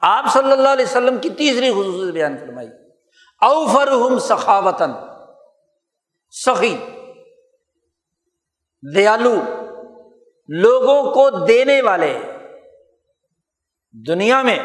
آپ 0.00 0.24
صلی 0.32 0.52
اللہ 0.52 0.68
علیہ 0.68 0.84
وسلم 0.84 1.18
کی 1.18 1.30
تیسری 1.30 1.72
خصوصیت 1.72 2.14
بیان 2.14 2.38
فرمائی۔ 2.38 2.68
اوفر 3.40 3.88
ہم 3.88 4.18
سخاوتن 4.18 4.92
سخی، 6.30 6.76
دیالو، 8.94 9.34
لوگوں 10.48 11.12
کو 11.12 11.30
دینے 11.30 11.82
والے 11.82 12.18
دنیا 14.06 14.42
میں 14.42 14.58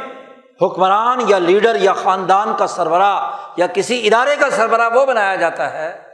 حکمران 0.61 1.19
یا 1.27 1.39
لیڈر 1.39 1.75
یا 1.75 1.93
خاندان 1.93 2.53
کا 2.57 2.67
سربراہ 2.67 3.37
یا 3.57 3.67
کسی 3.67 4.07
ادارے 4.07 4.35
کا 4.35 4.49
سربراہ 4.49 4.89
وہ 4.95 5.05
بنایا 5.05 5.35
جاتا 5.35 5.73
ہے 5.73 6.06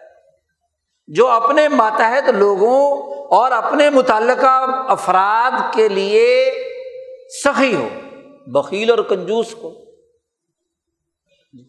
جو 1.08 1.28
اپنے 1.28 1.68
ماتحت 1.68 2.30
لوگوں 2.30 3.01
اور 3.26 3.51
اپنے 3.51 3.89
متعلقہ 3.89 4.86
افراد 4.88 5.74
کے 5.74 5.88
لیے 5.88 6.54
سخی 7.43 7.76
ہو 7.76 7.89
بکیل 8.47 8.89
اور 8.89 8.99
کنجوس 8.99 9.56
کو۔ 9.62 9.70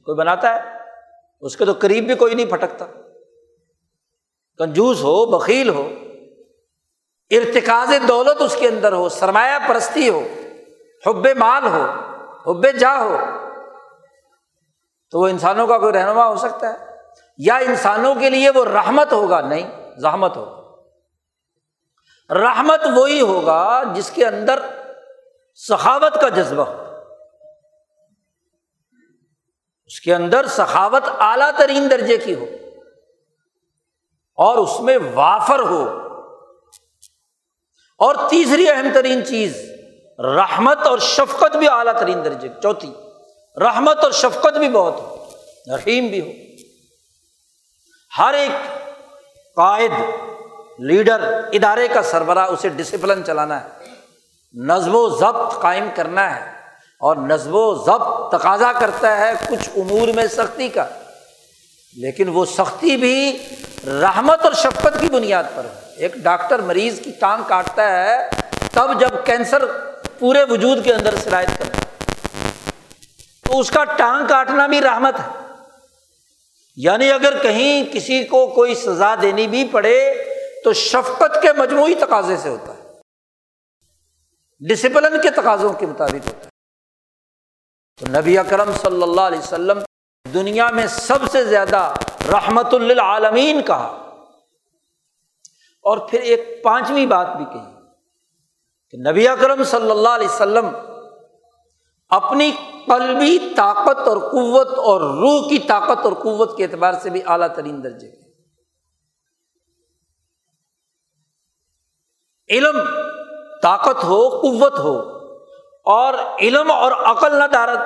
کوئی 0.05 0.15
بناتا 0.15 0.55
ہے؟ 0.55 0.61
اس 1.41 1.57
کے 1.57 1.65
تو 1.65 1.73
قریب 1.79 2.07
بھی 2.07 2.15
کوئی 2.15 2.35
نہیں 2.35 2.47
پھٹکتا۔ 2.47 2.87
کنجوس 4.59 5.01
ہو 5.01 5.27
بکیل 5.27 5.69
ہو، 5.69 5.89
ارتکاز 7.31 8.09
دولت 8.09 8.43
اس 8.43 8.57
کے 8.57 8.69
اندر 8.69 8.93
ہو، 8.93 9.09
سرمایہ 9.09 9.69
پرستی 9.69 10.09
ہو، 10.09 10.23
حب 11.07 11.27
مال 11.39 11.63
ہو، 11.67 11.87
حب 12.51 12.67
جا 12.81 12.99
ہو، 12.99 13.17
تو 15.11 15.21
وہ 15.21 15.29
انسانوں 15.29 15.67
کا 15.67 15.79
کوئی 15.79 15.93
رہنما 15.93 16.29
ہو 16.29 16.37
سکتا 16.37 16.73
ہے؟ 16.73 16.84
یا 17.39 17.57
انسانوں 17.57 18.15
کے 18.15 18.31
لیے 18.31 18.51
وہ 18.51 18.65
رحمت 18.65 19.13
ہوگا؟ 19.13 19.41
نہیں، 19.41 20.01
زحمت 20.01 20.37
ہوگا۔ 20.37 20.65
رحمت 22.35 22.81
وہی 22.97 23.21
ہوگا 23.21 23.83
جس 23.95 24.11
کے 24.11 24.27
اندر 24.27 24.59
سخاوت 25.55 26.21
کا 26.21 26.29
جذبہ 26.29 26.63
ہو۔ 26.63 26.85
اس 29.87 30.01
کے 30.01 30.15
اندر 30.15 30.47
سخاوت 30.47 31.03
اعلیٰ 31.19 31.51
ترین 31.59 31.91
درجے 31.91 32.19
کی 32.19 32.35
ہو۔ 32.35 32.45
اور 34.35 34.59
اس 34.59 34.81
میں 34.81 34.99
وافر 35.15 35.59
ہو۔ 35.59 36.01
اور 37.99 38.15
تیسری 38.31 38.71
اہم 38.71 38.87
ترین 38.95 39.27
چیز، 39.27 39.71
رحمت 40.19 40.79
اور 40.79 40.99
شفقت 40.99 41.57
بھی 41.57 41.69
اعلیٰ 41.69 41.99
ترین 42.01 42.25
درجے۔ 42.25 42.49
چوتھی، 42.63 42.95
رحمت 43.57 43.99
اور 43.99 44.11
شفقت 44.11 44.59
بھی 44.59 44.69
بہت 44.69 44.95
ہو۔ 44.95 45.25
رحیم 45.77 46.07
بھی 46.07 46.21
ہو۔ 46.21 46.44
ہر 48.19 48.35
ایک 48.35 48.51
قائد، 49.57 49.91
لیڈر، 50.79 51.41
ادارے 51.53 51.89
کا 51.89 52.03
سربراہ 52.03 52.47
اسے 52.47 52.69
ڈسپلن 52.69 53.25
چلانا 53.25 53.65
ہے۔ 53.65 53.69
نظم 54.55 54.95
و 54.95 55.09
ضبط 55.09 55.63
قائم 55.63 55.89
کرنا 55.95 56.37
ہے۔ 56.37 56.51
اور 57.01 57.17
نظم 57.17 57.51
و 57.55 57.75
ضبط 57.75 58.33
تقاضا 58.33 58.73
کرتا 58.73 59.17
ہے 59.19 59.33
کچھ 59.49 59.71
امور 59.77 60.09
میں 60.09 60.27
سختی 60.27 60.69
کا۔ 60.69 60.85
لیکن 61.97 62.29
وہ 62.29 62.45
سختی 62.45 62.97
بھی 62.97 63.39
رحمت 63.87 64.45
اور 64.45 64.53
شفقت 64.53 65.01
کی 65.01 65.09
بنیاد 65.09 65.45
پر 65.55 65.65
ہے۔ 65.65 65.81
ایک 65.97 66.15
ڈاکٹر 66.15 66.59
مریض 66.59 67.01
کی 67.01 67.13
ٹانگ 67.21 67.43
کاٹتا 67.47 67.91
ہے 67.91 68.31
تب 68.73 69.01
جب 69.01 69.11
کینسر 69.25 69.65
پورے 70.19 70.45
وجود 70.45 70.85
کے 70.85 70.95
اندر 70.95 71.15
شرائط 71.25 71.49
کرتا 71.59 71.79
ہے۔ 71.79 71.85
تو 73.45 73.59
اس 73.59 73.71
کا 73.71 73.85
ٹانگ 73.85 74.27
کاٹنا 74.27 74.67
بھی 74.67 74.81
رحمت 74.81 75.21
ہے۔ 75.21 75.44
یعنی 76.77 77.13
اگر 77.13 77.43
کہیں 77.43 77.85
کسی 77.93 78.25
کو 78.25 78.47
کوئی 78.47 78.75
سزا 78.75 79.15
دینی 79.23 79.47
بھی 79.47 79.69
پڑے 79.69 80.25
تو 80.65 80.73
شفقت 80.73 81.43
کے 81.43 81.53
مجموعی 81.53 81.95
تقاضے 81.95 82.37
سے 82.37 82.49
ہوتا 82.49 82.75
ہے۔ 82.75 83.01
ڈسپلن 84.69 85.21
کے 85.23 85.31
تقاضوں 85.31 85.73
کے 85.73 85.87
مطابق 85.87 86.27
ہوتا 86.27 86.47
ہے۔ 86.47 86.49
تو 87.97 88.21
نبی 88.21 88.39
اکرم 88.39 88.73
صلی 88.83 89.03
اللہ 89.03 89.21
علیہ 89.21 89.39
وسلم 89.39 89.79
دنیا 90.35 90.71
میں 90.71 90.87
سب 90.87 91.19
سے 91.33 91.45
زیادہ 91.45 91.95
رحمت 92.29 92.75
للعالمین 92.75 93.63
کہا۔ 93.63 94.01
اور 95.83 95.99
پھر 95.99 96.21
ایک 96.21 96.63
پانچویں 96.63 97.07
بات 97.07 97.37
بھی 97.37 97.45
کہی 97.45 97.75
کہ 98.91 99.11
نبی 99.11 99.29
اکرم 99.29 99.65
صلی 99.65 99.91
اللہ 99.91 100.09
علیہ 100.09 100.29
وسلم 100.29 100.69
اپنی 102.09 102.51
قلبی 102.89 103.39
طاقت 103.57 104.09
اور 104.09 104.17
قوت 104.17 104.69
اور 104.79 105.01
روح 105.01 105.49
کی 105.49 105.59
طاقت 105.59 106.05
اور 106.05 106.13
قوت 106.13 106.57
کے 106.57 106.65
اعتبار 106.65 106.93
سے 106.93 107.11
بھی 107.11 107.21
اعلیٰ 107.27 107.49
ترین 107.55 107.85
درجے 107.85 108.11
کے 108.11 108.25
علم 112.57 112.77
طاقت 113.63 114.05
ہو، 114.05 114.29
قوت 114.29 114.79
ہو، 114.79 114.99
اور 115.85 116.15
علم 116.41 116.71
اور 116.71 116.93
عقل 116.93 117.37
نہ 117.37 117.45
دارت 117.45 117.79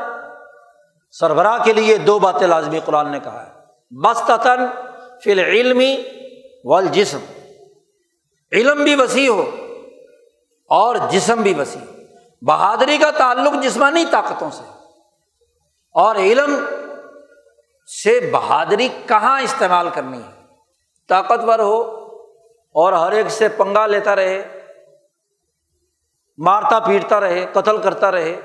سربراہ 1.10 1.64
کے 1.64 1.72
لیے 1.72 1.96
دو 1.98 2.18
باتیں 2.18 2.46
لازمی 2.46 2.80
قرآن 2.84 3.12
نے 3.12 3.20
کہا 3.20 3.46
ہے۔ 3.46 3.50
بس 3.90 4.22
تن 4.26 4.66
فل 5.24 5.38
علمی 5.38 5.96
جسم 6.92 7.18
علم 8.52 8.82
بھی 8.84 8.94
وسیع 8.94 9.30
ہو 9.30 9.50
اور 10.70 10.96
جسم 11.10 11.42
بھی 11.42 11.54
وسیع۔ 11.54 11.84
بہادری 12.42 12.98
کا 12.98 13.10
تعلق 13.10 13.62
جسمانی 13.62 14.04
طاقتوں 14.10 14.50
سے 14.50 14.77
اور 15.90 16.16
علم 16.16 16.64
سے 18.02 18.30
بہادری 18.32 18.88
کہاں 19.08 19.40
استعمال 19.40 19.90
کرنی 19.90 20.22
ہے؟ 20.22 20.44
طاقتور 21.08 21.58
ہو 21.58 21.82
اور 22.72 22.92
ہر 22.92 23.12
ایک 23.12 23.28
سے 23.28 23.48
پنگا 23.48 23.86
لیتا 23.86 24.16
رہے، 24.16 24.64
مارتا 26.38 26.78
پیٹتا 26.78 27.20
رہے، 27.20 27.46
قتل 27.52 27.82
کرتا 27.82 28.10
رہے۔ 28.10 28.40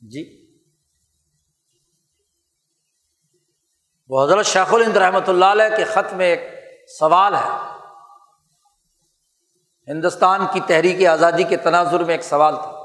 جی۔ 0.00 0.46
وہ 4.08 4.24
حضرت 4.24 4.46
شیخ 4.46 4.74
الند 4.74 4.96
رحمۃ 4.96 5.28
اللہ 5.28 5.44
علیہ 5.44 5.76
کے 5.76 5.84
خط 5.84 6.12
میں 6.12 6.26
ایک 6.26 6.40
سوال 6.98 7.34
ہے۔ 7.34 7.76
ہندوستان 9.88 10.46
کی 10.52 10.60
تحریک 10.66 11.06
آزادی 11.06 11.42
کے 11.42 11.56
تناظر 11.56 12.04
میں 12.04 12.14
ایک 12.14 12.24
سوال 12.24 12.54
تھا۔ 12.56 12.75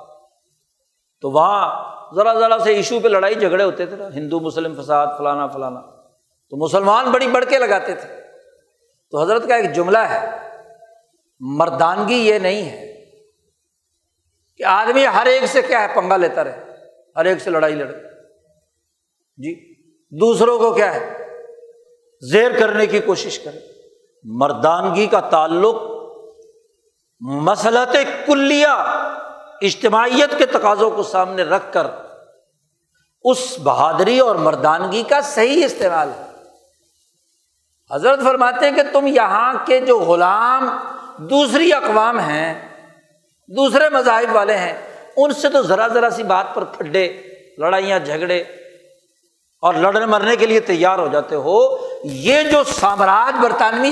تو 1.22 1.32
وہاں 1.32 1.92
ذرا 2.16 2.34
ذرا 2.34 2.60
سے 2.60 2.74
ایشو 2.74 3.00
پہ 3.00 3.08
لڑائی 3.08 3.36
جھگڑے 3.36 3.64
ہوتے 3.64 3.86
تھے 3.86 3.96
نا، 3.96 4.08
ہندو، 4.08 4.40
مسلم، 4.40 4.82
فساد، 4.82 5.08
فلانا 5.18 5.48
فلانا۔ 5.48 5.80
تو 6.50 6.58
مسلمان 6.58 7.12
بڑی 7.12 7.28
بڑھ 7.28 7.46
کے 7.46 7.58
لگاتے 7.58 7.96
تھے۔ 7.96 8.22
تو 9.12 9.22
حضرت 9.22 9.48
کا 9.48 9.56
ایک 9.56 9.74
جملہ 9.74 9.98
ہے، 9.98 10.50
مردانگی 11.40 12.14
یہ 12.14 12.40
نہیں 12.40 12.70
ہے 12.70 13.06
کہ 14.58 14.64
آدمی 14.64 15.08
ہر 15.08 15.26
ایک 15.26 15.46
سے 15.46 15.62
کیا 15.62 15.82
ہے، 15.82 15.96
پنگا 15.96 16.18
لیتا 16.18 16.44
رہے، 16.44 16.64
ہر 17.16 17.26
ایک 17.26 17.40
سے 17.42 17.50
لڑائی 17.50 17.76
لڑے۔ 17.76 17.94
جی 19.38 19.76
دوسروں 20.20 20.60
کو 20.60 20.74
کیا 20.74 20.96
ہے، 20.96 21.28
زیر 22.32 22.60
کرنے 22.60 22.88
کی 22.88 23.00
کوشش 23.00 23.40
کرے۔ 23.40 23.60
مردانگی 24.24 25.08
کا 25.08 25.20
تعلق 25.20 25.76
مسلط 27.20 27.96
کلیا 28.26 29.01
اجتماعیت 29.62 30.38
کے 30.38 30.46
تقاضوں 30.46 30.92
کو 30.92 31.04
سامنے 31.04 31.44
رکھ 31.44 31.74
کر 31.74 31.88
اس 33.24 33.60
بہادری 33.64 34.20
اور 34.20 34.36
مردانگی 34.36 35.04
کا 35.04 35.22
صحیح 35.22 35.66
استعمال 35.66 36.10
ہے۔ 36.10 36.24
حضرت 37.96 38.24
فرماتے 38.24 38.66
ہیں 38.66 38.76
کہ 38.76 38.82
تم 38.94 39.08
یہاں 39.08 39.54
کے 39.66 39.80
جو 39.80 40.00
غلام 40.00 40.70
دوسری 41.18 41.74
اقوام 41.74 42.20
ہیں، 42.20 42.78
دوسرے 43.48 43.90
مذاہب 43.90 44.36
والے 44.36 44.58
ہیں، 44.58 44.74
ان 45.18 45.34
سے 45.34 45.50
تو 45.50 45.62
ذرا 45.62 45.88
ذرا 45.88 46.10
سی 46.10 46.24
بات 46.24 46.56
پر 46.56 46.64
پھڈے 46.64 47.22
لڑائیاں 47.58 48.00
جھگڑے 48.00 48.40
اور 49.62 49.74
لڑنے 49.74 50.06
مرنے 50.06 50.36
کے 50.36 50.46
لیے 50.46 50.60
تیار 50.60 51.00
ہو 51.00 51.08
جاتے 51.08 51.36
ہو۔ 51.36 51.78
یہ 52.04 52.44
جو 52.44 52.64
سامراج 52.64 53.44
برطانوی 53.44 53.92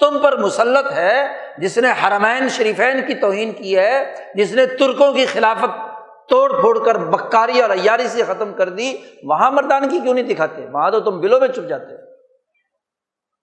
تم 0.00 0.18
پر 0.22 0.36
مسلط 0.36 0.92
ہے، 0.92 1.26
جس 1.58 1.78
نے 1.78 1.88
حرمین 1.90 2.48
شریفین 2.48 3.06
کی 3.06 3.14
توہین 3.14 3.52
کی 3.52 3.76
ہے، 3.76 4.14
جس 4.34 4.52
نے 4.52 4.66
ترکوں 4.66 5.12
کی 5.12 5.26
خلافت 5.26 5.86
توڑ 6.28 6.60
پھوڑ 6.60 6.84
کر 6.84 6.98
بکاری 6.98 7.60
اور 7.60 7.70
عیاری 7.70 8.08
سے 8.08 8.22
ختم 8.22 8.52
کر 8.52 8.68
دی، 8.68 8.96
وہاں 9.22 9.50
مردانگی 9.50 10.00
کیوں 10.00 10.14
نہیں 10.14 10.24
دکھاتے؟ 10.24 10.66
وہاں 10.72 10.90
تو 10.90 11.00
تم 11.00 11.20
بلوں 11.20 11.40
میں 11.40 11.48
چپ 11.48 11.68
جاتے 11.68 11.94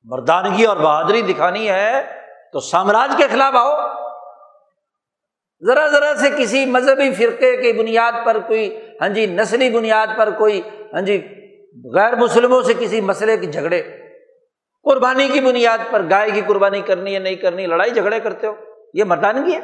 مردانگی 0.03 0.65
اور 0.65 0.77
بہادری 0.77 1.21
دکھانی 1.21 1.69
ہے 1.69 2.01
تو 2.53 2.59
سامراج 2.59 3.13
کے 3.17 3.23
خلاف 3.31 3.53
آؤ۔ 3.55 3.77
ذرا 5.65 5.87
ذرا 5.87 6.15
سے 6.15 6.29
کسی 6.37 6.65
مذہبی 6.65 7.13
فرقے 7.13 7.57
کی 7.57 7.71
بنیاد 7.71 8.11
پر 8.25 8.39
کوئی 8.39 8.79
ہاں 9.01 9.09
جی 9.09 9.25
نسلی 9.25 9.69
بنیاد 9.69 10.07
پر 10.17 10.31
کوئی 10.31 10.61
ہاں 10.93 11.01
جی 11.01 11.27
غیر 11.93 12.15
مسلموں 12.15 12.61
سے 12.61 12.73
کسی 12.79 13.01
مسئلے 13.01 13.37
کے 13.37 13.47
جھگڑے۔ 13.47 14.02
قربانی 14.83 15.27
کی 15.27 15.39
بنیاد 15.39 15.77
پر، 15.91 16.01
گائے 16.09 16.31
کی 16.31 16.41
قربانی 16.41 16.81
کرنی 16.81 17.13
ہے، 17.13 17.19
نہیں 17.19 17.35
کرنی، 17.35 17.65
لڑائی 17.65 17.91
جھگڑے 17.91 18.19
کرتے 18.19 18.47
ہو۔ 18.47 18.53
یہ 18.93 19.03
مردانگی 19.03 19.53
ہے۔ 19.53 19.59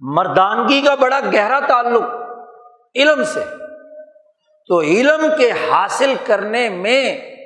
مردانگی 0.00 0.82
کا 0.82 0.94
بڑا 0.94 1.20
گہرا 1.34 1.60
تعلق 1.60 2.02
علم 2.94 3.24
سے۔ 3.24 3.40
تو 4.68 4.80
علم 4.80 5.26
کے 5.38 5.50
حاصل 5.50 6.14
کرنے 6.26 6.68
میں 6.68 7.36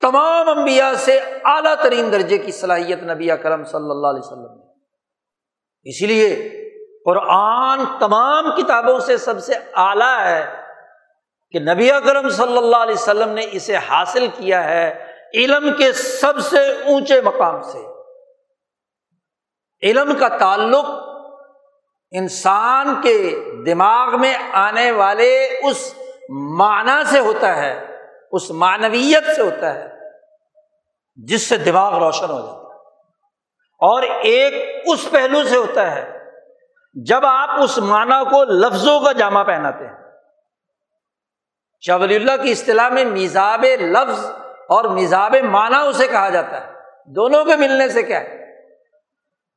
تمام 0.00 0.48
انبیاء 0.48 0.92
سے 0.96 1.20
اعلیٰ 1.44 1.74
ترین 1.82 2.12
درجے 2.12 2.38
کی 2.38 2.52
صلاحیت 2.52 3.02
نبی 3.02 3.26
کرم 3.26 3.64
صلی 3.64 3.90
اللہ 3.90 4.06
علیہ 4.06 4.20
وسلم 4.20 4.68
اسی 5.82 6.06
لیے 6.06 6.50
قرآن 7.04 7.80
تمام 8.00 8.50
کتابوں 8.56 8.98
سے 8.98 9.16
سب 9.16 9.40
سے 9.40 9.54
اعلیٰ 9.74 10.20
ہے۔ 10.20 10.63
کہ 11.54 11.60
نبی 11.60 11.92
اکرم 11.92 12.28
صلی 12.28 12.56
اللہ 12.56 12.76
علیہ 12.76 12.94
وسلم 12.94 13.28
نے 13.28 13.46
اسے 13.52 13.76
حاصل 13.76 14.26
کیا 14.26 14.64
ہے 14.64 15.06
علم 15.34 15.72
کے 15.78 15.92
سب 15.92 16.40
سے 16.40 16.72
اونچے 16.72 17.20
مقام 17.20 17.62
سے۔ 17.62 17.78
علم 19.82 20.14
کا 20.18 20.28
تعلق 20.28 20.84
انسان 22.10 23.00
کے 23.02 23.44
دماغ 23.66 24.20
میں 24.20 24.34
آنے 24.52 24.90
والے 24.90 25.46
اس 25.62 25.94
معنی 26.58 27.04
سے 27.10 27.20
ہوتا 27.20 27.56
ہے، 27.56 27.96
اس 28.32 28.50
معنویت 28.50 29.36
سے 29.36 29.42
ہوتا 29.42 29.74
ہے، 29.74 29.88
جس 31.14 31.48
سے 31.48 31.56
دماغ 31.56 31.98
روشن 31.98 32.30
ہو 32.30 32.40
جاتا 32.40 32.58
ہے۔ 32.58 32.82
اور 33.62 34.02
ایک 34.02 34.82
اس 34.86 35.10
پہلو 35.10 35.44
سے 35.44 35.56
ہوتا 35.56 35.94
ہے، 35.94 36.18
جب 36.94 37.26
آپ 37.26 37.62
اس 37.62 37.78
معنی 37.78 38.24
کو 38.24 38.44
لفظوں 38.44 39.00
کا 39.00 39.12
جامع 39.12 39.42
پہناتے 39.42 39.86
ہیں۔ 39.86 40.03
شاہ 41.80 41.98
ولی 41.98 42.16
اللہ 42.16 42.42
کی 42.42 42.50
اصطلاح 42.50 42.88
میں 42.88 43.04
میزاب 43.04 43.64
لفظ 43.80 44.26
اور 44.68 44.84
میزاب 44.84 45.36
معنی 45.50 45.88
اسے 45.88 46.06
کہا 46.06 46.28
جاتا 46.28 46.60
ہے۔ 46.60 46.72
دونوں 47.06 47.44
کے 47.44 47.56
ملنے 47.56 47.88
سے 47.88 48.02
کیا 48.02 48.20
ہے؟ 48.20 48.44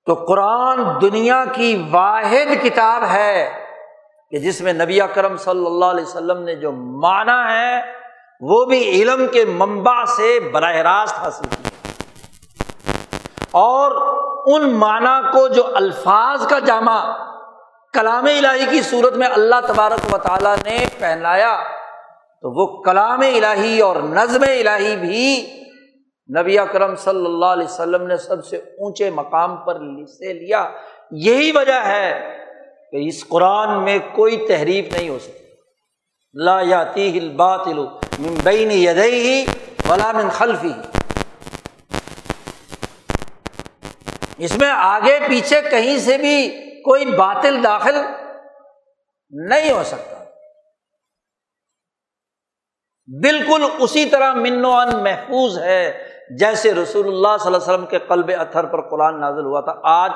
تو 0.05 0.13
قرآن 0.13 1.01
دنیا 1.01 1.45
کی 1.51 1.87
واحد 1.91 2.63
کتاب 2.63 3.03
ہے 3.11 3.51
کہ 4.31 4.37
جس 4.37 4.61
میں 4.61 4.73
نبی 4.73 4.99
کرم 5.13 5.37
صلی 5.37 5.65
اللہ 5.65 5.85
علیہ 5.85 6.03
وسلم 6.03 6.43
نے 6.43 6.55
جو 6.55 6.71
مانا 6.71 7.53
ہے، 7.53 7.81
وہ 8.41 8.65
بھی 8.65 9.01
علم 9.01 9.27
کے 9.27 9.45
منبع 9.45 10.05
سے 10.05 10.39
براہ 10.39 10.75
راست 10.75 11.15
حاصل 11.15 11.45
کیا 11.45 11.69
اور 13.51 13.91
ان 14.45 14.73
معنی 14.73 15.31
کو 15.31 15.47
جو 15.47 15.63
الفاظ 15.75 16.47
کا 16.47 16.59
جامع 16.59 17.17
کلام 17.93 18.25
الہی 18.25 18.65
کی 18.65 18.81
صورت 18.81 19.13
میں 19.13 19.27
اللہ 19.27 19.55
تبارک 19.67 20.13
و 20.13 20.17
تعالیٰ 20.17 20.55
نے 20.65 20.85
پہنایا 20.99 21.59
تو 22.41 22.49
وہ 22.51 22.65
کلام 22.83 23.19
الہی 23.19 23.79
اور 23.81 23.95
نظم 23.95 24.41
الہی 24.41 24.95
بھی 24.95 25.25
نبی 26.29 26.57
اکرم 26.59 26.95
صلی 26.95 27.25
اللہ 27.25 27.45
علیہ 27.45 27.65
وسلم 27.65 28.07
نے 28.07 28.17
سب 28.17 28.45
سے 28.45 28.57
اونچے 28.57 29.09
مقام 29.09 29.55
پر 29.65 29.77
سے 30.07 30.33
لیا۔ 30.33 30.67
یہی 31.11 31.51
وجہ 31.51 31.79
ہے 31.85 32.11
کہ 32.91 33.07
اس 33.07 33.27
قرآن 33.27 33.83
میں 33.83 33.97
کوئی 34.15 34.37
تحریف 34.47 34.91
نہیں 34.93 35.09
ہو 35.09 35.17
سکتی۔ 35.19 35.45
لا 36.33 36.59
یاتی 36.61 37.17
ہل 37.17 37.29
بات 37.29 37.67
بین 38.43 38.71
یدئی 38.71 39.45
ولا 39.89 40.11
من 40.11 40.29
خلفی 40.29 40.73
اس 44.37 44.57
میں 44.57 44.71
آگے 44.71 45.17
پیچھے 45.27 45.61
کہیں 45.69 45.97
سے 45.97 46.17
بھی 46.17 46.47
کوئی 46.83 47.05
باطل 47.05 47.63
داخل 47.63 47.95
نہیں 49.31 49.71
ہو 49.71 49.83
سکتا۔ 49.83 50.16
بالکل 53.07 53.63
اسی 53.79 54.05
طرح 54.05 54.33
من 54.33 54.65
و 54.65 54.71
ان 54.71 55.03
محفوظ 55.03 55.59
ہے، 55.59 56.07
جیسے 56.39 56.73
رسول 56.73 57.07
اللہ 57.07 57.37
صلی 57.39 57.45
اللہ 57.45 57.57
علیہ 57.57 57.73
وسلم 57.73 57.85
کے 57.85 57.99
قلب 57.99 58.31
اتھر 58.39 58.65
پر 58.65 58.89
قرآن 58.89 59.19
نازل 59.19 59.45
ہوا 59.45 59.61
تھا، 59.61 59.73
آج 59.83 60.11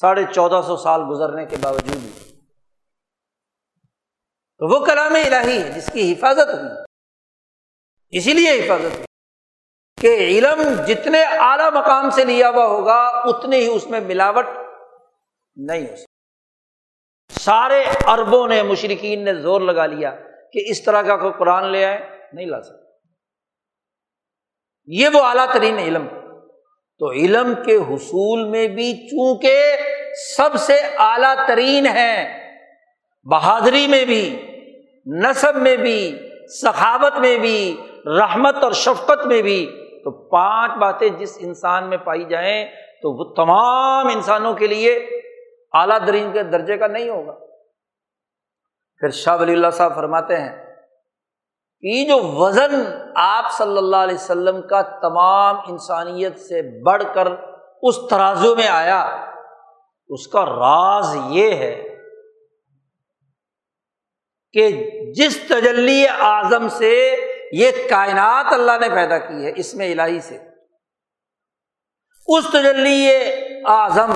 ساڑھے 0.00 0.22
چودہ 0.34 0.60
سو 0.66 0.76
سال 0.76 1.00
گزرنے 1.10 1.46
کے 1.46 1.56
باوجود 1.60 1.96
بھی۔ 1.96 2.40
تو 4.58 4.68
وہ 4.68 4.84
کلام 4.84 5.14
الہی 5.14 5.62
ہے، 5.62 5.70
جس 5.70 5.90
کی 5.92 6.12
حفاظت 6.12 6.54
ہوئی۔ 6.54 6.70
اسی 8.10 8.32
لیے 8.32 8.50
حفاظت 8.50 8.94
ہوئی 8.96 9.04
کہ 10.00 10.16
علم 10.16 10.62
جتنے 10.86 11.22
اعلیٰ 11.22 11.72
مقام 11.72 12.10
سے 12.10 12.24
لیا 12.24 12.48
ہوا 12.48 12.66
ہوگا 12.66 13.06
اتنے 13.24 13.56
ہی 13.56 13.66
اس 13.66 13.86
میں 13.86 14.00
ملاوٹ 14.00 14.46
نہیں 15.56 15.82
ہو 15.82 15.96
سکتی۔ 15.96 17.40
سارے 17.40 17.84
اربوں 18.06 18.48
نے 18.48 18.62
مشرقین 18.62 19.24
نے 19.24 19.34
زور 19.34 19.60
لگا 19.60 19.86
لیا۔ 19.86 20.14
کہ 20.52 20.62
اس 20.66 20.84
طرح 20.84 21.02
کا 21.02 21.16
کوئی 21.16 21.32
قرآن 21.38 21.64
لے 21.64 21.84
آئے، 21.84 21.98
نہیں 22.32 22.46
لا 22.46 22.62
سکتے 22.62 22.82
یہ 24.86 25.08
وہ 25.12 25.22
اعلیٰ 25.22 25.46
ترین 25.52 25.78
علم۔ 25.78 26.06
تو 26.98 27.10
علم 27.10 27.54
کے 27.66 27.76
حصول 27.76 28.48
میں 28.48 28.68
بھی 28.68 29.08
چونکہ 29.08 29.76
سب 30.36 30.56
سے 30.56 30.80
اعلیٰ 30.98 31.34
ترین 31.48 31.86
ہے 31.86 32.38
بہادری 33.30 33.86
میں 33.86 34.04
بھی، 34.04 34.46
نصب 35.06 35.56
میں 35.56 35.76
بھی، 35.76 36.28
سخاوت 36.62 37.18
میں 37.18 37.38
بھی، 37.38 37.76
رحمت 38.06 38.56
اور 38.56 38.72
شفقت 38.72 39.26
میں 39.26 39.42
بھی، 39.42 39.66
تو 40.04 40.10
پانچ 40.10 40.72
باتیں 40.72 41.08
جس 41.08 41.38
انسان 41.40 41.88
میں 41.88 41.96
پائی 41.96 42.24
جائیں، 42.24 42.66
تو 43.02 43.12
وہ 43.18 43.34
تمام 43.34 44.06
انسانوں 44.06 44.54
کے 44.54 44.66
لیے 44.66 44.94
اعلیٰ 45.72 45.98
ترین 46.06 46.32
کے 46.32 46.42
درجے 46.42 46.76
کا 46.76 46.86
نہیں 46.86 47.08
ہوگا۔ 47.08 47.51
پھر 49.02 49.10
شاہ 49.10 49.36
ولی 49.36 49.52
اللہ 49.52 49.70
صاحب 49.70 49.94
فرماتے 49.94 50.36
ہیں 50.36 50.50
یہ 51.84 52.08
جو 52.08 52.18
وزن 52.34 52.74
آپ 53.14 53.50
صلی 53.52 53.78
اللہ 53.78 53.96
علیہ 53.96 54.14
وسلم 54.14 54.60
کا 54.68 54.82
تمام 54.82 55.56
انسانیت 55.68 56.38
سے 56.40 56.62
بڑھ 56.82 57.02
کر 57.14 57.28
اس 57.82 57.96
ترازو 58.10 58.54
میں 58.54 58.68
آیا، 58.68 59.00
اس 60.10 60.26
کا 60.28 60.44
راز 60.46 61.16
یہ 61.28 61.54
ہے 61.54 61.74
کہ 64.54 64.68
جس 65.16 65.38
تجلی 65.48 66.04
اعظم 66.08 66.68
سے 66.68 66.92
یہ 67.52 67.70
کائنات 67.90 68.52
اللہ 68.52 68.78
نے 68.80 68.88
پیدا 68.88 69.18
کی 69.18 69.44
ہے 69.44 69.52
اس 69.56 69.74
میں 69.74 69.90
الہی 69.92 70.20
سے، 70.20 70.38
اس 72.28 72.44
تجلی 72.52 73.10
اعظم، 73.64 74.12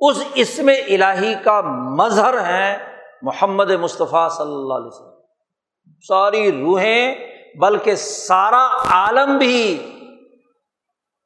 اس 0.00 0.22
اس 0.34 0.58
میں 0.58 0.76
الہی 0.76 1.34
کا 1.44 1.60
مظہر 2.00 2.40
ہے 2.46 2.93
محمد 3.24 3.70
مصطفیٰ 3.70 4.30
صلی 4.30 4.54
اللہ 4.54 4.74
علیہ 4.74 4.86
وسلم۔ 4.86 5.20
ساری 6.08 6.52
روحیں، 6.52 7.14
بلکہ 7.60 7.94
سارا 7.94 8.66
عالم 8.76 9.38
بھی 9.38 9.78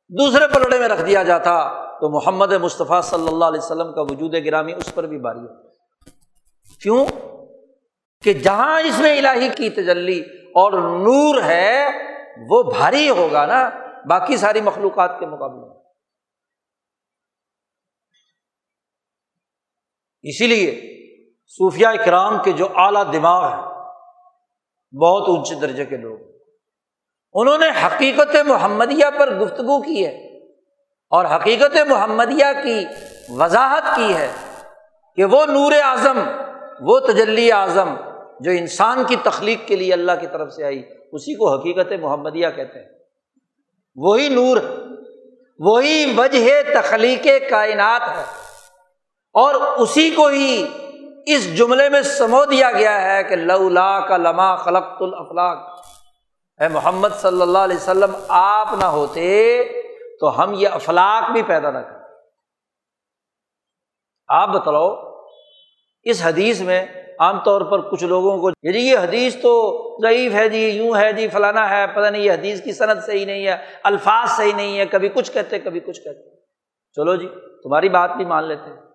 دوسرے 0.09 0.47
پلڑے 0.55 0.79
میں 0.79 0.89
رکھ 0.89 1.03
دیا 1.07 1.23
جاتا، 1.23 1.89
تو 1.99 2.11
محمد 2.11 2.53
مصطفیٰ 2.53 3.03
صلی 3.03 3.29
اللہ 3.29 3.45
علیہ 3.45 3.61
وسلم 3.63 3.95
کا 3.95 4.01
وجود 4.01 4.35
گرامی 4.45 4.73
اس 4.73 4.95
پر 4.95 5.07
بھی 5.07 5.19
باری 5.19 5.39
ہو 5.39 5.69
کیوں؟ 6.83 7.07
کہ 8.23 8.33
جہاں 8.33 8.81
اس 8.81 8.99
میں 8.99 9.19
الہی 9.19 9.49
کی 9.49 9.71
تجلی 9.71 10.21
اور 10.49 10.73
نور 10.73 11.43
ہے، 11.43 11.87
وہ 12.51 12.63
بھاری 12.63 13.09
ہوگا 13.09 13.47
نا، 13.47 13.71
باقی 14.09 14.37
ساری 14.37 14.61
مخلوقات 14.61 15.21
کے 15.21 15.27
مقابلے 15.27 15.69
میں۔ 15.69 15.77
اسی 20.23 20.47
لیے 20.47 20.98
صوفیہ 21.49 21.87
اکرام 21.87 22.43
کے 22.43 22.53
جو 22.53 22.69
اعلیٰ 22.75 23.13
دماغ 23.13 23.51
ہے 23.51 23.57
بہت 24.99 25.29
اونچے 25.29 25.55
درجے 25.55 25.85
کے 25.85 25.97
لوگ 25.97 26.19
انہوں 27.33 27.59
نے 27.59 27.67
حقیقت 27.87 28.37
محمدیہ 28.47 29.19
پر 29.19 29.35
گفتگو 29.35 29.83
کی 29.83 30.07
ہے 30.07 30.39
اور 31.11 31.25
حقیقت 31.25 31.77
محمدیہ 31.89 32.45
کی 32.63 32.85
وضاحت 33.29 33.97
کی 33.97 34.17
ہے 34.17 34.33
کہ 35.17 35.25
وہ 35.25 35.47
نور 35.47 35.73
اعظم، 35.83 36.19
وہ 36.81 36.99
تجلی 37.01 37.53
اعظم 37.53 37.95
جو 38.41 38.51
انسان 38.51 39.05
کی 39.05 39.17
تخلیق 39.23 39.59
کے 39.67 39.77
لیے 39.77 39.93
اللہ 39.93 40.13
کی 40.21 40.27
طرف 40.27 40.53
سے 40.53 40.65
آئی، 40.65 40.83
اسی 41.13 41.35
کو 41.35 41.55
حقیقت 41.55 41.93
محمدیہ 42.01 42.49
کہتے 42.57 42.79
ہیں۔ 42.79 42.99
وہی 43.97 44.29
نور، 44.29 44.57
وہی 45.59 46.15
وجہ 46.17 46.81
تخلیق 46.81 47.27
کائنات 47.51 48.17
ہے 48.17 48.23
اور 49.33 49.55
اسی 49.55 50.11
کو 50.11 50.27
ہی 50.27 50.67
اس 51.35 51.57
جملے 51.59 51.89
میں 51.89 52.03
سمو 52.03 52.45
دیا 52.45 52.73
گیا 52.73 53.03
ہے 53.03 53.25
کہ 53.25 53.37
لولا 53.37 54.01
کا 54.01 54.17
لما 54.17 54.57
خلق 54.57 55.03
الافلاق 55.03 55.59
اے 56.61 56.69
محمد 56.69 57.09
صلی 57.17 57.43
اللہ 57.43 57.59
علیہ 57.59 57.77
وسلم، 57.77 58.17
آپ 58.29 58.69
نہ 58.79 58.85
ہوتے 58.85 59.65
تو 60.21 60.43
ہم 60.43 60.55
یہ 60.55 60.69
افلاق 60.69 61.31
بھی 61.31 61.43
پیدا 61.43 61.71
نہ 61.71 61.79
کرتے۔ 61.79 61.99
آپ 64.29 64.49
بتلاؤ، 64.49 65.13
اس 66.03 66.21
حدیث 66.25 66.61
میں 66.61 66.87
عام 67.19 67.39
طور 67.45 67.61
پر 67.61 67.91
کچھ 67.91 68.05
لوگوں 68.05 68.39
کو 68.39 68.51
جی 68.51 68.79
یہ 68.79 68.99
حدیث 68.99 69.37
تو 69.43 69.53
ضعیف 70.03 70.33
ہے 70.33 70.49
جی 70.49 70.69
یوں 70.69 70.97
ہے 70.97 71.13
جی 71.13 71.29
فلانا 71.29 71.71
ہے، 71.71 71.87
پتہ 71.87 72.07
نہیں، 72.07 72.23
یہ 72.23 72.33
حدیث 72.33 72.63
کی 72.63 72.73
صنعت 72.73 73.05
صحیح 73.07 73.27
نہیں 73.27 73.47
ہے، 73.47 73.57
الفاظ 73.83 74.31
صحیح 74.31 74.55
نہیں 74.55 74.79
ہے، 74.79 74.87
کبھی 74.87 75.09
کچھ 75.09 75.33
کہتے، 75.33 75.59
کبھی 75.59 75.81
کچھ 75.81 76.01
کہتے۔ 76.01 76.37
چلو 76.97 77.17
جی 77.17 77.29
تمہاری 77.63 77.89
بات 77.89 78.11
بھی 78.17 78.25
مان 78.25 78.45
لیتے 78.45 78.71
ہیں۔ 78.71 78.88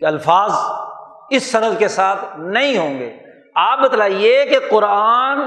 کہ 0.00 0.04
الفاظ 0.04 0.52
اس 1.30 1.52
صنعت 1.52 1.78
کے 1.78 1.88
ساتھ 1.88 2.18
نہیں 2.38 2.78
ہوں 2.78 2.98
گے۔ 2.98 3.16
آپ 3.54 3.78
بتلائیے 3.78 4.46
کہ 4.46 4.58
قرآن 4.70 5.40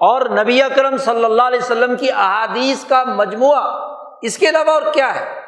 اور 0.00 0.20
نبی 0.26 0.62
اکرم 0.62 0.96
صلی 0.96 1.24
اللہ 1.24 1.42
علیہ 1.42 1.58
وسلم 1.58 1.96
کی 1.96 2.12
احادیث 2.12 2.84
کا 2.84 3.04
مجموعہ 3.04 3.62
اس 4.22 4.38
کے 4.38 4.48
علاوہ 4.48 4.70
اور 4.70 4.92
کیا 4.92 5.14
ہے؟ 5.14 5.40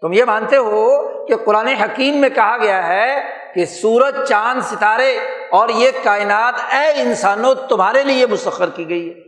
تم 0.00 0.12
یہ 0.12 0.24
مانتے 0.24 0.56
ہو 0.56 1.08
کہ 1.26 1.36
قرآن 1.36 1.66
حکیم 1.66 2.14
میں 2.14 2.28
کہا 2.28 2.56
گیا 2.56 2.86
ہے 2.86 3.22
کہ 3.54 3.64
سورج، 3.64 4.28
چاند، 4.28 4.60
ستارے 4.62 5.18
اور 5.50 5.68
یہ 5.68 5.90
کائنات، 6.04 6.54
اے 6.70 7.02
انسانوں، 7.02 7.54
تمہارے 7.54 8.02
لیے 8.02 8.26
مسخر 8.26 8.70
کی 8.70 8.88
گئی 8.88 9.08
ہے۔ 9.08 9.20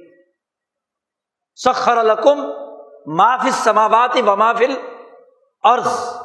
سخر 1.54 1.96
القم 1.96 2.38
مافل 3.06 3.50
سماواتی 3.50 4.22
بمافل 4.22 4.74
عرض 5.62 6.19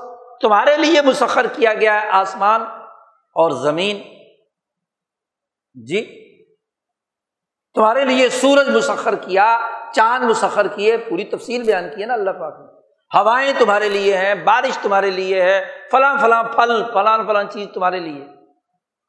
تمہارے 0.45 0.77
لیے 0.77 1.01
مسخر 1.01 1.45
کیا 1.47 1.73
گیا 1.73 2.01
ہے 2.01 2.09
آسمان 2.09 2.61
اور 3.33 3.51
زمین؟ 3.51 4.01
جی 5.73 6.33
تمہارے 7.73 8.05
لیے 8.05 8.29
سورج 8.29 8.69
مسخر 8.69 9.15
کیا، 9.15 9.59
چاند 9.93 10.23
مسخر 10.23 10.67
کیے، 10.67 10.97
پوری 10.97 11.23
تفصیل 11.23 11.63
بیان 11.63 11.83
کی 11.95 12.01
ہے 12.01 12.07
نا 12.07 12.13
اللہ 12.13 12.31
پاک 12.31 12.59
نے۔ 12.59 12.65
ہوائیں 13.17 13.53
تمہارے 13.59 13.89
لیے 13.89 14.17
ہیں، 14.17 14.35
بارش 14.35 14.77
تمہارے 14.81 15.11
لیے 15.11 15.41
ہے، 15.41 15.65
فلاں 15.91 16.17
فلاں 16.21 16.43
پھل 16.43 16.83
فلاں 16.93 17.23
فلاں 17.27 17.43
چیز 17.43 17.67
تمہارے 17.73 17.99
لیے۔ 17.99 18.25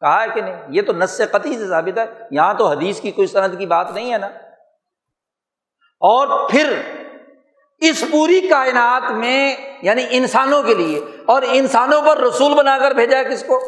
کہا 0.00 0.22
ہے 0.22 0.28
کہ 0.34 0.40
نہیں؟ 0.40 0.62
یہ 0.68 0.82
تو 0.82 0.92
نس 0.92 1.20
قطعی 1.30 1.58
سے 1.58 1.68
ثابت 1.68 1.98
ہے، 1.98 2.04
یہاں 2.30 2.54
تو 2.54 2.68
حدیث 2.68 3.00
کی 3.00 3.10
کوئی 3.10 3.26
صنعت 3.26 3.50
کی 3.58 3.66
بات 3.66 3.90
نہیں 3.90 4.12
ہے 4.12 4.18
نا۔ 4.18 4.26
اور 6.00 6.48
پھر 6.48 6.80
اس 7.78 8.04
پوری 8.12 8.40
کائنات 8.40 9.10
میں 9.10 9.56
یعنی 9.82 10.04
انسانوں 10.10 10.62
کے 10.62 10.74
لیے، 10.74 11.00
اور 11.26 11.42
انسانوں 11.48 12.02
پر 12.02 12.18
رسول 12.18 12.54
بنا 12.54 12.78
کر 12.78 12.90
بھیجا 12.90 13.18
ہے 13.18 13.24
کس 13.24 13.44
کو؟ 13.46 13.62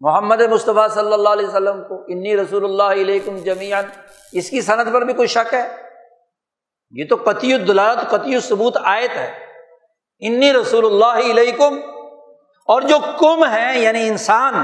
محمد 0.00 0.40
مصطفیٰ 0.40 0.88
صلی 0.88 1.12
اللہ 1.12 1.28
علیہ 1.28 1.46
وسلم 1.46 1.82
کو۔ 1.88 2.04
انی 2.08 2.36
رسول 2.36 2.64
اللہ 2.64 3.00
علیکم 3.00 3.36
جمیان 3.36 3.84
اس 4.32 4.50
کی 4.50 4.60
صنعت 4.60 4.86
پر 4.92 5.02
بھی 5.02 5.14
کوئی 5.14 5.28
شک 5.28 5.54
ہے؟ 5.54 5.68
یہ 6.90 7.04
تو 7.10 7.16
قطعی 7.16 7.54
الدلالت، 7.54 8.10
قطعی 8.10 8.34
الثبوت 8.34 8.76
آیت 8.84 9.16
ہے۔ 9.16 9.32
انی 10.18 10.52
رسول 10.52 10.86
اللہ 10.86 11.30
علیکم۔ 11.30 11.78
اور 12.66 12.82
جو 12.82 12.98
کم 13.18 13.44
ہے 13.52 13.78
یعنی 13.78 14.08
انسان 14.08 14.54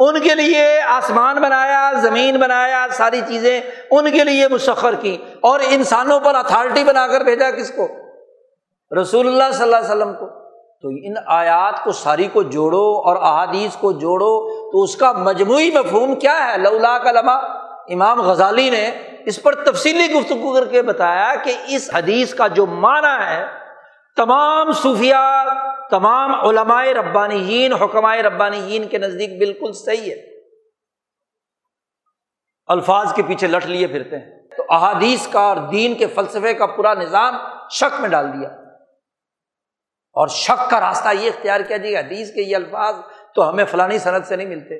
ان 0.00 0.20
کے 0.20 0.34
لیے 0.34 0.80
آسمان 0.80 1.36
بنایا، 1.36 1.92
زمین 2.00 2.36
بنایا، 2.36 2.86
ساری 2.92 3.20
چیزیں 3.28 3.60
ان 3.90 4.10
کے 4.10 4.24
لیے 4.24 4.48
مسخر 4.48 4.94
کی 4.94 5.16
اور 5.40 5.60
انسانوں 5.68 6.20
پر 6.20 6.34
اتھارٹی 6.34 6.84
بنا 6.84 7.06
کر 7.06 7.20
بھیجا 7.20 7.50
کس 7.50 7.72
کو؟ 7.76 7.88
رسول 9.00 9.26
اللہ 9.26 9.52
صلی 9.52 9.62
اللہ 9.62 9.76
علیہ 9.76 9.86
وسلم 9.86 10.14
کو۔ 10.14 10.26
تو 10.82 10.88
ان 10.88 11.14
آیات 11.26 11.84
کو، 11.84 11.92
ساری 11.92 12.28
کو 12.32 12.42
جوڑو 12.42 13.00
اور 13.06 13.16
احادیث 13.16 13.76
کو 13.76 13.92
جوڑو 13.92 14.48
تو 14.72 14.82
اس 14.82 14.96
کا 14.96 15.12
مجموعی 15.12 15.70
مفہوم 15.70 16.14
کیا 16.14 16.52
ہے؟ 16.52 16.58
لولا 16.58 16.98
کا 16.98 17.12
لمحہ 17.12 17.62
امام 17.88 18.20
غزالی 18.20 18.70
نے 18.70 18.90
اس 19.26 19.42
پر 19.42 19.54
تفصیلی 19.54 20.14
گفتگو 20.14 20.54
کر 20.54 20.64
کے 20.64 20.82
بتایا 20.82 21.34
کہ 21.34 21.52
اس 21.68 21.90
حدیث 21.94 22.34
کا 22.34 22.46
جو 22.46 22.66
معنی 22.66 23.24
ہے 23.26 23.65
تمام 24.16 24.72
صوفیہ 24.72 25.44
تمام 25.90 26.48
علمائے 26.48 26.94
ربانی 26.94 27.68
حکمائے 27.72 28.22
ربانی 28.22 28.86
کے 28.90 28.98
نزدیک 28.98 29.38
بالکل 29.38 29.72
صحیح 29.72 30.10
ہے۔ 30.10 30.46
الفاظ 32.66 33.14
کے 33.14 33.22
پیچھے 33.22 33.46
لٹ 33.46 33.66
لیے 33.66 33.86
پھرتے 33.86 34.18
ہیں۔ 34.18 34.48
تو 34.56 34.64
احادیث 34.68 35.28
کا 35.28 35.40
اور 35.40 35.56
دین 35.56 35.94
کے 35.94 36.06
فلسفے 36.06 36.54
کا 36.54 36.66
پورا 36.66 36.94
نظام 36.94 37.34
شک 37.70 38.00
میں 38.00 38.08
ڈال 38.08 38.32
دیا۔ 38.32 38.48
اور 40.12 40.28
شک 40.28 40.70
کا 40.70 40.80
راستہ 40.80 41.08
یہ 41.20 41.28
اختیار 41.28 41.60
کیا 41.60 41.76
جی 41.76 41.96
حدیث 41.96 42.34
کے 42.34 42.42
یہ 42.42 42.56
الفاظ 42.56 42.94
تو 43.34 43.48
ہمیں 43.48 43.64
فلانی 43.64 43.98
صنعت 43.98 44.26
سے 44.26 44.36
نہیں 44.36 44.48
ملتے۔ 44.48 44.74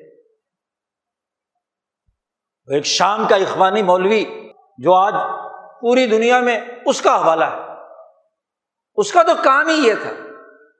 ایک 2.74 2.84
شام 2.84 3.28
کا 3.28 3.36
اخوانی 3.36 3.82
مولوی 3.82 4.24
جو 4.78 4.94
آج 4.94 5.14
پوری 5.80 6.06
دنیا 6.06 6.40
میں 6.40 6.60
اس 6.86 7.02
کا 7.02 7.24
حوالہ 7.24 7.44
ہے۔ 7.44 7.65
اس 8.96 9.12
کا 9.12 9.22
تو 9.22 9.32
کام 9.44 9.68
ہی 9.68 9.86
یہ 9.86 9.94
تھا۔ 10.02 10.10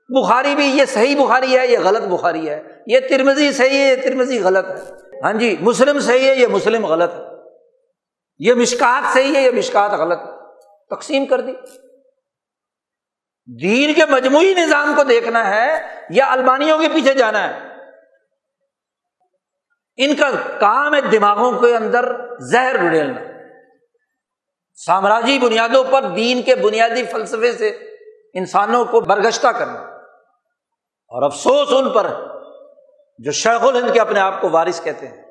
بخاری 0.09 0.55
بھی 0.55 0.65
یہ 0.65 0.85
صحیح 0.85 1.25
بخاری 1.25 1.57
ہے، 1.57 1.67
یہ 1.67 1.79
غلط 1.79 2.01
بخاری 2.01 2.49
ہے۔ 2.49 2.63
یہ 2.87 2.99
ترمزی 2.99 3.51
صحیح 3.51 3.79
ہے، 3.79 3.91
یہ 3.91 3.95
ترمزی 3.95 4.39
غلط 4.39 4.65
ہے۔ 4.65 4.91
ہاں 5.23 5.33
جی 5.33 5.55
مسلم 5.59 5.99
صحیح 5.99 6.27
ہے، 6.27 6.35
یہ 6.35 6.47
مسلم 6.47 6.85
غلط 6.85 7.13
ہے۔ 7.13 7.19
یہ 8.39 8.53
مشکات 8.53 9.13
صحیح 9.13 9.35
ہے، 9.35 9.41
یہ 9.41 9.51
مشکات 9.51 9.91
غلط 9.91 10.19
ہے۔ 10.19 10.31
تقسیم 10.95 11.25
کر 11.25 11.41
دی۔ 11.41 11.51
دین 13.61 13.93
کے 13.93 14.01
مجموعی 14.09 14.53
نظام 14.53 14.93
کو 14.95 15.03
دیکھنا 15.03 15.55
ہے 15.55 15.81
یا 16.09 16.31
البانیوں 16.31 16.79
کے 16.79 16.87
پیچھے 16.87 17.13
جانا 17.13 17.49
ہے۔ 17.49 17.67
ان 19.97 20.15
کا 20.15 20.29
کام 20.59 20.93
ہے 20.93 21.01
دماغوں 21.01 21.59
کے 21.59 21.75
اندر 21.75 22.15
زہر 22.39 22.89
ڈھیلنا 22.89 23.21
سامراجی 24.85 25.39
بنیادوں 25.39 25.83
پر 25.83 26.01
دین 26.01 26.41
کے 26.41 26.55
بنیادی 26.55 27.05
فلسفے 27.05 27.51
سے 27.51 27.86
انسانوں 28.37 28.85
کو 28.85 29.01
برگشتہ 29.01 29.47
کرنا۔ 29.47 29.79
اور 31.09 31.23
افسوس 31.23 31.67
ان 31.71 31.89
پر 31.89 32.25
جو 33.17 33.31
شیخ 33.31 33.63
الہند 33.63 33.93
کے 33.93 33.99
اپنے 33.99 34.19
آپ 34.19 34.41
کو 34.41 34.49
وارث 34.49 34.83
کہتے 34.83 35.07
ہیں، 35.07 35.23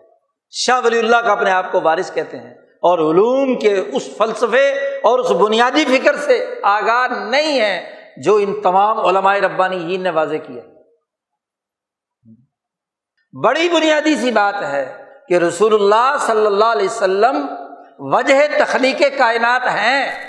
شاہ 0.50 0.80
ولی 0.84 0.98
اللہ 0.98 1.16
کا 1.16 1.32
اپنے 1.32 1.50
آپ 1.50 1.72
کو 1.72 1.80
وارث 1.80 2.12
کہتے 2.12 2.36
ہیں۔ 2.36 2.54
اور 2.82 2.98
علوم 2.98 3.58
کے 3.58 3.84
اس 3.92 4.08
فلسفے 4.18 4.70
اور 5.02 5.18
اس 5.18 5.30
بنیادی 5.30 5.98
فکر 5.98 6.16
سے 6.16 6.54
آگاہ 6.62 7.06
نہیں 7.08 7.60
ہے 7.60 7.94
جو 8.24 8.36
ان 8.36 8.62
تمام 8.62 9.06
علماء 9.06 9.34
ربانی 9.34 9.96
نے 9.96 10.10
واضح 10.10 10.36
کیا۔ 10.36 10.62
بڑی 13.44 13.68
بنیادی 13.68 14.16
سی 14.16 14.30
بات 14.30 14.62
ہے 14.62 15.04
کہ 15.28 15.34
رسول 15.34 15.74
اللہ 15.74 16.16
صلی 16.20 16.46
اللہ 16.46 16.64
علیہ 16.64 16.86
وسلم 16.86 17.46
وجہ 17.98 18.64
تخلیق 18.64 19.02
کائنات 19.18 19.62
ہیں۔ 19.64 20.25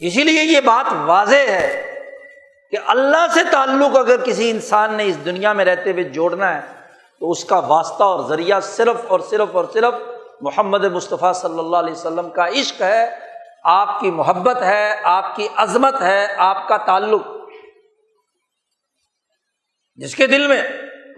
اسی 0.00 0.24
لیے 0.24 0.42
یہ 0.42 0.60
بات 0.60 0.92
واضح 1.06 1.48
ہے 1.48 1.94
کہ 2.70 2.76
اللہ 2.86 3.26
سے 3.34 3.40
تعلق 3.52 3.96
اگر 3.96 4.16
کسی 4.16 4.50
انسان 4.50 4.94
نے 4.94 5.04
اس 5.04 5.24
دنیا 5.24 5.52
میں 5.52 5.64
رہتے 5.64 5.92
ہوئے 5.92 6.04
جوڑنا 6.04 6.54
ہے، 6.54 6.60
تو 7.20 7.30
اس 7.30 7.44
کا 7.44 7.58
واسطہ 7.58 8.04
اور 8.04 8.28
ذریعہ 8.28 8.60
صرف 8.60 8.96
اور 9.08 9.20
صرف 9.20 9.48
اور 9.52 9.64
صرف 9.72 9.94
محمد 10.40 10.84
مصطفیٰ 10.84 11.34
صلی 11.34 11.58
اللہ 11.58 11.76
علیہ 11.76 11.92
وسلم 11.92 12.30
کا 12.30 12.48
عشق 12.48 12.82
ہے۔ 12.82 13.18
آپ 13.64 14.00
کی 14.00 14.10
محبت 14.10 14.62
ہے، 14.62 14.96
آپ 15.02 15.36
کی 15.36 15.48
عظمت 15.56 16.02
ہے، 16.02 16.26
آپ 16.36 16.68
کا 16.68 16.76
تعلق۔ 16.76 17.22
جس 19.96 20.14
کے 20.14 20.26
دل 20.26 20.46
میں 20.46 20.62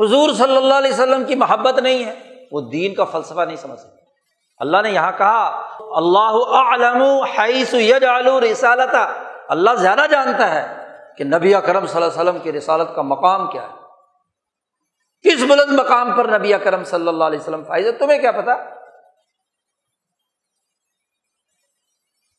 حضور 0.01 0.33
صلی 0.33 0.57
اللہ 0.57 0.75
علیہ 0.75 0.93
وسلم 0.93 1.25
کی 1.25 1.35
محبت 1.35 1.79
نہیں 1.79 2.05
ہے، 2.05 2.15
وہ 2.53 2.61
دین 2.61 2.95
کا 2.95 3.05
فلسفہ 3.05 3.41
نہیں 3.41 3.57
سمجھ 3.57 3.81
سکتا۔ 3.81 4.02
اللہ 4.63 4.83
نے 4.83 4.91
یہاں 4.91 5.13
کہا، 5.19 5.47
اللہ 5.81 6.57
علم 8.07 8.39
رسالت 8.39 8.95
اللہ 9.49 9.71
زیادہ 9.75 10.07
جانتا 10.11 10.51
ہے 10.51 10.89
کہ 11.17 11.25
نبی 11.25 11.55
اکرم 11.55 11.87
صلی 11.87 12.03
اللہ 12.03 12.21
علیہ 12.21 12.31
وسلم 12.31 12.39
کی 12.39 12.53
رسالت 12.53 12.89
کا 12.95 13.03
مقام 13.03 13.51
کیا 13.51 13.63
ہے۔ 13.63 13.75
کس 15.23 15.43
بلند 15.43 15.79
مقام 15.79 16.17
پر 16.17 16.39
نبی 16.39 16.55
اکرم 16.55 16.85
صلی 16.85 17.09
اللہ 17.09 17.25
علیہ 17.25 17.39
وسلم 17.39 17.65
فائز 17.65 17.87
تمہیں 17.99 18.19
کیا 18.19 18.33
پتا؟ 18.33 18.53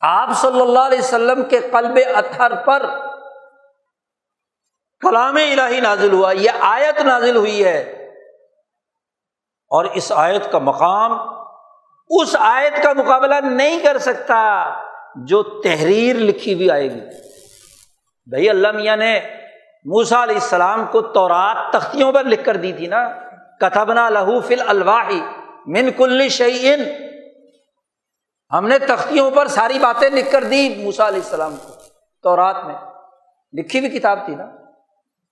آپ 0.00 0.28
صلی 0.34 0.60
اللہ 0.60 0.78
علیہ 0.78 0.98
وسلم 0.98 1.42
کے 1.42 1.60
قلب 1.60 1.98
اتھر 2.16 2.54
پر 2.54 2.86
کلام 5.00 5.36
الہی 5.36 5.80
نازل 5.80 6.12
ہوا، 6.12 6.32
یہ 6.32 6.50
آیت 6.60 7.00
نازل 7.00 7.36
ہوئی 7.36 7.64
ہے۔ 7.64 8.04
اور 9.68 9.84
اس 9.84 10.12
آیت 10.12 10.52
کا 10.52 10.58
مقام 10.58 11.33
اس 12.08 12.36
آیت 12.38 12.82
کا 12.82 12.92
مقابلہ 12.92 13.34
نہیں 13.34 13.80
کر 13.80 13.98
سکتا 13.98 14.70
جو 15.16 15.42
تحریر 15.42 16.16
لکھی 16.16 16.54
ہوئی 16.54 16.70
آئے 16.70 16.90
گی۔ 16.94 17.00
بھائی 18.26 18.50
اللہ 18.50 18.72
میاں 18.72 18.96
نے 18.96 19.20
موسا 19.84 20.22
علیہ 20.22 20.34
السلام 20.34 20.86
کو 20.86 21.00
تورات 21.00 21.72
تختیوں 21.72 22.12
پر 22.12 22.24
لکھ 22.24 22.44
کر 22.44 22.56
دی 22.56 22.72
تھی 22.72 22.86
نا۔ 22.86 23.08
کتبنا 23.60 24.10
لہو 24.10 24.40
فل 24.40 24.62
الواحی 24.66 25.20
من 25.66 25.90
کل 25.90 26.28
شعین 26.28 26.84
ہم 28.52 28.68
نے 28.68 28.78
تختیوں 28.78 29.30
پر 29.30 29.46
ساری 29.46 29.78
باتیں 29.78 30.10
لکھ 30.10 30.32
کر 30.32 30.44
دی 30.44 30.74
موسا 30.78 31.08
علیہ 31.08 31.20
السلام 31.24 31.56
کو۔ 31.56 31.74
تورات 32.22 32.56
میں 32.64 32.74
لکھی 33.58 33.78
ہوئی 33.78 33.90
کتاب 33.90 34.18
تھی 34.24 34.34
نا۔ 34.34 34.44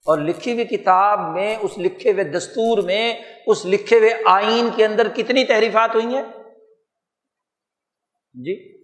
اور 0.07 0.18
لکھی 0.18 0.53
ہوئی 0.53 0.64
کتاب 0.64 1.20
میں 1.20 1.57
اس 1.61 1.79
لکھے 1.79 2.12
ہوئے 2.12 2.25
دستور 2.25 2.79
میں 2.79 3.14
اس 3.47 3.66
لکھے 3.66 3.99
ہوئے 3.99 4.11
آئین 4.27 4.70
کے 4.77 4.85
اندر 4.85 5.09
کتنی 5.09 5.45
تحریفات 5.45 5.95
ہوئی 5.95 6.07
ہیں؟ 6.07 6.23
جی۔ 8.35 8.83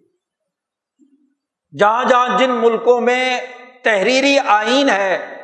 جہاں 1.79 2.05
جہاں 2.05 2.39
جن 2.39 2.51
ملکوں 2.51 3.01
میں 3.01 3.41
تحریری 3.83 4.39
آئین 4.47 4.89
ہے 4.89 5.43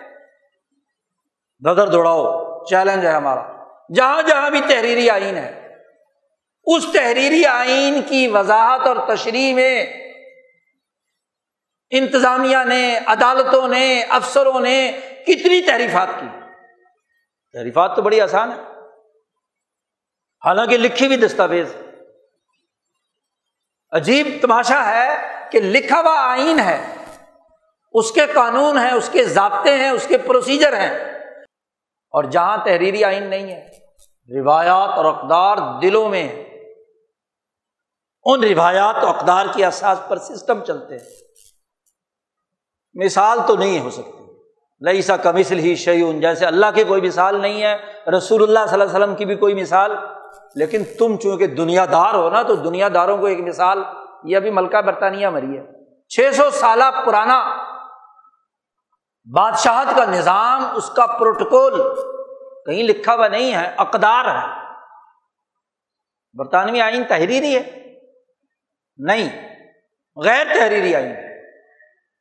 بدر 1.59 1.87
دوڑاؤ، 1.89 2.45
چیلنج 2.65 3.07
ہے 3.07 3.13
ہمارا۔ 3.13 3.65
جہاں 3.95 4.23
جہاں 4.23 4.51
بھی 4.51 4.61
تحریری 4.61 5.11
آئین 5.11 5.37
ہے، 5.37 5.75
اس 6.65 6.87
تحریری 6.95 7.47
آئین 7.47 8.03
کی 8.09 8.29
وضاحت 8.29 8.81
اور 8.81 8.97
تشریح 9.09 9.55
میں 9.55 9.87
انتظامیہ 11.91 12.59
نے، 12.69 12.99
عدالتوں 13.07 13.69
نے، 13.69 14.03
افسروں 14.09 14.61
نے 14.61 14.93
کتنی 15.23 15.67
تحریفات 15.67 16.09
کی۔ 16.21 16.27
تحریفات 17.53 17.97
تو 17.97 18.03
بڑی 18.03 18.21
آسان 18.21 18.53
ہے 18.53 18.63
حالانکہ 20.45 20.77
لکھی 20.77 21.07
ہوئی 21.07 21.17
دستاویز۔ 21.17 21.77
عجیب 23.95 24.29
تماشا 24.43 24.85
ہے 24.87 25.09
کہ 25.51 25.61
لکھا 25.61 26.01
ہوا 26.01 26.15
آئین 26.33 26.59
ہے، 26.61 26.95
اس 27.93 28.13
کے 28.13 28.21
قانون 28.35 28.79
ہیں، 28.79 28.93
اس 28.93 29.09
کے 29.13 29.25
ضابطے 29.25 29.77
ہیں، 29.77 29.91
اس 29.91 30.07
کے 30.07 30.19
پروسیجر 30.19 30.77
ہیں۔ 30.77 30.95
اور 32.11 32.25
جہاں 32.25 32.57
تحریری 32.65 33.05
آئین 33.05 33.27
نہیں 33.27 33.53
ہے، 33.53 33.69
روایات 34.41 34.89
اور 34.89 35.05
اقدار 35.05 35.81
دلوں 35.83 36.09
میں 36.09 36.45
ان 38.25 38.45
روایات 38.45 38.97
اور 38.97 39.15
اقدار 39.15 39.47
کی 39.55 39.65
اساس 39.65 39.99
پر 40.09 40.19
سسٹم 40.19 40.65
چلتے 40.65 40.95
ہیں۔ 40.95 41.07
مثال 43.05 43.39
تو 43.47 43.57
نہیں 43.57 43.81
ہو 43.81 43.91
سکتی۔ 43.91 44.25
لئی 44.81 45.03
سا 45.03 45.17
کمسل 45.17 45.59
ہی 45.59 45.75
شعیون 45.75 46.21
جیسے 46.21 46.47
اللہ 46.47 46.67
کی 46.75 46.85
کوئی 46.85 47.01
مثال 47.01 47.41
نہیں 47.41 47.63
ہے، 47.63 47.77
رسول 48.17 48.43
اللہ 48.43 48.59
صلی 48.69 48.81
اللہ 48.81 48.85
علیہ 48.85 49.05
وسلم 49.05 49.15
کی 49.15 49.25
بھی 49.25 49.35
کوئی 49.35 49.55
مثال 49.55 49.93
لیکن 50.55 50.83
تم 50.99 51.17
چونکہ 51.17 51.47
دنیا 51.47 51.87
دار 51.93 52.15
ہو 52.15 52.31
نا، 52.31 52.43
تو 52.43 52.57
دنیا 52.57 52.89
داروں 52.95 53.19
کو 53.19 53.27
ایک 53.27 53.41
مثال، 53.41 53.83
یہ 54.25 54.37
ابھی 54.37 54.51
ملکہ 54.51 54.81
برطانیہ 54.81 55.29
مری 55.29 55.59
ہے۔ 55.59 55.85
چھ 56.09 56.35
سو 56.35 56.51
سالہ 56.51 56.85
پرانا 57.07 57.65
بادشاہت 59.35 59.97
کا 59.97 60.05
نظام، 60.05 60.65
اس 60.75 60.91
کا 60.91 61.07
پروٹوکول 61.07 61.83
کہیں 62.67 62.83
لکھا 62.83 63.15
ہوا 63.15 63.29
نہیں 63.29 63.55
ہے، 63.55 63.75
اقدار 63.77 64.25
ہے۔ 64.25 64.65
برطانوی 66.35 66.81
آئین 66.81 67.05
تحریری 67.05 67.57
ہے؟ 67.57 67.95
نہیں، 68.97 69.49
غیر 70.17 70.47
تحریری 70.59 70.95
آئین۔ 70.95 71.15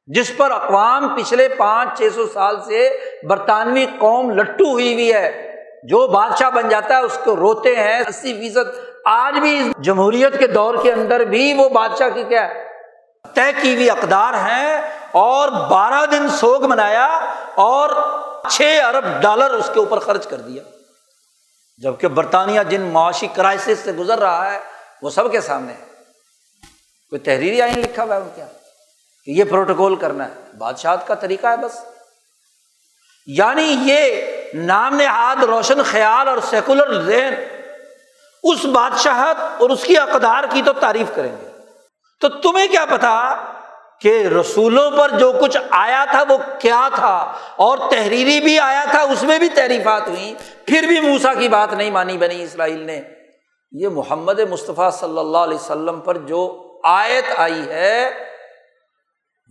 جس 0.05 0.37
پر 0.37 0.51
اقوام 0.51 1.15
پچھلے 1.15 1.47
پانچ، 1.57 1.97
چھ 1.97 2.03
سو 2.15 2.27
سال 2.27 2.61
سے 2.61 2.99
برطانوی 3.29 3.85
قوم 3.99 4.31
لٹو 4.31 4.71
ہوئی 4.71 4.93
ہوئی 4.93 5.13
ہے۔ 5.13 5.52
جو 5.83 6.07
بادشاہ 6.07 6.49
بن 6.49 6.69
جاتا 6.69 6.97
ہے 6.97 6.99
اس 6.99 7.19
کو 7.25 7.35
روتے 7.35 7.75
ہیں۔ 7.75 8.03
اسی 8.07 8.33
فیصد 8.33 8.79
آج 9.05 9.39
بھی 9.39 9.71
جمہوریت 9.77 10.39
کے 10.39 10.47
دور 10.47 10.75
کے 10.83 10.91
اندر 10.93 11.19
بھی 11.19 11.53
وہ 11.53 11.69
بادشاہ 11.69 12.09
کی 12.09 12.23
کیا 12.23 12.53
طے 13.33 13.53
کی 13.61 13.75
ہوئی 13.75 13.89
اقدار 13.89 14.33
ہیں 14.33 14.81
اور 15.11 15.49
بارہ 15.49 16.05
دن 16.05 16.29
سوگ 16.29 16.65
منایا 16.65 17.05
اور 17.55 17.89
چھ 18.49 18.79
ارب 18.85 19.21
ڈالر 19.21 19.49
اس 19.49 19.69
کے 19.73 19.79
اوپر 19.79 19.99
خرچ 19.99 20.27
کر 20.27 20.37
دیا۔ 20.37 20.63
جبکہ 21.77 22.07
برطانیہ 22.07 22.61
جن 22.69 22.81
معاشی 22.81 23.27
کرائسس 23.27 23.79
سے 23.83 23.91
گزر 23.91 24.19
رہا 24.19 24.51
ہے، 24.51 24.59
وہ 25.01 25.09
سب 25.09 25.31
کے 25.31 25.41
سامنے 25.41 25.73
ہے 25.73 25.85
کوئی 27.09 27.19
تحریری 27.19 27.61
آئین 27.61 27.79
لکھا 27.79 28.03
ہوا 28.03 28.15
ہے 28.15 28.21
ان 28.21 28.29
کیا 28.35 28.45
ہاں؟ 28.45 28.59
کہ 29.25 29.31
یہ 29.31 29.43
پروٹوکول 29.43 29.95
کرنا 29.95 30.27
ہے۔ 30.27 30.57
بادشاہت 30.57 31.07
کا 31.07 31.13
طریقہ 31.13 31.47
ہے 31.47 31.57
بس۔ 31.57 31.85
یعنی 33.25 33.75
یہ 33.79 34.21
نام 34.53 34.95
نہاد، 34.95 35.43
روشن 35.43 35.83
خیال 35.83 36.27
اور 36.27 36.37
سیکولر 36.49 37.01
ذہن، 37.01 37.33
اس 38.43 38.65
بادشاہت 38.65 39.61
اور 39.61 39.69
اس 39.69 39.83
کی 39.83 39.97
اقدار 39.97 40.43
کی 40.49 40.61
تو 40.61 40.73
تعریف 40.73 41.07
کریں 41.15 41.35
گے۔ 41.41 41.49
تو 42.21 42.29
تمہیں 42.29 42.67
کیا 42.67 42.85
پتا 42.85 43.35
کہ 44.01 44.27
رسولوں 44.27 44.91
پر 44.91 45.09
جو 45.09 45.31
کچھ 45.41 45.57
آیا 45.69 46.05
تھا 46.11 46.23
وہ 46.29 46.37
کیا 46.59 46.89
تھا؟ 46.95 47.33
اور 47.55 47.77
تحریری 47.77 48.39
بھی 48.39 48.59
آیا 48.59 48.85
تھا، 48.91 49.01
اس 49.01 49.23
میں 49.23 49.39
بھی 49.39 49.49
تحریفات 49.49 50.07
ہوئی 50.07 50.33
پھر 50.67 50.83
بھی 50.87 50.99
موسا 50.99 51.33
کی 51.33 51.47
بات 51.47 51.73
نہیں 51.73 51.91
مانی 51.91 52.17
بنی 52.17 52.43
اسرائیل 52.43 52.79
نے۔ 52.79 53.01
یہ 53.71 53.87
محمد 53.87 54.39
مصطفیٰ 54.39 54.91
صلی 54.91 55.19
اللہ 55.19 55.37
علیہ 55.37 55.57
وسلم 55.57 55.99
پر 55.99 56.17
جو 56.17 56.71
آیت 56.83 57.39
آئی 57.39 57.69
ہے 57.69 58.09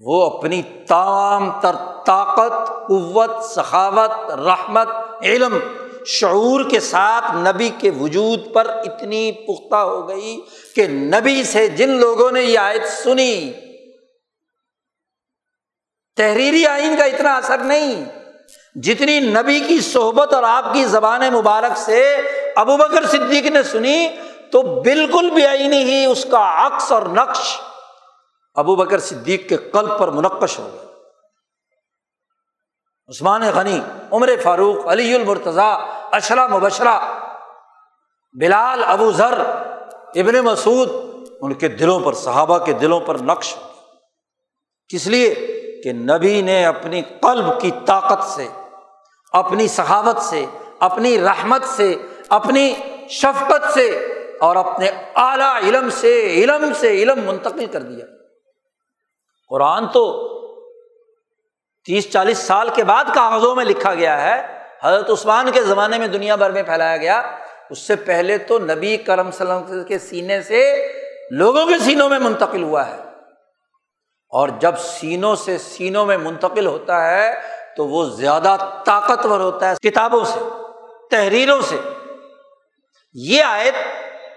وہ 0.05 0.25
اپنی 0.27 0.63
تمام 0.63 1.61
تر 1.61 1.77
طاقت، 2.07 2.69
قوت، 2.89 3.45
سخاوت، 3.45 4.31
رحمت، 4.31 4.89
علم، 5.23 5.59
شعور 6.07 6.71
کے 6.71 6.81
ساتھ 6.81 7.37
نبی 7.37 7.69
کے 7.79 7.91
وجود 7.91 8.53
پر 8.53 8.67
اتنی 8.67 9.33
پختہ 9.33 9.77
ہو 9.77 10.09
گئی 10.09 10.41
کہ 10.75 10.87
نبی 10.89 11.45
سے 11.45 11.69
جن 11.69 11.91
لوگوں 11.91 12.31
نے 12.33 12.43
یہ 12.43 12.59
آیت 12.59 12.89
سنی، 13.05 13.53
تحریری 16.17 16.67
آئین 16.67 16.97
کا 16.97 17.05
اتنا 17.05 17.37
اثر 17.37 17.59
نہیں۔ 17.59 18.05
جتنی 18.79 19.21
نبی 19.21 19.61
کی 19.61 19.81
صحبت 19.81 20.35
اور 20.35 20.43
آپ 20.43 20.73
کی 20.73 20.85
زبان 20.85 21.21
مبارک 21.33 21.79
سے 21.79 22.17
ابو 22.57 22.77
بکر 22.77 23.07
صدیق 23.07 23.47
نے 23.47 23.63
سنی، 23.63 24.09
تو 24.51 24.63
بالکل 24.81 25.31
بے 25.31 25.47
آئینی 25.47 25.83
ہی 25.85 26.05
اس 26.05 26.27
کا 26.31 26.67
عکس 26.67 26.93
اور 26.93 27.03
نقش 27.03 27.61
ابو 28.55 28.77
بکر 28.77 28.99
صدیق 28.99 29.49
کے 29.49 29.57
قلب 29.57 29.99
پر 29.99 30.09
منقش 30.09 30.59
ہو 30.59 30.71
گیا 30.73 30.83
عثمان 33.09 33.43
غنی، 33.55 33.81
عمر 34.11 34.31
فاروق، 34.43 34.87
علی 34.87 35.15
المرتضیٰ، 35.15 35.89
اشرا 36.13 36.47
مبشرہ، 36.47 37.01
بلال، 38.41 38.85
ابو 38.85 39.13
ذر، 39.13 39.39
ابن 40.15 40.35
مسعود، 40.45 40.89
ان 41.41 41.55
کے 41.55 41.69
دلوں 41.69 42.01
پر، 42.01 42.13
صحابہ 42.13 42.59
کے 42.59 42.73
دلوں 42.73 43.01
پر 43.01 43.19
نقش 43.19 43.55
کس 44.89 45.07
لیے؟ 45.07 45.35
کہ 45.85 45.93
نبی 45.93 46.43
نے 46.43 46.67
اپنی 46.67 47.03
قلب 47.03 47.61
کی 47.61 47.71
طاقت 47.87 48.25
سے، 48.25 48.49
اپنی 49.33 49.69
صحاوت 49.69 50.23
سے، 50.23 50.47
اپنی 50.79 51.21
رحمت 51.21 51.65
سے، 51.65 51.95
اپنی 52.29 52.75
شفقت 53.09 53.73
سے 53.75 53.89
اور 54.41 54.57
اپنے 54.57 54.91
اعلیٰ 55.15 55.57
علم 55.57 55.91
سے 55.91 56.27
علم 56.27 56.73
سے 56.75 57.03
علم 57.03 57.25
منتقل 57.25 57.67
کر 57.67 57.83
دیا۔ 57.83 58.05
قرآن 59.53 59.89
تو 59.89 60.29
تیس 61.85 62.11
چالیس 62.11 62.39
سال 62.39 62.69
کے 62.75 62.85
بعد 62.85 63.05
کاغذوں 63.15 63.55
میں 63.55 63.65
لکھا 63.65 63.95
گیا 63.95 64.23
ہے۔ 64.23 64.59
حضرت 64.83 65.11
عثمان 65.11 65.53
کے 65.53 65.63
زمانے 65.63 65.99
میں 65.99 66.09
دنیا 66.09 66.35
بھر 66.35 66.51
میں 66.51 66.63
پھیلایا 66.63 66.97
گیا۔ 66.97 67.23
اس 67.71 67.79
سے 67.79 67.97
پہلے 67.97 68.39
تو 68.39 68.59
نبی 68.59 68.97
کرم 68.97 69.31
صلی 69.31 69.47
اللہ 69.47 69.59
علیہ 69.59 69.71
وسلم 69.71 69.85
کے 69.85 69.99
سینے 69.99 70.43
سے 70.43 70.93
لوگوں 71.31 71.67
کے 71.67 71.79
سینوں 71.79 72.09
میں 72.09 72.19
منتقل 72.19 72.63
ہوا 72.63 72.87
ہے۔ 72.87 72.97
اور 74.29 74.49
جب 74.49 74.79
سینوں 74.79 75.37
سے 75.37 75.59
سینوں 75.59 76.07
میں 76.07 76.17
منتقل 76.17 76.67
ہوتا 76.67 77.11
ہے 77.11 77.41
تو 77.77 77.87
وہ 77.87 78.05
زیادہ 78.05 78.57
طاقتور 78.87 79.41
ہوتا 79.41 79.71
ہے 79.71 79.91
کتابوں 79.91 80.25
سے، 80.25 80.41
تحریروں 81.11 81.61
سے۔ 81.61 81.77
یہ 83.15 83.43
آیت 83.43 83.75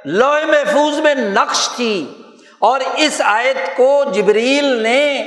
لوہ 0.06 0.40
محفوظ 0.48 0.98
میں 1.00 1.16
نقش 1.16 1.70
تھی۔ 1.76 2.22
اور 2.60 2.80
اس 2.98 3.22
آیت 3.26 3.78
کو 3.78 4.04
جبریل 4.14 4.66
نے 4.66 5.22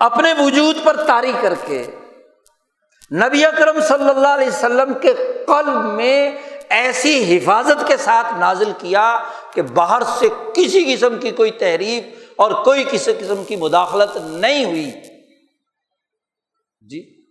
اپنے 0.00 0.32
وجود 0.38 0.76
پر 0.84 1.04
تاری 1.06 1.32
کر 1.40 1.54
کے 1.66 1.86
نبی 3.12 3.44
اکرم 3.44 3.80
صلی 3.80 4.08
اللہ 4.08 4.28
علیہ 4.28 4.48
وسلم 4.48 4.92
کے 5.02 5.14
قلب 5.46 5.84
میں 5.84 6.38
ایسی 6.68 7.36
حفاظت 7.36 7.86
کے 7.86 7.96
ساتھ 7.96 8.34
نازل 8.34 8.72
کیا 8.78 9.24
کہ 9.54 9.62
باہر 9.62 10.02
سے 10.02 10.28
کسی 10.54 10.94
قسم 10.94 11.18
کی 11.18 11.30
کوئی 11.30 11.50
تحریف 11.50 12.04
اور 12.36 12.50
کوئی 12.64 12.84
کسی 12.84 13.12
قسم 13.12 13.44
کی 13.44 13.56
مداخلت 13.56 14.16
نہیں 14.16 14.64
ہوئی۔ 14.64 14.90
جی۔ 16.80 17.24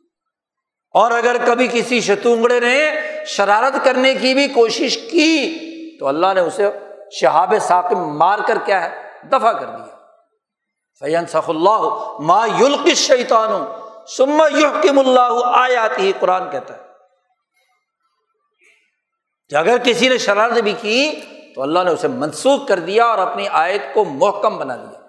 اور 0.91 1.11
اگر 1.11 1.37
کبھی 1.45 1.67
کسی 1.71 2.01
شتونگڑے 2.01 2.59
نے 2.59 2.91
شرارت 3.25 3.85
کرنے 3.85 4.13
کی 4.13 4.33
بھی 4.33 4.47
کوشش 4.47 4.97
کی 4.97 5.57
تو 5.99 6.07
اللہ 6.07 6.33
نے 6.33 6.39
اسے 6.39 6.69
شہاب 7.11 7.53
ثاقب 7.61 7.97
مار 7.97 8.39
کر 8.47 8.57
کیا 8.65 8.83
ہے؟ 8.83 9.07
دفاع 9.23 9.51
کر 9.51 9.65
دیا۔ 9.65 9.95
فین 10.99 11.25
سخ 11.25 11.49
اللہ 11.49 12.11
ما 12.19 12.47
یلق 12.59 12.87
شیطان 12.87 13.65
سما 14.07 14.47
یحکم 14.57 14.99
اللہ 14.99 15.45
آیات 15.45 15.99
ہی 15.99 16.11
قرآن 16.19 16.49
کہتا 16.49 16.75
ہے۔ 16.75 16.79
کہ 19.49 19.55
اگر 19.55 19.77
کسی 19.77 20.09
نے 20.09 20.17
شرارت 20.17 20.53
بھی 20.53 20.73
کی 20.81 21.21
تو 21.55 21.61
اللہ 21.61 21.79
نے 21.79 21.91
اسے 21.91 22.07
منسوخ 22.07 22.67
کر 22.67 22.79
دیا 22.79 23.05
اور 23.05 23.17
اپنی 23.17 23.47
آیت 23.47 23.81
کو 23.93 24.05
محکم 24.05 24.57
بنا 24.57 24.75
دیا۔ 24.75 24.99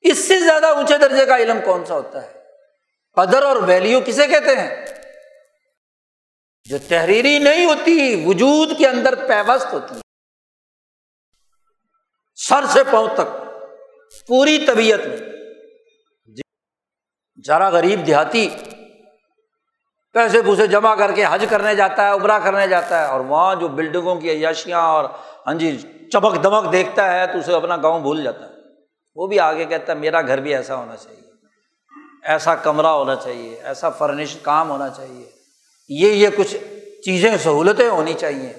اس 0.00 0.28
سے 0.28 0.40
زیادہ 0.40 0.66
اونچے 0.66 0.98
درجے 0.98 1.26
کا 1.26 1.36
علم 1.36 1.58
کون 1.64 1.84
سا 1.84 1.94
ہوتا 1.94 2.22
ہے؟ 2.22 2.42
قدر 3.14 3.42
اور 3.42 3.56
ویلیو 3.56 4.00
کسے 4.06 4.26
کہتے 4.26 4.56
ہیں؟ 4.56 4.86
جو 6.64 6.78
تحریری 6.88 7.38
نہیں 7.38 7.64
ہوتی، 7.64 8.24
وجود 8.26 8.78
کے 8.78 8.88
اندر 8.88 9.26
پیوست 9.28 9.72
ہوتی 9.72 9.94
ہے۔ 9.94 10.11
سر 12.48 12.64
سے 12.66 12.82
پاؤں 12.90 13.08
تک، 13.14 13.28
پوری 14.28 14.58
طبیعت 14.66 15.06
میں۔ 15.06 15.16
ذرا 17.46 17.68
غریب 17.68 18.06
دیہاتی 18.06 18.48
پیسے 20.14 20.42
پوسے 20.42 20.66
جمع 20.66 20.94
کر 20.94 21.12
کے 21.12 21.24
حج 21.30 21.44
کرنے 21.50 21.74
جاتا 21.74 22.04
ہے 22.04 22.10
ابرا 22.10 22.38
کرنے 22.38 22.66
جاتا 22.68 23.00
ہے، 23.00 23.04
اور 23.04 23.20
وہاں 23.20 23.54
جو 23.54 23.68
بلڈنگوں 23.68 24.14
کی 24.14 24.30
عیاشیاں 24.30 24.80
اور 24.80 25.04
ہاں 25.46 25.54
جی 25.54 25.76
چمک 26.12 26.42
دمک 26.44 26.72
دیکھتا 26.72 27.12
ہے 27.12 27.26
تو 27.26 27.38
اسے 27.38 27.54
اپنا 27.54 27.76
گاؤں 27.76 28.00
بھول 28.00 28.22
جاتا 28.22 28.44
ہے۔ 28.44 28.50
وہ 29.16 29.26
بھی 29.26 29.38
آگے 29.40 29.64
کہتا 29.64 29.92
ہے، 29.92 29.98
میرا 29.98 30.20
گھر 30.20 30.40
بھی 30.40 30.54
ایسا 30.54 30.76
ہونا 30.76 30.96
چاہیے۔ 30.96 31.20
ایسا 32.22 32.54
کمرہ 32.54 32.86
ہونا 32.86 33.14
چاہیے، 33.14 33.54
ایسا 33.54 33.90
فرنش 33.90 34.36
کام 34.42 34.70
ہونا 34.70 34.88
چاہیے۔ 34.88 35.24
یہ 35.90 36.08
یہ 36.08 36.28
کچھ 36.36 36.56
چیزیں، 37.04 37.36
سہولتیں 37.36 37.88
ہونی 37.88 38.14
چاہیے۔ 38.14 38.52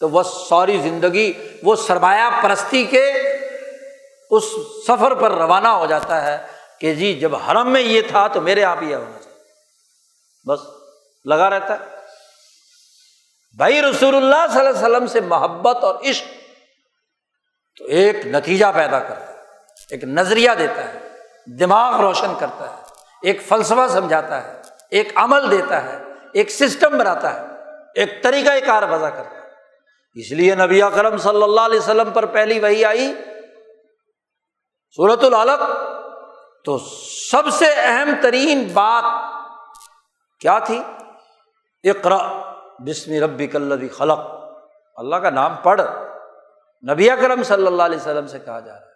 تو 0.00 0.10
وہ 0.10 0.22
ساری 0.22 0.78
زندگی 0.78 1.32
وہ 1.62 1.76
سرمایہ 1.76 2.42
پرستی 2.42 2.84
کے 2.84 3.12
اس 4.30 4.44
سفر 4.86 5.14
پر 5.14 5.30
روانہ 5.30 5.68
ہو 5.68 5.86
جاتا 5.86 6.26
ہے 6.26 6.38
کہ 6.80 6.94
جی 6.94 7.14
جب 7.14 7.36
حرم 7.36 7.72
میں 7.72 7.80
یہ 7.80 8.02
تھا 8.02 8.26
تو 8.26 8.40
میرے 8.40 8.60
یہاں 8.60 8.76
بھی 8.76 8.90
یہ 8.90 8.96
ہونا 8.96 9.18
چاہیے۔ 9.22 9.38
بس 10.46 10.58
لگا 11.24 11.50
رہتا 11.50 11.74
ہے۔ 11.74 11.96
بھائی 13.56 13.82
رسول 13.82 14.16
اللہ 14.16 14.52
صلی 14.52 14.58
اللہ 14.58 14.70
علیہ 14.70 14.80
وسلم 14.80 15.06
سے 15.06 15.20
محبت 15.20 15.84
اور 15.84 15.94
عشق 16.04 16.24
تو 17.78 17.84
ایک 17.84 18.26
نتیجہ 18.26 18.66
پیدا 18.74 18.98
کرتا 18.98 19.28
ہے، 19.28 19.36
ایک 19.90 20.04
نظریہ 20.04 20.50
دیتا 20.58 20.94
ہے، 20.94 20.98
دماغ 21.46 22.00
روشن 22.00 22.34
کرتا 22.38 22.76
ہے، 22.76 22.82
ایک 23.22 23.42
فلسفہ 23.42 23.88
سمجھاتا 23.88 24.44
ہے، 24.44 24.60
ایک 24.90 25.12
عمل 25.14 25.50
دیتا 25.50 25.84
ہے، 25.84 25.98
ایک 26.32 26.50
سسٹم 26.50 26.98
بناتا 26.98 27.34
ہے، 27.34 27.46
ایک 27.94 28.22
طریقہ 28.22 28.66
کار 28.66 28.82
بزا 28.82 29.10
کرتا 29.10 29.30
ہے۔ 29.30 29.35
اس 30.16 30.32
لیے 30.32 30.54
نبی 30.54 30.82
اکرم 30.82 31.16
صلی 31.16 31.42
اللہ 31.42 31.60
علیہ 31.60 31.78
وسلم 31.78 32.10
پر 32.10 32.26
پہلی 32.26 32.58
وہی 32.58 32.84
آئی 32.84 33.14
صورت 34.96 35.24
العلق۔ 35.24 35.60
تو 36.64 36.78
سب 37.30 37.42
سے 37.52 37.66
اہم 37.76 38.10
ترین 38.22 38.68
بات 38.72 39.04
کیا 40.40 40.58
تھی؟ 40.58 40.82
اقرا 41.84 42.16
بسم 42.78 43.22
ربی 43.24 43.46
کلدی 43.46 43.88
خلق۔ 43.88 44.18
اللہ 44.96 45.16
کا 45.16 45.30
نام 45.30 45.54
پڑھ۔ 45.62 45.80
نبی 46.92 47.10
اکرم 47.10 47.42
صلی 47.42 47.66
اللہ 47.66 47.82
علیہ 47.82 47.96
وسلم 47.96 48.26
سے 48.26 48.38
کہا 48.38 48.60
جا 48.60 48.72
رہا 48.72 48.80
ہے۔ 48.80 48.86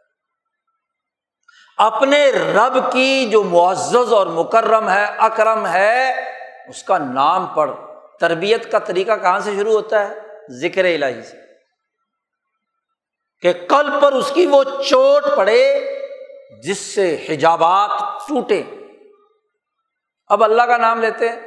اپنے 1.76 2.30
رب 2.30 2.92
کی 2.92 3.28
جو 3.30 3.42
معزز 3.42 4.12
اور 4.12 4.26
مکرم 4.26 4.90
ہے، 4.90 5.04
اکرم 5.04 5.66
ہے، 5.66 6.12
اس 6.68 6.82
کا 6.82 6.98
نام 6.98 7.46
پڑھ۔ 7.46 7.70
تربیت 8.20 8.72
کا 8.72 8.78
طریقہ 8.78 9.12
کہاں 9.22 9.40
سے 9.40 9.54
شروع 9.54 9.72
ہوتا 9.72 10.08
ہے؟ 10.08 10.29
ذکر 10.50 10.84
الہی 10.84 11.22
سے، 11.22 11.36
کہ 13.42 13.52
کل 13.68 13.90
پر 14.00 14.12
اس 14.12 14.30
کی 14.30 14.46
وہ 14.46 14.62
چوٹ 14.64 15.24
پڑے 15.36 15.62
جس 16.62 16.78
سے 16.78 17.26
حجابات 17.28 17.90
ٹوٹے۔ 18.28 18.62
اب 20.30 20.44
اللہ 20.44 20.62
کا 20.62 20.76
نام 20.76 21.00
لیتے 21.00 21.28
ہیں، 21.28 21.40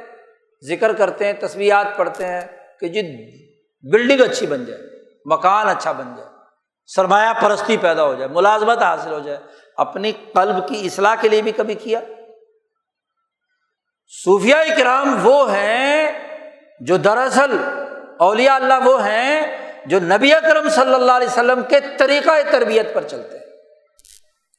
ذکر 0.62 0.92
کرتے 0.92 1.26
ہیں 1.26 1.32
تصویرات 1.32 1.96
پڑھتے 1.96 2.26
ہیں 2.26 2.40
کہ 2.80 2.88
جی 2.88 3.02
بلڈنگ 3.84 4.20
اچھی 4.20 4.46
بن 4.46 4.64
جائے، 4.64 4.80
مکان 5.24 5.68
اچھا 5.68 5.92
بن 5.92 6.14
جائے، 6.16 6.28
سرمایہ 6.86 7.32
پرستی 7.42 7.76
پیدا 7.76 8.04
ہو 8.04 8.14
جائے، 8.14 8.28
ملازمت 8.28 8.82
حاصل 8.82 9.12
ہو 9.12 9.18
جائے۔ 9.18 9.38
اپنی 9.76 10.12
قلب 10.12 10.68
کی 10.68 10.86
اصلاح 10.86 11.14
کے 11.20 11.28
لیے 11.28 11.42
بھی 11.42 11.52
کبھی 11.52 11.74
کیا۔ 11.74 12.00
صوفیہ 14.24 14.54
کرام 14.78 15.26
وہ 15.26 15.52
ہیں 15.52 16.12
جو 16.80 16.96
دراصل 16.96 17.56
اولیاء 18.18 18.54
اللہ 18.54 18.74
وہ 18.84 19.06
ہیں 19.06 19.58
جو 19.86 20.00
نبی 20.00 20.34
اکرم 20.34 20.68
صلی 20.68 20.94
اللہ 20.94 21.12
علیہ 21.12 21.26
وسلم 21.26 21.62
کے 21.62 21.80
طریقۂ 21.98 22.30
تربیت 22.50 22.94
پر 22.94 23.02
چلتے 23.02 23.36
ہیں۔ 23.38 23.44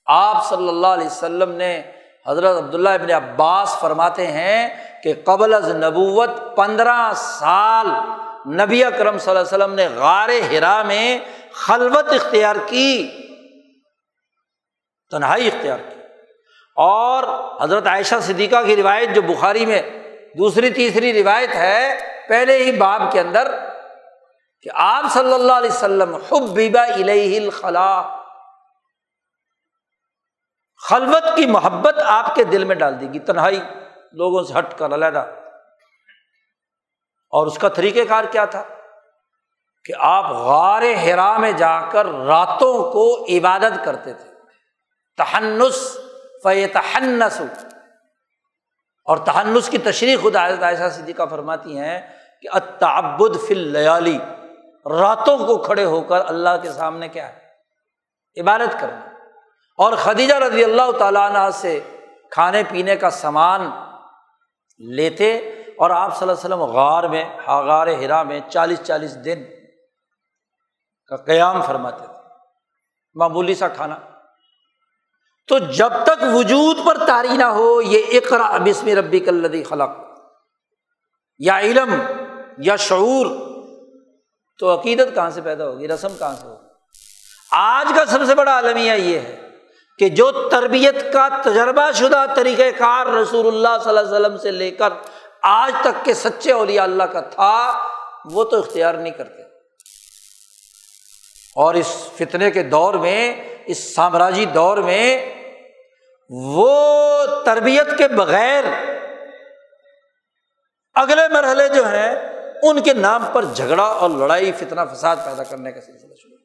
آپ 0.06 0.50
صلی 0.50 0.68
اللہ 0.68 0.88
علیہ 0.88 1.06
وسلم 1.06 1.52
نے 1.52 1.82
حضرت 2.28 2.58
عبداللہ 2.58 2.90
ابن 2.90 3.12
عباس 3.12 3.80
فرماتے 3.80 4.28
ہیں 4.28 4.70
کہ 5.04 5.14
قبل 5.26 5.54
از 5.54 5.76
نبوت 5.76 6.30
پندرہ 6.56 7.12
سال 7.16 7.88
نبی 8.54 8.84
اکرم 8.84 9.18
صلی 9.18 9.38
اللہ 9.38 9.40
علیہ 9.40 9.64
وسلم 9.64 9.74
نے 9.74 9.88
غار 9.88 10.30
ہرا 10.52 10.84
میں 10.84 11.20
خلوت 11.54 12.14
اختیار 12.14 12.56
کی، 12.66 13.12
تنہائی 15.12 15.48
اختیار 15.48 15.78
کی۔ 15.78 16.00
اور 16.76 17.24
حضرت 17.64 17.88
عائشہ 17.88 18.16
صدیقہ 18.22 18.56
کی 18.66 18.76
روایت 18.76 19.16
جو 19.16 19.22
بخاری 19.22 19.66
میں 19.66 19.82
دوسری 20.38 20.70
تیسری 20.70 21.24
روایت 21.24 21.56
ہے، 21.56 22.00
پہلے 22.30 22.58
ہی 22.58 22.72
باب 22.72 23.02
کے 23.12 23.20
اندر 23.20 23.52
کہ 24.62 24.70
آپ 24.74 25.04
صلی 25.14 25.34
اللہ 25.34 25.54
علیہ 25.54 25.70
وسلم 25.70 26.16
حب 26.16 26.50
بیبا 26.54 26.84
الخلا 26.84 28.02
خلوت 30.90 31.24
کی 31.36 31.46
محبت 31.46 31.96
آپ 32.06 32.36
کے 32.36 32.44
دل 32.44 32.64
میں 32.64 32.76
ڈال 32.76 33.02
دے 33.02 33.06
گی، 33.14 33.20
تنہائی، 33.20 33.60
لوگوں 34.12 34.44
سے 34.44 34.54
ہٹ 34.60 34.78
کر، 34.78 34.94
علیحدہ۔ 34.94 35.26
اور 37.30 37.48
اس 37.48 37.58
کا 37.58 37.70
طریقہ 37.70 38.10
کار 38.10 38.24
کیا 38.24 38.46
تھا؟ 38.46 38.64
کہ 39.86 39.94
آپ 40.00 40.32
غار 40.32 40.82
ہرا 40.82 41.38
میں 41.38 41.52
جا 41.52 41.82
کر 41.82 42.06
راتوں 42.06 42.92
کو 42.92 43.26
عبادت 43.26 43.86
کرتے 43.86 44.14
تھے۔ 44.14 44.30
تہنس 45.18 45.98
فی 46.44 46.68
تہنس 46.68 47.42
اور 49.06 49.18
تہنس 49.18 49.70
کی 49.70 49.78
تشریح 49.78 50.18
خود 50.22 50.36
عائشہ 50.36 50.90
صدیقہ 50.92 51.24
فرماتی 51.30 51.80
ہیں 51.80 52.00
کہ 52.42 52.50
اتعبد 52.54 53.48
فل 53.48 53.58
لیالی 53.58 54.18
راتوں 55.00 55.38
کو 55.38 55.58
کھڑے 55.58 55.86
ہو 55.86 56.02
کر 56.02 56.22
اللہ 56.26 56.50
کے 56.62 56.72
سامنے 56.72 57.08
کیا 57.08 57.30
ہے؟ 57.30 57.46
عبادت 58.42 58.80
کرنا۔ 58.80 59.00
اور 59.78 59.94
خدیجہ 59.94 60.36
رضی 60.36 60.64
اللہ 60.64 60.92
تعالیٰ 61.00 61.32
عنہ 61.32 61.50
سے 61.54 61.80
کھانے 62.32 62.64
پینے 62.70 62.96
کا 62.96 63.10
سامان 63.10 63.70
لیتے 64.78 65.38
اور 65.78 65.90
آپ 65.90 66.18
صلی 66.18 66.30
اللہ 66.30 66.56
علیہ 66.56 66.56
وسلم 66.56 66.76
غار 66.76 67.04
میں 67.04 67.26
غار 67.48 67.88
ہرا 67.88 68.24
میں 68.24 68.40
چالیس 68.50 68.82
چالیس 68.84 69.26
دن 69.26 69.44
کا 71.08 71.16
قیام 71.16 71.62
فرماتے 71.62 72.06
تھے۔ 72.06 72.14
معمولی 73.16 73.56
سا 73.56 73.68
کھانا۔ 73.68 74.00
تو 75.48 75.60
جب 75.60 75.90
تک 76.04 76.24
وجود 76.34 76.78
پر 76.86 76.98
تاری 76.98 77.38
نہ 77.38 77.44
ہو، 77.44 77.82
یہ 77.82 78.02
اقرا 78.12 78.58
بسم 78.58 78.88
ربی 78.88 79.20
کلدی 79.20 79.64
خلق۔ 79.64 79.90
یا 81.40 81.60
علم، 81.60 82.02
یا 82.58 82.76
شعور۔ 82.76 83.26
تو 84.60 84.80
عقیدت 84.80 85.16
کہاں 85.16 85.30
سے 85.30 85.42
پیدا 85.42 85.68
ہوگی؟ 85.68 85.88
رسم 85.88 86.08
کہاں 86.20 86.36
سے 86.42 86.48
ہوگی؟ 86.48 86.68
آج 87.52 87.92
کا 87.96 88.06
سب 88.06 88.20
سے 88.28 88.36
بڑا 88.36 88.58
المیہ 88.58 88.92
یہ 88.92 89.20
ہے 89.20 89.42
کہ 90.00 90.10
جو 90.10 90.32
تربیت 90.32 91.14
کا 91.14 91.28
تجربہ 91.44 91.92
شدہ 91.92 92.26
طریقۂ 92.36 92.64
کار 92.78 93.06
رسول 93.06 93.48
اللہ 93.48 93.84
صلی 93.84 93.98
اللہ 93.98 94.00
علیہ 94.00 94.12
وسلم 94.12 94.38
سے 94.38 94.52
لے 94.52 94.72
کر 94.72 94.94
آج 95.44 95.74
تک 95.82 96.06
کے 96.06 96.14
سچے 96.14 96.52
اولیاء 96.52 96.84
اللہ 96.84 97.04
کا 97.04 97.20
تھا، 97.20 97.88
وہ 98.26 98.44
تو 98.44 98.60
اختیار 98.60 98.94
نہیں 98.94 99.14
کرتے۔ 99.14 99.42
اور 101.56 101.74
اس 101.74 101.88
فتنے 102.18 102.52
کے 102.52 102.64
دور 102.64 102.94
میں، 102.94 103.42
اس 103.66 103.96
سامراجی 103.96 104.46
دور 104.46 104.78
میں 104.78 105.35
وہ 106.30 107.26
تربیت 107.46 107.98
کے 107.98 108.08
بغیر 108.08 108.64
اگلے 110.94 111.28
مرحلے 111.28 111.68
جو 111.68 111.88
ہیں، 111.88 112.16
ان 112.64 112.82
کے 112.82 112.94
نام 112.94 113.24
پر 113.34 113.46
جھگڑا 113.46 113.84
اور 113.84 114.10
لڑائی 114.10 114.52
فتنا 114.52 114.86
فساد 114.86 115.16
پیدا 115.26 115.44
کرنے 115.44 115.72
کا 115.72 115.82
سلسلہ 115.82 116.14
شروع۔ 116.16 116.38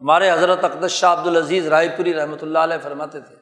ہمارے 0.00 0.30
حضرت 0.30 0.64
اقدس 0.64 0.90
شاہ 0.90 1.12
عبد 1.12 1.26
العزیز 1.26 1.68
رائے 1.68 1.88
پوری 1.88 2.14
رحمۃ 2.14 2.36
اللہ 2.42 2.58
علیہ 2.58 2.76
فرماتے 2.82 3.20
تھے 3.20 3.34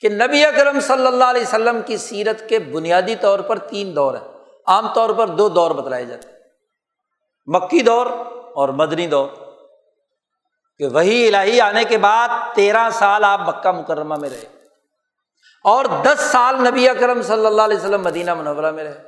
کہ 0.00 0.08
نبی 0.08 0.44
اکرم 0.44 0.80
صلی 0.80 1.06
اللہ 1.06 1.24
علیہ 1.24 1.42
وسلم 1.42 1.80
کی 1.86 1.96
سیرت 1.96 2.48
کے 2.48 2.58
بنیادی 2.58 3.16
طور 3.16 3.38
پر 3.38 3.58
تین 3.58 3.96
دور 3.96 4.14
ہیں۔ 4.14 4.28
عام 4.66 4.94
طور 4.94 5.10
پر 5.10 5.26
دو 5.26 5.48
دور 5.48 5.70
بتلائے 5.70 6.04
جاتے 6.04 6.28
ہیں۔ 6.28 6.38
مکی 7.46 7.80
دور 7.80 8.06
اور 8.54 8.68
مدنی 8.68 9.06
دور۔ 9.06 9.43
کہ 10.78 10.86
وہی 10.86 11.34
الہی 11.34 11.60
آنے 11.60 11.84
کے 11.84 11.98
بعد 11.98 12.28
تیرہ 12.54 12.90
سال 12.90 13.24
آپ 13.24 13.40
مکہ 13.40 13.70
مکرمہ 13.72 14.14
میں 14.14 14.30
رہے۔ 14.30 14.44
اور 15.64 15.84
دس 15.84 16.20
سال 16.20 16.68
نبی 16.68 16.88
اکرم 16.88 17.22
صلی 17.22 17.46
اللہ 17.46 17.62
علیہ 17.62 17.76
وسلم 17.76 18.02
مدینہ 18.02 18.34
منورہ 18.34 18.70
میں 18.70 18.84
رہے۔ 18.84 19.02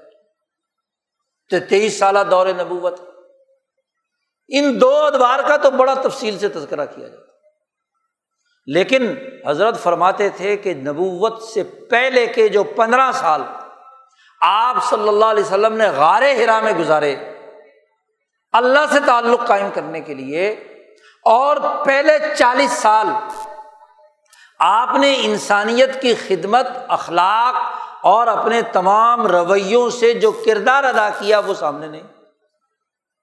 تو 1.50 1.56
تیئیس 1.68 1.98
سالہ 1.98 2.18
دور 2.30 2.46
نبوت۔ 2.46 3.00
ان 4.48 4.80
دو 4.80 4.96
ادوار 4.96 5.38
کا 5.48 5.56
تو 5.56 5.70
بڑا 5.70 5.94
تفصیل 5.94 6.38
سے 6.38 6.48
تذکرہ 6.48 6.86
کیا 6.86 7.08
جاتا۔ 7.08 7.22
لیکن 8.66 9.14
حضرت 9.46 9.82
فرماتے 9.82 10.28
تھے 10.28 10.56
کہ 10.56 10.74
نبوت 10.74 11.42
سے 11.42 11.62
پہلے 11.62 12.26
کے 12.26 12.48
جو 12.48 12.64
پندرہ 12.64 13.12
سال 13.12 13.42
آپ 14.40 14.76
صلی 14.90 15.08
اللہ 15.08 15.24
علیہ 15.24 15.44
وسلم 15.44 15.72
نے 15.72 15.88
غار 15.88 16.22
ہرا 16.22 16.60
میں 16.60 16.72
گزارے، 16.72 17.16
اللہ 18.52 18.92
سے 18.92 18.98
تعلق 19.06 19.46
قائم 19.46 19.70
کرنے 19.74 20.00
کے 20.00 20.14
لیے 20.14 20.72
اور 21.30 21.56
پہلے 21.84 22.18
چالیس 22.38 22.72
سال 22.72 23.06
آپ 24.58 24.94
نے 24.94 25.16
انسانیت 25.20 26.02
کی 26.02 26.14
خدمت، 26.14 26.66
اخلاق 26.88 27.54
اور 28.06 28.26
اپنے 28.26 28.62
تمام 28.62 29.26
رویوں 29.26 29.90
سے 29.90 30.12
جو 30.12 30.30
کردار 30.30 30.84
ادا 30.84 31.08
کیا 31.18 31.38
وہ 31.38 31.54
سامنے 31.54 31.86
نہیں۔ 31.86 32.02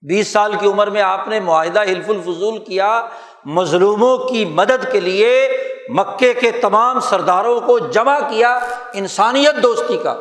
بیس 0.02 0.28
سال 0.28 0.56
کی 0.60 0.68
عمر 0.68 0.90
میں 0.90 1.02
آپ 1.02 1.28
نے 1.28 1.40
معاہدہ 1.40 1.82
حلف 1.82 2.10
الفضول 2.10 2.58
کیا 2.58 3.08
مظلوموں 3.46 4.18
کی 4.18 4.46
مدد 4.46 4.92
کے 4.92 5.00
لیے 5.00 5.58
مکے 5.90 6.34
کے 6.34 6.52
تمام 6.52 7.00
سرداروں 7.00 7.62
کو 7.62 7.80
جمع 7.80 8.20
کیا 8.20 8.60
انسانیت 8.94 9.64
دوستی 9.64 9.98
کا۔ 9.98 10.16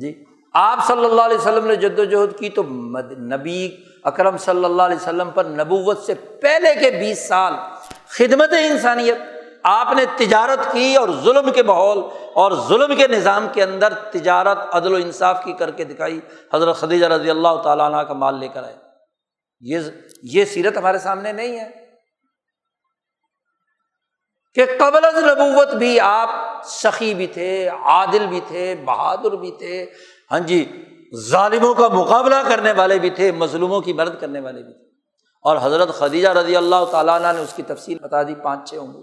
جی 0.00 0.24
آپ 0.54 0.78
صلی 0.86 1.04
اللہ 1.04 1.22
علیہ 1.22 1.38
وسلم 1.38 1.66
نے 1.66 1.76
جد 1.76 1.98
وجہد 1.98 2.38
کی 2.38 2.48
تو 2.48 2.62
نبی 3.18 3.76
اکرم 4.02 4.36
صلی 4.36 4.64
اللہ 4.64 4.82
علیہ 4.82 4.96
وسلم 4.96 5.30
پر 5.30 5.44
نبوت 5.44 5.98
سے 5.98 6.14
پہلے 6.14 6.74
کے 6.74 6.90
بیس 6.90 7.28
سال 7.28 7.52
خدمت 8.08 8.52
انسانیت، 8.52 9.16
آپ 9.62 9.92
نے 9.96 10.04
تجارت 10.16 10.72
کی 10.72 10.96
اور 10.96 11.08
ظلم 11.24 11.52
کے 11.52 11.62
ماحول 11.62 11.98
اور 12.34 12.52
ظلم 12.68 12.96
کے 12.96 13.08
نظام 13.08 13.46
کے 13.52 13.62
اندر 13.62 13.94
تجارت، 13.94 14.58
عدل 14.72 14.92
و 14.92 14.96
انصاف 14.96 15.44
کی 15.44 15.52
کر 15.52 15.70
کے 15.70 15.84
دکھائی، 15.84 16.20
حضرت 16.54 16.76
خدیجہ 16.76 17.06
رضی 17.06 17.30
اللہ 17.30 17.62
تعالیٰ 17.64 17.92
عنہ 17.92 18.02
کا 18.02 18.14
مال 18.14 18.38
لے 18.38 18.48
کر 18.48 18.64
آئے۔ 18.64 18.76
یہ 19.60 19.78
یہ 20.22 20.44
سیرت 20.44 20.76
ہمارے 20.76 20.98
سامنے 20.98 21.32
نہیں 21.32 21.60
ہے۔ 21.60 21.70
کہ 24.54 24.64
قبل 24.78 25.04
از 25.04 25.14
نبوت 25.14 25.74
بھی 25.74 26.00
آپ 26.00 26.28
سخی 26.64 27.14
بھی 27.14 27.26
تھے، 27.26 27.68
عادل 27.68 28.26
بھی 28.26 28.40
تھے، 28.46 28.74
بہادر 28.84 29.30
بھی 29.30 29.50
تھے۔ 29.50 29.86
ہاں 30.30 30.40
جی 30.40 30.84
ظالموں 31.16 31.74
کا 31.74 31.88
مقابلہ 31.88 32.34
کرنے 32.48 32.72
والے 32.72 32.98
بھی 32.98 33.10
تھے، 33.10 33.32
مظلوموں 33.32 33.80
کی 33.80 33.92
مدد 33.92 34.20
کرنے 34.20 34.40
والے 34.40 34.62
بھی 34.62 34.72
تھے۔ 34.72 34.84
اور 35.42 35.56
حضرت 35.62 35.94
خدیجہ 35.94 36.28
رضی 36.28 36.56
اللہ 36.56 36.84
تعالیٰ 36.90 37.22
عنہ 37.22 37.36
نے 37.36 37.42
اس 37.42 37.52
کی 37.56 37.62
تفصیل 37.62 37.98
بتا 37.98 38.22
دی، 38.22 38.34
پانچ 38.34 38.70
چھ 38.70 38.74
عمر 38.74 39.00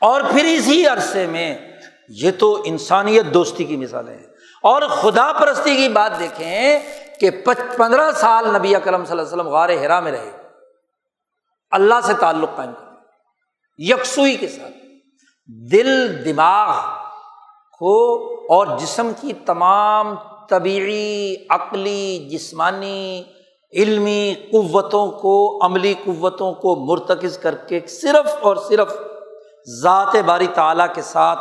اور 0.00 0.20
پھر 0.20 0.44
اسی 0.44 0.86
عرصے 0.86 1.26
میں 1.26 1.58
یہ 2.08 2.30
تو 2.38 2.62
انسانیت 2.64 3.24
دوستی 3.34 3.64
کی 3.64 3.76
مثالیں 3.76 4.14
ہیں۔ 4.14 4.26
اور 4.62 4.82
خدا 4.82 5.32
پرستی 5.32 5.76
کی 5.76 5.88
بات 5.88 6.18
دیکھیں 6.18 6.78
کہ 7.20 7.30
پندرہ 7.76 8.12
سال 8.12 8.54
نبی 8.54 8.76
اکرم 8.76 9.04
صلی 9.04 9.10
اللہ 9.10 9.22
علیہ 9.22 9.32
وسلم 9.32 9.48
غار 9.48 9.68
ہرا 9.68 10.00
میں 10.00 10.12
رہے۔ 10.12 10.30
اللہ 11.70 11.94
سے 12.02 12.12
تعلق 12.20 12.56
قائم 12.56 12.72
کر 12.72 12.84
یکسوئی 13.78 14.36
کے 14.36 14.48
ساتھ۔ 14.48 14.72
دل، 15.46 16.24
دماغ 16.24 16.76
کو 17.78 18.24
اور 18.48 18.66
جسم 18.78 19.12
کی 19.20 19.32
تمام 19.32 20.14
طبیعی، 20.52 21.34
عقلی، 21.50 22.28
جسمانی، 22.30 23.22
علمی 23.72 24.34
قوتوں 24.52 25.06
کو، 25.10 25.34
عملی 25.64 25.94
قوتوں 26.04 26.52
کو 26.54 26.74
مرتکز 26.86 27.38
کر 27.38 27.54
کے 27.54 27.80
صرف 27.86 28.34
اور 28.40 28.56
صرف 28.56 28.92
ذات 29.82 30.16
باری 30.26 30.46
تعالیٰ 30.54 30.86
کے 30.94 31.02
ساتھ، 31.02 31.40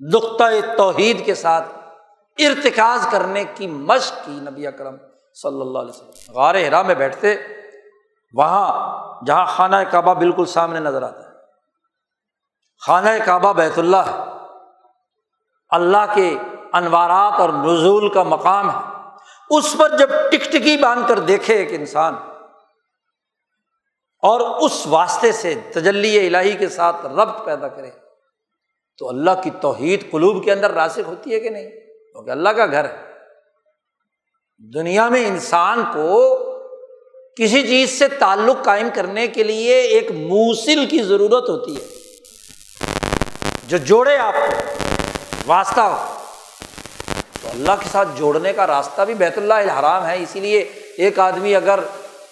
نقطۂ 0.00 0.76
توحید 0.76 1.24
کے 1.26 1.34
ساتھ 1.34 1.68
ارتکاز 2.38 3.06
کرنے 3.10 3.44
کی 3.54 3.66
مشق 3.66 4.24
کی 4.24 4.32
نبی 4.32 4.66
اکرم 4.66 4.96
صلی 5.42 5.60
اللہ 5.60 5.78
علیہ 5.78 5.90
وسلم۔ 5.90 6.34
غار 6.34 6.54
ہرا 6.54 6.82
میں 6.82 6.94
بیٹھتے، 6.94 7.34
وہاں 8.34 8.66
جہاں 9.26 9.46
خانہ 9.46 9.76
کعبہ 9.90 10.14
بالکل 10.14 10.46
سامنے 10.46 10.80
نظر 10.80 11.02
آتا 11.02 11.20
ہے۔ 11.20 11.32
خانہ 12.86 13.10
کعبہ 13.26 13.52
بیت 13.52 13.78
اللہ 13.78 14.12
اللہ 15.70 16.14
کے 16.14 16.28
انوارات 16.74 17.40
اور 17.40 17.48
نزول 17.48 18.12
کا 18.12 18.22
مقام 18.22 18.70
ہے۔ 18.70 18.94
اس 19.50 19.74
پر 19.78 19.96
جب 19.98 20.10
ٹک 20.32 20.52
ٹکی 20.52 20.76
باندھ 20.76 21.08
کر 21.08 21.18
دیکھے 21.18 21.54
ایک 21.54 21.68
انسان، 21.70 22.14
اور 24.22 24.40
اس 24.40 24.86
واسطے 24.86 25.32
سے 25.32 25.54
تجلی 25.54 26.26
الہی 26.26 26.52
کے 26.52 26.68
ساتھ 26.68 27.06
ربط 27.06 27.44
پیدا 27.44 27.68
کرے، 27.68 27.90
تو 28.98 29.08
اللہ 29.08 29.30
کی 29.42 29.50
توحید 29.60 30.10
قلوب 30.10 30.44
کے 30.44 30.52
اندر 30.52 30.70
راسک 30.70 31.00
ہوتی 31.06 31.34
ہے 31.34 31.40
کہ 31.40 31.50
نہیں؟ 31.50 31.70
کیونکہ 31.70 32.30
اللہ 32.30 32.48
کا 32.48 32.66
گھر 32.66 32.84
ہے۔ 32.84 32.96
دنیا 34.74 35.08
میں 35.08 35.26
انسان 35.26 35.84
کو 35.92 36.36
کسی 37.36 37.62
چیز 37.62 37.98
سے 37.98 38.08
تعلق 38.08 38.64
قائم 38.64 38.88
کرنے 38.94 39.26
کے 39.26 39.42
لیے 39.42 39.74
ایک 39.74 40.10
موسل 40.10 40.86
کی 40.86 41.02
ضرورت 41.02 41.48
ہوتی 41.48 41.76
ہے۔ 41.76 41.86
جو 43.66 43.76
جوڑے 43.76 44.16
آپ 44.16 44.34
کو، 44.34 44.84
واسطہ 45.46 45.80
ہو۔ 45.80 46.13
اللہ 47.54 47.72
کے 47.80 47.88
ساتھ 47.92 48.08
جوڑنے 48.16 48.52
کا 48.52 48.66
راستہ 48.66 49.02
بھی 49.02 49.14
بیت 49.14 49.38
اللہ 49.38 49.54
الحرام 49.54 50.06
ہے، 50.06 50.22
اسی 50.22 50.40
لیے 50.40 50.58
ایک 50.96 51.18
آدمی 51.18 51.54
اگر 51.54 51.80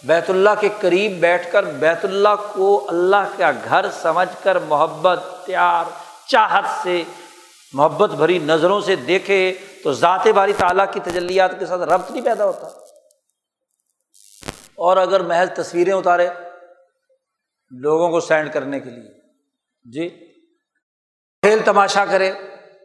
بیت 0.05 0.31
اللہ 0.31 0.51
کے 0.61 0.69
قریب 0.81 1.13
بیٹھ 1.13 1.53
کر 1.53 1.63
بیت 1.63 2.05
اللہ 2.05 2.29
کو 2.53 2.87
اللہ 2.89 3.39
کا 3.39 3.51
گھر 3.65 3.91
سمجھ 3.91 4.45
کر 4.45 4.59
محبت، 4.59 5.21
پیار، 5.47 5.85
چاہت 6.29 6.65
سے، 6.83 7.03
محبت 7.73 8.11
بھری 8.11 8.39
نظروں 8.39 8.81
سے 8.81 8.97
دیکھے 8.97 9.55
تو 9.85 9.93
ذات 9.93 10.27
باری 10.27 10.53
تعالیٰ 10.53 10.85
کی 10.93 11.01
تجلیات 11.01 11.59
کے 11.59 11.67
ساتھ 11.67 11.81
ربط 11.81 12.11
نہیں 12.11 12.25
پیدا 12.25 12.47
ہوتا۔ 12.47 12.67
اور 14.75 14.97
اگر 14.97 15.21
محض 15.21 15.51
تصویریں 15.57 15.93
اتارے 15.93 16.29
لوگوں 17.71 18.11
کو 18.11 18.21
سینڈ 18.21 18.53
کرنے 18.53 18.81
کے 18.81 18.91
لیے۔ 18.91 19.11
جی۔ 19.91 20.09
کھیل 21.43 21.59
تماشا 21.65 22.05
کرے، 22.05 22.33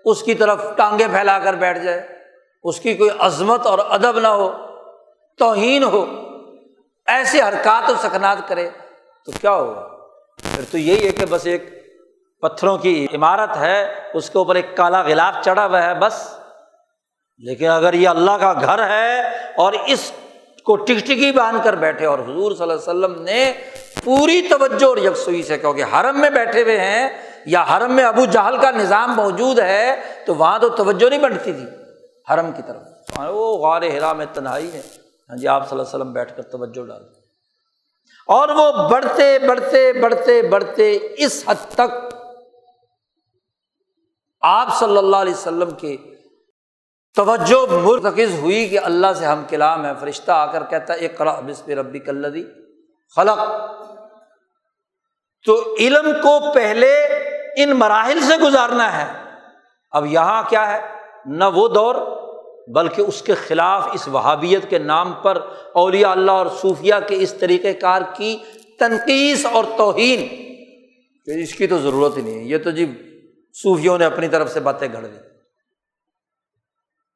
اس 0.06 0.24
کی 0.24 0.34
طرف 0.34 0.62
ٹانگیں 0.78 1.08
پھیلا 1.08 1.40
کر 1.40 1.54
بیٹھ 1.54 1.80
جائے۔ 1.80 2.17
اس 2.68 2.80
کی 2.80 2.94
کوئی 2.94 3.10
عظمت 3.20 3.66
اور 3.68 3.80
ادب 3.80 4.20
نہ 4.20 4.28
ہو، 4.28 4.52
توہین 5.40 5.84
ہو، 5.84 6.06
ایسے 7.08 7.42
حرکات 7.42 7.90
و 7.90 7.94
سکنات 8.02 8.48
کرے 8.48 8.70
تو 9.28 9.32
کیا 9.42 9.52
ہوگا؟ 9.52 9.88
پھر 10.44 10.64
تو 10.72 10.78
یہی 10.78 11.08
ہے 11.08 11.12
کہ 11.12 11.26
بس 11.26 11.46
ایک 11.46 11.70
پتھروں 12.44 12.78
کی 12.78 13.08
عمارت 13.14 13.58
ہے، 13.58 13.94
اس 14.14 14.30
کے 14.30 14.38
اوپر 14.38 14.56
ایک 14.56 14.76
کالا 14.78 15.02
غلاف 15.02 15.44
چڑھا 15.44 15.66
ہوا 15.66 15.84
ہے، 15.84 15.94
بس۔ 15.94 16.14
لیکن 17.38 17.70
اگر 17.70 17.94
یہ 17.94 18.10
اللہ 18.10 18.32
کا 18.32 18.54
گھر 18.54 18.84
ہے 18.90 19.22
اور 19.58 19.74
اس 19.86 20.12
کو 20.66 20.76
ٹک 20.76 21.06
ٹکی 21.06 21.32
باندھ 21.32 21.64
کر 21.64 21.76
بیٹھے، 21.76 22.06
اور 22.06 22.20
حضور 22.20 22.52
صلی 22.52 22.62
اللہ 22.62 22.74
علیہ 22.74 22.90
وسلم 22.90 23.22
نے 23.22 23.54
پوری 24.04 24.42
توجہ 24.42 24.86
اور 24.86 24.98
یکسوئی 24.98 25.44
سے 25.44 25.58
کیونکہ 25.58 25.84
حرم 25.94 26.20
میں 26.20 26.30
بیٹھے 26.30 26.64
ہوئے 26.64 26.80
ہیں 26.80 27.10
یا 27.46 27.66
حرم 27.72 27.92
میں 27.92 28.04
ابو 28.04 28.26
جہل 28.26 28.58
کا 28.58 28.72
نظام 28.72 29.16
موجود 29.16 29.60
ہے، 29.60 29.96
تو 30.26 30.36
وہاں 30.36 30.60
تو 30.60 30.70
توجہ 30.70 31.10
نہیں 31.10 31.20
بنتی 31.20 31.52
تھی۔ 31.54 31.87
حرم 32.32 32.52
کی 32.52 32.62
طرف۔ 32.68 32.82
وہ 33.20 33.58
غار 33.58 33.82
ہرا 33.82 34.14
میں 34.14 34.26
تنہائی 34.34 34.74
ہے۔ 34.74 34.82
ہاں 35.30 35.38
جی 35.38 35.48
آپ 35.48 35.70
صلی 35.70 35.80
اللہ 35.80 35.90
علیہ 35.90 35.96
وسلم 35.96 36.14
بیٹھ 36.14 36.36
کر 36.36 36.44
توجہ 36.44 36.86
ڈال 36.86 37.04
اور 38.28 38.50
وہ 38.50 38.90
بڑھتے 38.90 39.40
بڑھتے 39.40 39.94
بڑھتے 39.94 40.42
بڑھتے 40.42 40.98
اس 41.18 41.44
حد 41.48 41.74
تک 41.74 42.16
آپ 44.42 44.68
صلی 44.80 44.98
اللہ 44.98 45.16
علیہ 45.16 45.34
وسلم 45.34 45.70
کے 45.70 45.98
توجہ 47.16 47.72
مرتکز 47.72 48.40
ہوئی 48.40 48.70
کہ 48.70 48.80
اللہ 48.80 49.08
سے 49.16 49.26
ہم 49.26 49.44
کلام 49.48 49.86
ہے 49.86 49.92
فرشتہ 50.00 50.32
آ 50.32 50.46
کر 50.46 50.64
کہتا 50.64 50.94
ہے 50.94 50.98
ایک 50.98 51.22
بسپ 51.22 51.70
ربی 51.70 52.00
کلدی 52.00 52.44
خلق۔ 53.16 53.40
تو 55.46 55.76
علم 55.80 56.12
کو 56.22 56.52
پہلے 56.54 57.06
ان 57.58 57.70
مراحل 57.70 58.20
سے 58.20 58.38
گزارنا 58.38 58.98
ہے۔ 58.98 59.24
اب 59.92 60.06
یہاں 60.06 60.44
کیا 60.50 60.72
ہے؟ 60.72 60.97
نہ 61.26 61.44
وہ 61.44 61.68
دور، 61.68 61.96
بلکہ 62.68 63.02
اس 63.02 63.22
کے 63.22 63.34
خلاف 63.34 63.88
اس 63.94 64.08
وہابیت 64.08 64.70
کے 64.70 64.78
نام 64.78 65.14
پر 65.14 65.42
اولیاء 65.74 66.10
اللہ 66.10 66.32
اور 66.32 66.48
صوفیہ 66.62 66.94
کے 67.08 67.16
اس 67.20 67.34
طریقۂ 67.34 67.68
کار 67.82 68.02
کی 68.16 68.38
تنقید 68.80 69.46
اور 69.52 69.64
توہین۔ 69.78 70.48
اس 71.42 71.54
کی 71.54 71.68
تو 71.68 71.78
ضرورت 71.78 72.18
ہی 72.18 72.22
نہیں 72.22 72.40
ہے۔ 72.40 72.44
یہ 72.44 72.58
تو 72.58 72.72
جی 72.72 72.86
صوفیوں 73.54 73.98
نے 73.98 74.06
اپنی 74.06 74.28
طرف 74.28 74.54
سے 74.54 74.60
باتیں 74.60 74.88
گھڑ 74.94 75.06
دی۔ 75.06 75.18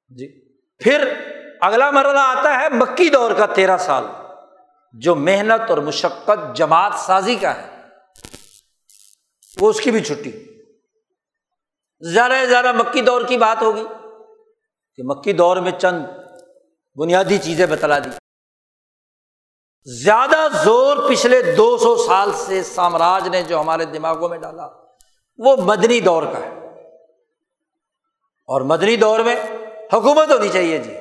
جی۔ 0.09 0.55
پھر 0.77 1.13
اگلا 1.61 1.91
مرحلہ 1.91 2.19
آتا 2.19 2.59
ہے 2.59 2.69
مکی 2.69 3.09
دور 3.09 3.31
کا 3.31 3.45
تیرہ 3.45 3.77
سال، 3.77 4.03
جو 4.93 5.15
محنت 5.15 5.69
اور 5.69 5.77
مشقت 5.77 6.55
جماعت 6.55 6.93
سازی 6.93 7.35
کا 7.35 7.55
ہے۔ 7.55 7.81
وہ 9.59 9.69
اس 9.69 9.81
کی 9.81 9.91
بھی 9.91 9.99
چھٹی۔ 9.99 10.50
زیادہ 12.01 12.33
سے 12.41 12.47
زیادہ 12.47 12.71
مکی 12.71 13.01
دور 13.01 13.21
کی 13.21 13.37
بات 13.37 13.61
ہوگی 13.61 13.83
کہ 14.95 15.03
مکی 15.03 15.33
دور 15.33 15.57
میں 15.57 15.71
چند 15.71 16.05
بنیادی 16.95 17.37
چیزیں 17.37 17.65
بتلا 17.65 17.99
دی۔ 17.99 18.09
زیادہ 20.03 20.47
زور 20.63 21.09
پچھلے 21.09 21.41
دو 21.41 21.77
سو 21.77 21.97
سال 21.97 22.31
سے 22.33 22.63
سامراج 22.63 23.27
نے 23.27 23.41
جو 23.41 23.59
ہمارے 23.59 23.85
دماغوں 23.85 24.29
میں 24.29 24.37
ڈالا، 24.37 24.67
وہ 25.37 25.55
مدنی 25.57 25.99
دور 25.99 26.23
کا 26.23 26.39
ہے۔ 26.39 26.77
اور 28.47 28.61
مدنی 28.61 28.95
دور 28.95 29.19
میں 29.19 29.35
حکومت 29.93 30.31
ہونی 30.31 30.49
چاہیے 30.49 30.77
جی 30.77 30.93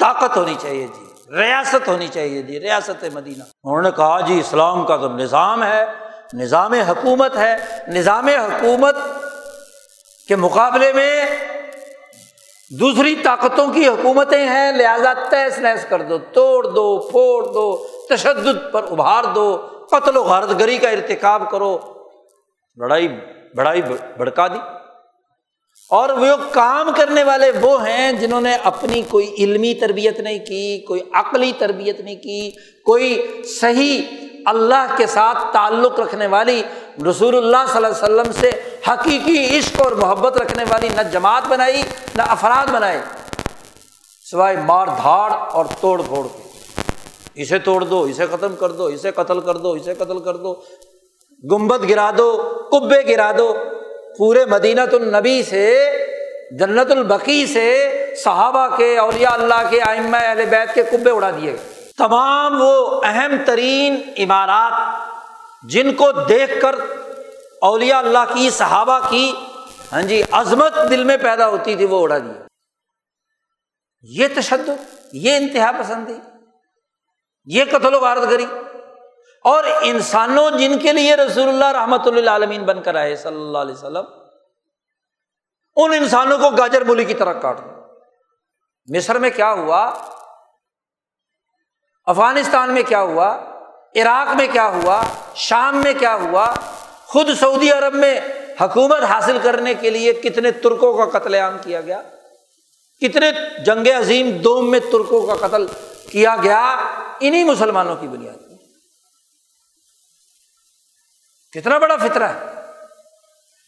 طاقت 0.00 0.36
ہونی 0.36 0.54
چاہیے 0.60 0.86
جی 0.86 1.04
ریاست 1.36 1.88
ہونی 1.88 2.08
چاہیے 2.08 2.42
جی 2.42 2.60
ریاست 2.60 3.04
مدینہ۔ 3.12 3.42
انہوں 3.64 3.82
نے 3.82 3.90
کہا 3.90 4.20
جی 4.20 4.40
اسلام 4.40 4.86
کا 4.86 4.96
تو 4.96 5.08
نظام 5.08 5.62
ہے، 5.62 5.86
نظام 6.32 6.72
حکومت 6.72 7.36
ہے، 7.36 7.56
نظام 7.88 8.26
حکومت 8.26 8.96
کے 10.30 10.36
مقابلے 10.36 10.92
میں 10.92 11.26
دوسری 12.80 13.14
طاقتوں 13.16 13.72
کی 13.72 13.88
حکومتیں 13.88 14.48
ہیں، 14.48 14.72
لہٰذا 14.72 15.12
تیس 15.12 15.58
نیس 15.58 15.86
کر 15.88 16.02
دو، 16.02 16.18
توڑ 16.18 16.64
دو، 16.64 16.98
پھوڑ 16.98 17.44
دو، 17.44 17.86
تشدد 18.08 18.72
پر 18.72 18.84
ابھار 18.90 19.24
دو، 19.24 19.56
قتل 19.90 20.16
و 20.16 20.22
غارت 20.22 20.60
گری 20.60 20.78
کا 20.78 20.90
ارتکاب 20.90 21.50
کرو۔ 21.50 21.78
لڑائی 22.76 23.08
بڑائی 23.56 23.82
بھڑکا 24.16 24.46
دی۔ 24.46 24.58
اور 25.90 26.08
وہ 26.08 26.26
کام 26.52 26.90
کرنے 26.96 27.24
والے 27.24 27.50
وہ 27.60 27.86
ہیں 27.88 28.12
جنہوں 28.12 28.40
نے 28.40 28.56
اپنی 28.64 29.02
کوئی 29.08 29.34
علمی 29.38 29.74
تربیت 29.74 30.20
نہیں 30.20 30.38
کی، 30.38 30.78
کوئی 30.78 31.00
عقلی 31.12 31.52
تربیت 31.58 32.00
نہیں 32.00 32.16
کی، 32.16 32.50
کوئی 32.84 33.42
صحیح 33.44 34.02
اللہ 34.46 34.94
کے 34.96 35.06
ساتھ 35.06 35.38
تعلق 35.52 36.00
رکھنے 36.00 36.26
والی 36.26 36.62
رسول 37.10 37.36
اللہ 37.36 37.56
صلی 37.72 37.84
اللہ 37.84 37.86
علیہ 37.86 38.20
وسلم 38.20 38.32
سے 38.32 38.50
حقیقی 38.88 39.58
عشق 39.58 39.80
اور 39.80 39.92
محبت 39.92 40.36
رکھنے 40.36 40.64
والی 40.68 40.88
نہ 40.88 41.00
جماعت 41.12 41.42
بنائی، 41.48 41.82
نہ 42.16 42.22
افراد 42.22 42.70
بنائے۔ 42.70 43.00
سوائے 44.30 44.56
مار 44.56 44.86
دھاڑ 44.86 45.30
اور 45.30 45.64
توڑ 45.80 46.02
پھوڑ 46.02 46.26
کے۔ 46.26 46.50
اسے 47.34 47.58
توڑ 47.58 47.80
دو، 47.80 48.02
اسے 48.02 48.26
ختم 48.26 48.56
کر 48.56 48.68
دو، 48.68 48.84
اسے 48.84 49.10
قتل 49.10 49.40
کر 49.40 49.54
دو، 49.54 49.72
اسے 49.72 49.94
قتل 49.94 50.18
کر 50.18 50.36
دو۔ 50.36 50.54
گمبد 51.52 51.90
گرا 51.90 52.10
دو 52.18 52.36
کبے 52.72 53.06
گرا 53.08 53.32
دو۔ 53.38 53.54
پورے 54.18 54.44
مدینہ 54.44 54.80
النبی 54.92 55.42
سے، 55.42 55.92
جنت 56.50 56.90
البقی 56.90 57.46
سے 57.46 57.96
صحابہ 58.24 58.76
کے، 58.76 58.98
اولیاء 58.98 59.32
اللہ 59.32 59.70
کے 59.70 59.80
آئمہ 59.86 60.16
اہل 60.16 60.44
بیت 60.50 60.74
کے 60.74 60.82
کبے 60.82 61.10
اڑا 61.10 61.30
دیے۔ 61.30 61.52
گئے 61.52 61.79
تمام 62.00 62.60
وہ 62.62 63.00
اہم 63.04 63.36
ترین 63.46 64.00
عمارات 64.18 65.68
جن 65.70 65.94
کو 65.94 66.10
دیکھ 66.28 66.60
کر 66.62 66.74
اولیاء 67.60 67.98
اللہ 67.98 68.32
کی، 68.34 68.50
صحابہ 68.50 68.98
کی 69.08 69.32
ہاں 69.92 70.02
جی 70.02 70.22
عظمت 70.30 70.76
دل 70.90 71.04
میں 71.04 71.16
پیدا 71.16 71.48
ہوتی 71.48 71.74
تھی، 71.76 71.84
وہ 71.84 72.02
اڑا 72.02 72.18
دیا۔ 72.18 72.46
یہ 74.02 74.28
تشدد، 74.36 74.94
یہ 75.12 75.36
انتہا 75.36 75.70
پسندی، 75.78 76.14
یہ 77.46 77.64
قتل 77.70 77.94
و 77.94 78.00
غارت 78.00 78.30
گری۔ 78.30 78.46
اور 79.44 79.64
انسانوں 79.82 80.50
جن 80.50 80.78
کے 80.78 80.92
لیے 80.92 81.16
رسول 81.16 81.48
اللہ 81.48 81.70
رحمۃ 81.72 82.06
اللہ 82.06 82.30
عالمین 82.30 82.64
بن 82.64 82.82
کر 82.82 82.94
آئے 82.94 83.16
صلی 83.16 83.40
اللہ 83.40 83.58
علیہ 83.58 83.74
وسلم، 83.74 84.04
ان 85.76 85.92
انسانوں 85.92 86.38
کو 86.38 86.50
گاجر 86.50 86.84
بولی 86.84 87.04
کی 87.04 87.14
طرح 87.14 87.32
کاٹ 87.32 87.58
دو 87.58 87.68
مصر 88.88 89.18
میں 89.18 89.30
کیا 89.30 89.52
ہوا؟ 89.52 89.82
افغانستان 92.10 92.74
میں 92.74 92.82
کیا 92.82 93.00
ہوا؟ 93.00 93.36
عراق 93.96 94.36
میں 94.36 94.46
کیا 94.52 94.68
ہوا؟ 94.68 95.02
شام 95.34 95.76
میں 95.76 95.92
کیا 95.94 96.14
ہوا؟ 96.14 96.54
خود 97.06 97.28
سعودی 97.40 97.72
عرب 97.72 97.94
میں 97.94 98.20
حکومت 98.60 99.02
حاصل 99.02 99.38
کرنے 99.42 99.74
کے 99.74 99.90
لیے 99.90 100.12
کتنے 100.12 100.50
ترکوں 100.50 100.92
کا 100.92 101.18
قتل 101.18 101.34
عام 101.34 101.56
کیا 101.64 101.80
گیا؟ 101.80 102.02
کتنے 103.00 103.30
جنگ 103.64 103.86
عظیم 103.98 104.30
دوم 104.30 104.70
میں 104.70 104.80
ترکوں 104.80 105.26
کا 105.26 105.48
قتل 105.48 105.66
کیا 106.10 106.36
گیا؟ 106.42 106.76
انہیں 107.20 107.44
مسلمانوں 107.44 107.96
کی 107.96 108.08
بنیاد 108.08 108.36
میں 108.36 108.58
کتنا 111.52 111.78
بڑا 111.78 111.96
فطرہ 111.96 112.24
ہے۔ 112.24 112.44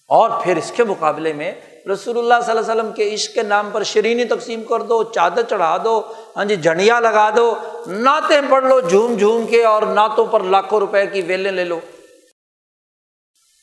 اور 0.09 0.31
پھر 0.43 0.57
اس 0.57 0.73
کے 0.77 0.85
مقابلے 0.85 1.33
میں 1.33 1.55
رسول 1.93 2.19
اللہ 2.19 2.35
صلی 2.45 2.59
اللہ 2.59 2.73
علیہ 2.73 2.81
وسلم 2.81 2.93
کے 2.93 3.15
عشق 3.15 3.35
کے 3.35 3.43
نام 3.43 3.71
پر 3.73 3.83
شرینی 3.83 4.25
تقسیم 4.25 4.63
کر 4.63 4.81
دو، 4.81 5.03
چادر 5.03 5.43
چڑھا 5.43 5.77
دو 5.85 6.03
ہاں 6.37 6.45
جی 6.45 6.57
جھنڈیا 6.57 7.01
لگا 7.01 7.31
دو، 7.37 7.55
نعتیں 7.87 8.41
پڑھ 8.51 8.65
لو، 8.65 8.81
جھوم 8.81 9.17
جھوم 9.17 9.47
کے 9.47 9.65
اور 9.65 9.83
نعتوں 9.83 10.27
پر 10.27 10.41
لاکھوں 10.41 10.81
روپے 10.81 11.07
کی 11.07 11.21
ویلیں 11.21 11.53
لے 11.53 11.65
لو۔ 11.65 11.81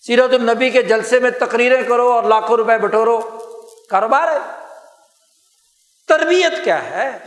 سیرت 0.08 0.34
النبی 0.34 0.70
کے 0.70 0.82
جلسے 0.82 1.20
میں 1.20 1.32
تقریریں 1.32 1.84
کرو 1.84 2.12
اور 2.12 2.24
لاکھوں 2.24 2.58
روپے 2.58 2.78
بٹورو۔ 2.78 3.20
کاروبار 3.90 4.28
ہے۔ 4.28 4.38
تربیت 6.08 6.64
کیا 6.64 6.90
ہے؟ 6.90 7.18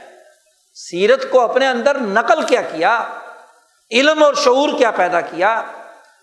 سیرت 0.74 1.30
کو 1.30 1.40
اپنے 1.40 1.66
اندر 1.66 2.00
نقل 2.00 2.42
کیا 2.42 2.62
کیا؟ 2.62 3.04
علم 3.90 4.22
اور 4.22 4.34
شعور 4.34 4.68
کیا 4.78 4.90
پیدا 4.90 5.20
کیا؟ 5.20 5.62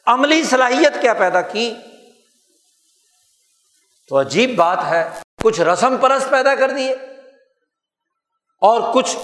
عملی 0.06 0.44
صلاحیت 0.44 1.02
کیا 1.02 1.14
پیدا 1.14 1.41
کی؟ 1.41 1.76
تو 4.10 4.19
عجیب 4.19 4.56
بات 4.56 4.77
ہے، 4.86 5.10
کچھ 5.44 5.61
رسم 5.61 5.98
پرس 5.98 6.30
پیدا 6.30 6.56
کر 6.56 6.72
دیے۔ 6.72 6.95
اور 8.61 8.81
کچھ 8.94 9.18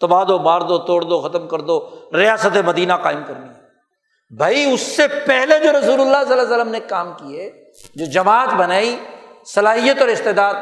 تبا 0.00 0.24
دو، 0.24 0.38
مار 0.38 0.60
دو، 0.60 0.78
توڑ 0.78 1.02
دو، 1.02 1.20
ختم 1.20 1.48
کر 1.48 1.58
دو، 1.58 1.90
ریاست 2.14 2.56
مدینہ 2.66 2.92
قائم 2.92 3.22
کرنی 3.26 3.48
ہے 3.48 3.66
بھائی، 4.36 4.72
اس 4.72 4.80
سے 4.80 5.08
پہلے 5.08 5.58
جو 5.58 5.70
رسول 5.70 6.00
اللہ 6.00 6.24
صلی 6.24 6.32
اللہ 6.32 6.42
علیہ 6.42 6.56
وسلم 6.56 6.68
نے 6.68 6.80
کام 6.80 7.12
کیے، 7.12 7.64
جو 7.94 8.06
جماعت 8.06 8.48
بنائی، 8.48 8.96
صلاحیت 9.46 10.00
اور 10.00 10.08
استعداد، 10.08 10.54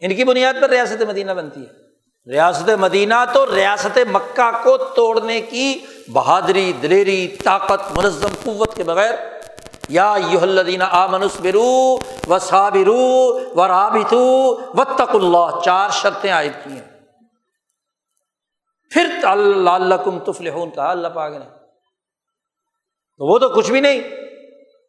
ان 0.00 0.14
کی 0.14 0.24
بنیاد 0.24 0.54
پر 0.60 0.70
ریاست 0.70 1.02
مدینہ 1.02 1.32
بنتی 1.32 1.60
ہے۔ 1.60 1.84
ریاست 2.32 2.70
مدینہ 2.70 3.14
تو 3.32 3.54
ریاست 3.54 3.98
مکہ 4.12 4.50
کو 4.62 4.76
توڑنے 4.76 5.40
کی 5.40 5.78
بہادری، 6.12 6.72
دلیری، 6.82 7.36
طاقت، 7.44 7.98
منظم، 7.98 8.28
قوت 8.44 8.74
کے 8.74 8.84
بغیر 8.84 9.14
یا 9.88 10.14
یو 10.30 10.38
الدین 10.42 10.82
آ 10.82 11.06
منس 11.06 11.40
برو 11.40 11.98
و 12.28 12.38
صابرو 12.38 13.40
و 13.56 13.68
رابطو 13.68 14.54
و 14.74 14.84
تق 14.84 15.14
اللہ۔ 15.14 15.60
چار 15.64 15.88
شرطیں 15.90 16.32
عائد 16.32 16.52
کی 16.64 16.70
ہیں۔ 16.70 17.00
پھر 18.90 19.24
اللہ 19.24 19.94
کم 19.94 20.18
تفل 20.18 20.50
کہا 20.74 20.90
اللہ 20.90 21.08
پاک 21.08 21.32
نے۔ 21.32 21.44
تو 23.18 23.32
وہ 23.32 23.38
تو 23.38 23.48
کچھ 23.48 23.70
بھی 23.70 23.80
نہیں۔ 23.80 24.00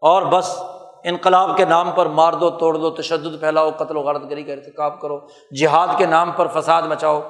اور 0.01 0.22
بس 0.22 0.59
انقلاب 1.03 1.57
کے 1.57 1.65
نام 1.65 1.91
پر 1.91 2.05
مار 2.05 2.34
دو، 2.34 2.49
توڑ 2.49 2.76
دو، 2.76 2.89
تشدد 2.89 3.39
پھیلاؤ، 3.39 3.72
قتل 3.72 3.97
و 3.97 4.01
غارت 4.01 4.22
گری 4.30 4.43
کا 4.43 4.53
ارتکاب 4.53 5.01
کرو۔ 5.01 5.27
جہاد 5.59 5.88
کے 5.97 6.05
نام 6.05 6.31
پر 6.31 6.47
فساد 6.47 6.84
مچاؤ۔ 6.84 7.22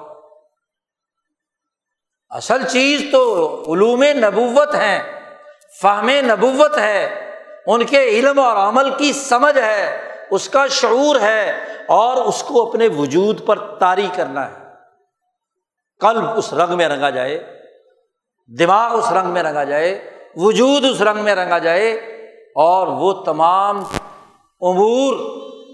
اصل 2.30 2.68
چیز 2.68 3.06
تو 3.12 3.64
علوم 3.74 4.04
نبوت 4.04 4.76
ہیں، 4.76 5.22
فہم 5.82 6.10
نبوت 6.10 6.78
ہے۔ 6.78 7.25
ان 7.68 7.86
کے 7.86 8.04
علم 8.04 8.40
اور 8.40 8.56
عمل 8.56 8.90
کی 8.98 9.14
سمجھ 9.14 9.58
ہے، 9.58 10.10
اس 10.32 10.50
کا 10.50 10.68
شعور 10.68 11.16
ہے 11.16 11.52
اور 11.88 12.18
اس 12.18 12.44
کو 12.44 12.70
اپنے 12.70 12.88
وجود 12.88 13.46
پر 13.46 13.60
طاری 13.80 14.08
کرنا 14.16 14.50
ہے۔ 14.50 14.64
قلب 16.00 16.30
اس 16.38 16.54
رنگ 16.54 16.78
میں 16.78 16.88
رنگا 16.90 17.10
جائے، 17.10 17.44
دماغ 18.60 18.98
اس 18.98 19.12
رنگ 19.12 19.28
میں 19.28 19.44
رنگا 19.44 19.64
جائے، 19.64 20.12
وجود 20.36 20.86
اس 20.86 21.02
رنگ 21.02 21.24
میں 21.24 21.36
رنگا 21.36 21.58
جائے 21.58 21.92
اور 22.56 22.88
وہ 22.88 23.12
تمام 23.24 23.84
امور 24.62 25.14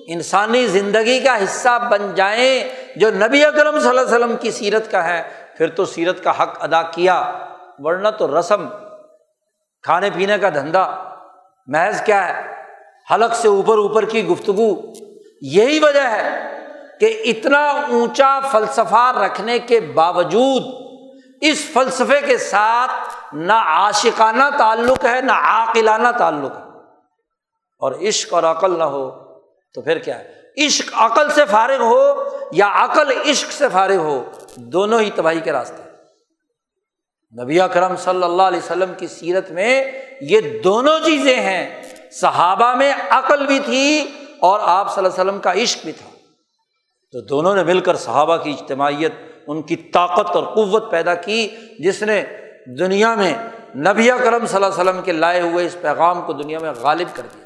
انسانی 0.07 0.68
زندگی 0.68 1.19
کا 1.19 1.43
حصہ 1.43 1.77
بن 1.91 2.15
جائیں 2.15 2.63
جو 2.95 3.09
نبی 3.11 3.45
اکرم 3.45 3.80
صلی 3.80 3.89
اللہ 3.89 4.01
علیہ 4.01 4.15
وسلم 4.15 4.35
کی 4.38 4.51
سیرت 4.51 4.91
کا 4.91 5.03
ہے۔ 5.07 5.22
پھر 5.57 5.69
تو 5.69 5.85
سیرت 5.85 6.23
کا 6.23 6.43
حق 6.43 6.63
ادا 6.63 6.81
کیا، 6.81 7.31
ورنہ 7.80 8.07
تو 8.09 8.39
رسم، 8.39 8.68
کھانے 9.84 10.09
پینے 10.15 10.38
کا 10.38 10.49
دھندا 10.49 10.84
محض 11.67 12.01
کیا 12.01 12.27
ہے؟ 12.27 12.63
حلق 13.13 13.35
سے 13.35 13.47
اوپر 13.47 13.77
اوپر 13.77 14.05
کی 14.05 14.27
گفتگو۔ 14.27 14.93
یہی 15.41 15.79
وجہ 15.79 16.01
ہے 16.01 16.57
کہ 16.99 17.21
اتنا 17.25 17.69
اونچا 17.69 18.39
فلسفہ 18.39 19.17
رکھنے 19.25 19.59
کے 19.59 19.79
باوجود 19.79 20.63
اس 21.41 21.65
فلسفے 21.73 22.21
کے 22.25 22.38
ساتھ 22.38 23.15
نہ 23.35 23.53
عاشقانہ 23.53 24.43
تعلق 24.57 25.05
ہے، 25.05 25.21
نہ 25.21 25.31
عاقلانہ 25.31 26.07
تعلق 26.17 26.51
ہے۔ 26.51 26.63
اور 27.79 27.91
عشق 28.07 28.33
اور 28.33 28.43
عقل 28.43 28.79
نہ 28.79 28.83
ہو 28.83 29.11
تو 29.73 29.81
پھر 29.81 29.99
کیا 29.99 30.19
ہے؟ 30.19 30.41
عشق 30.65 30.89
عقل 30.93 31.29
سے 31.29 31.45
فارغ 31.45 31.81
ہو 31.81 32.23
یا 32.51 32.71
عقل 32.73 33.29
عشق 33.29 33.51
سے 33.51 33.69
فارغ 33.69 33.95
ہو، 33.95 34.31
دونوں 34.55 34.99
ہی 34.99 35.09
تباہی 35.15 35.39
کے 35.39 35.51
راستے 35.51 35.83
نبی 37.43 37.59
کرم 37.73 37.95
صلی 37.95 38.23
اللہ 38.23 38.43
علیہ 38.43 38.59
وسلم 38.59 38.93
کی 38.97 39.07
سیرت 39.07 39.51
میں 39.51 39.91
یہ 40.22 40.41
دونوں 40.64 40.99
چیزیں 41.06 41.35
ہیں۔ 41.35 41.81
صحابہ 42.11 42.76
میں 42.76 42.93
عقل 43.10 43.45
بھی 43.45 43.60
تھی 43.60 44.07
اور 44.39 44.60
آپ 44.64 44.95
صلی 44.95 45.06
اللہ 45.06 45.22
علیہ 45.22 45.31
وسلم 45.31 45.41
کا 45.41 45.53
عشق 45.53 45.84
بھی 45.84 45.91
تھا۔ 45.91 46.10
تو 47.11 47.22
دونوں 47.22 47.56
نے 47.56 47.64
مل 47.64 47.80
کر 47.80 47.95
صحابہ 47.95 48.38
کی 48.38 48.52
اجتماعیت، 48.52 49.11
ان 49.48 49.61
کی 49.61 49.76
طاقت 49.76 50.35
اور 50.35 50.43
قوت 50.43 50.91
پیدا 50.91 51.14
کی، 51.14 51.48
جس 51.80 52.03
نے 52.03 52.23
دنیا 52.80 53.15
میں 53.15 53.34
نبی 53.76 54.10
کرم 54.23 54.45
صلی 54.45 54.56
اللہ 54.56 54.65
علیہ 54.65 54.81
وسلم 54.81 55.02
کے 55.02 55.11
لائے 55.11 55.41
ہوئے 55.41 55.65
اس 55.65 55.77
پیغام 55.81 56.22
کو 56.22 56.34
دنیا 56.34 56.60
میں 56.60 56.72
غالب 56.72 57.07
کر 57.14 57.23
دیا۔ 57.34 57.43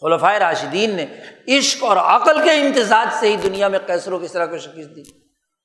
خلفۂ 0.00 0.38
راشدین 0.38 0.96
نے 0.96 1.06
عشق 1.58 1.84
اور 1.84 1.96
عقل 1.96 2.42
کے 2.42 2.50
امتزاج 2.50 3.06
سے 3.20 3.28
ہی 3.28 3.36
دنیا 3.36 3.68
میں 3.68 3.78
کیسر 3.86 4.12
و 4.12 4.18
کسرا 4.18 4.46
کو 4.46 4.58
شکست 4.58 4.96
دی۔ 4.96 5.02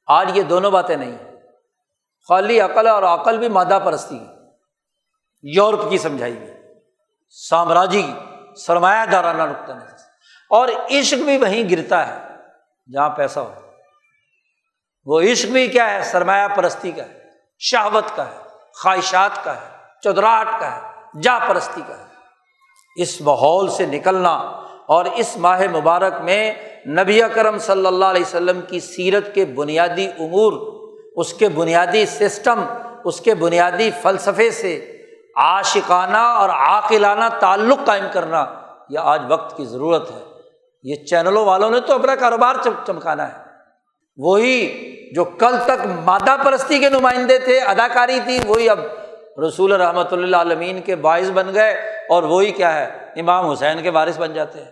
آج 0.07 0.37
یہ 0.37 0.43
دونوں 0.43 0.71
باتیں 0.71 0.95
نہیں 0.95 1.11
ہیں۔ 1.11 1.35
خالی 2.27 2.59
عقل 2.59 2.87
اور 2.87 3.03
عقل 3.03 3.37
بھی 3.37 3.49
مادہ 3.49 3.79
پرستی 3.85 4.17
کی 4.17 4.34
یورپ 5.53 5.89
کی 5.89 5.97
سمجھائی 5.97 6.39
گئی۔ 6.39 6.51
سامراجی 7.29 8.13
سرمایہ 8.57 9.05
دارانہ 9.05 9.43
نقطۂ 9.43 9.71
نظر 9.71 9.95
اور 10.49 10.67
عشق 10.91 11.23
بھی 11.23 11.37
وہیں 11.37 11.69
گرتا 11.69 12.07
ہے 12.07 12.35
جہاں 12.93 13.09
پیسہ 13.09 13.39
ہو۔ 13.39 13.53
وہ 15.05 15.21
عشق 15.21 15.45
بھی 15.45 15.67
کیا 15.67 15.93
ہے؟ 15.93 16.03
سرمایہ 16.03 16.47
پرستی 16.55 16.91
کا 16.91 17.05
ہے، 17.05 17.29
شہوت 17.59 18.03
کا 18.15 18.31
ہے، 18.31 18.37
خواہشات 18.83 19.43
کا 19.43 19.55
ہے 19.55 19.67
چودراہٹ 20.03 20.59
کا 20.59 20.75
ہے، 20.75 20.81
جا 21.21 21.39
پرستی 21.47 21.81
کا 21.87 21.97
ہے۔ 21.97 22.03
اس 22.97 23.21
ماحول 23.21 23.69
سے 23.69 23.85
نکلنا 23.85 24.37
اور 24.87 25.05
اس 25.05 25.37
ماہ 25.37 25.61
مبارک 25.71 26.13
میں 26.21 26.53
نبی 26.87 27.21
کرم 27.33 27.57
صلی 27.57 27.85
اللہ 27.85 28.05
علیہ 28.05 28.21
وسلم 28.21 28.61
کی 28.61 28.79
سیرت 28.79 29.35
کے 29.35 29.45
بنیادی 29.45 30.07
امور، 30.07 30.53
اس 31.15 31.33
کے 31.33 31.49
بنیادی 31.49 32.05
سسٹم، 32.05 32.65
اس 33.03 33.21
کے 33.21 33.35
بنیادی 33.35 33.89
فلسفے 34.01 34.51
سے 34.51 34.94
عاشقانہ 35.35 36.17
اور 36.17 36.49
عاقلانہ 36.49 37.23
تعلق 37.39 37.85
قائم 37.85 38.05
کرنا 38.13 38.45
یہ 38.89 38.99
آج 38.99 39.21
وقت 39.29 39.57
کی 39.57 39.65
ضرورت 39.65 40.11
ہے۔ 40.11 40.23
یہ 40.83 40.95
چینلوں 40.95 41.45
والوں 41.45 41.71
نے 41.71 41.79
تو 41.79 41.93
اپنا 41.93 42.15
کاروبار 42.15 42.55
چمکانا 42.87 43.27
ہے۔ 43.27 43.43
وہی 44.17 44.91
جو 45.15 45.23
کل 45.23 45.55
تک 45.65 45.85
مادہ 45.85 46.35
پرستی 46.43 46.79
کے 46.79 46.89
نمائندے 46.89 47.39
تھے، 47.39 47.59
اداکاری 47.59 48.19
تھی، 48.23 48.39
وہی 48.47 48.69
اب 48.69 48.79
رسول 49.47 49.71
رحمۃ 49.71 50.11
اللہ 50.11 50.37
عالمین 50.37 50.81
کے 50.81 50.95
باعث 50.95 51.29
بن 51.29 51.53
گئے 51.53 51.71
اور 52.09 52.23
وہی 52.23 52.51
کیا 52.51 52.73
ہے، 52.73 52.97
امام 53.15 53.49
حسین 53.49 53.81
کے 53.81 53.91
بارث 53.91 54.19
بن 54.19 54.33
جاتے 54.33 54.63
ہیں۔ 54.63 54.71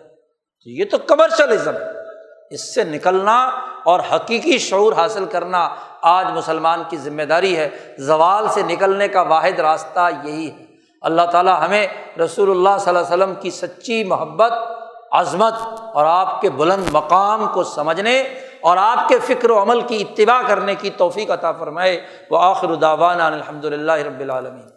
تو 0.63 0.69
یہ 0.69 0.85
تو 0.91 0.97
کمرشلزم 0.97 1.73
ہے۔ 1.73 2.03
اس 2.49 2.75
سے 2.75 2.83
نکلنا 2.83 3.43
اور 3.83 3.99
حقیقی 4.15 4.57
شعور 4.57 4.93
حاصل 4.93 5.25
کرنا 5.25 5.69
آج 6.03 6.25
مسلمان 6.31 6.83
کی 6.89 6.97
ذمہ 6.97 7.21
داری 7.21 7.57
ہے۔ 7.57 7.69
زوال 7.97 8.47
سے 8.47 8.61
نکلنے 8.61 9.07
کا 9.07 9.21
واحد 9.21 9.59
راستہ 9.59 10.09
یہی 10.23 10.51
ہے۔ 10.51 10.65
اللہ 11.01 11.21
تعالیٰ 11.21 11.61
ہمیں 11.61 11.87
رسول 12.19 12.51
اللہ 12.51 12.69
صلی 12.79 12.95
اللہ 12.95 13.13
علیہ 13.13 13.23
وسلم 13.23 13.33
کی 13.41 13.51
سچی 13.51 14.03
محبت، 14.03 14.53
عظمت 15.11 15.53
اور 15.93 16.05
آپ 16.05 16.41
کے 16.41 16.49
بلند 16.49 16.83
مقام 16.91 17.45
کو 17.53 17.63
سمجھنے 17.63 18.21
اور 18.61 18.77
آپ 18.77 19.07
کے 19.07 19.19
فکر 19.19 19.49
و 19.49 19.61
عمل 19.61 19.81
کی 19.81 20.03
اتباع 20.09 20.41
کرنے 20.47 20.75
کی 20.75 20.89
توفیق 20.89 21.31
عطا 21.31 21.51
فرمائے۔ 21.51 22.05
وہ 22.29 22.37
آخر 22.41 22.75
داوان 22.75 23.21
الحمد 23.21 23.65
للہ 23.65 23.91
رب 23.91 24.19
العالمین۔ 24.19 24.72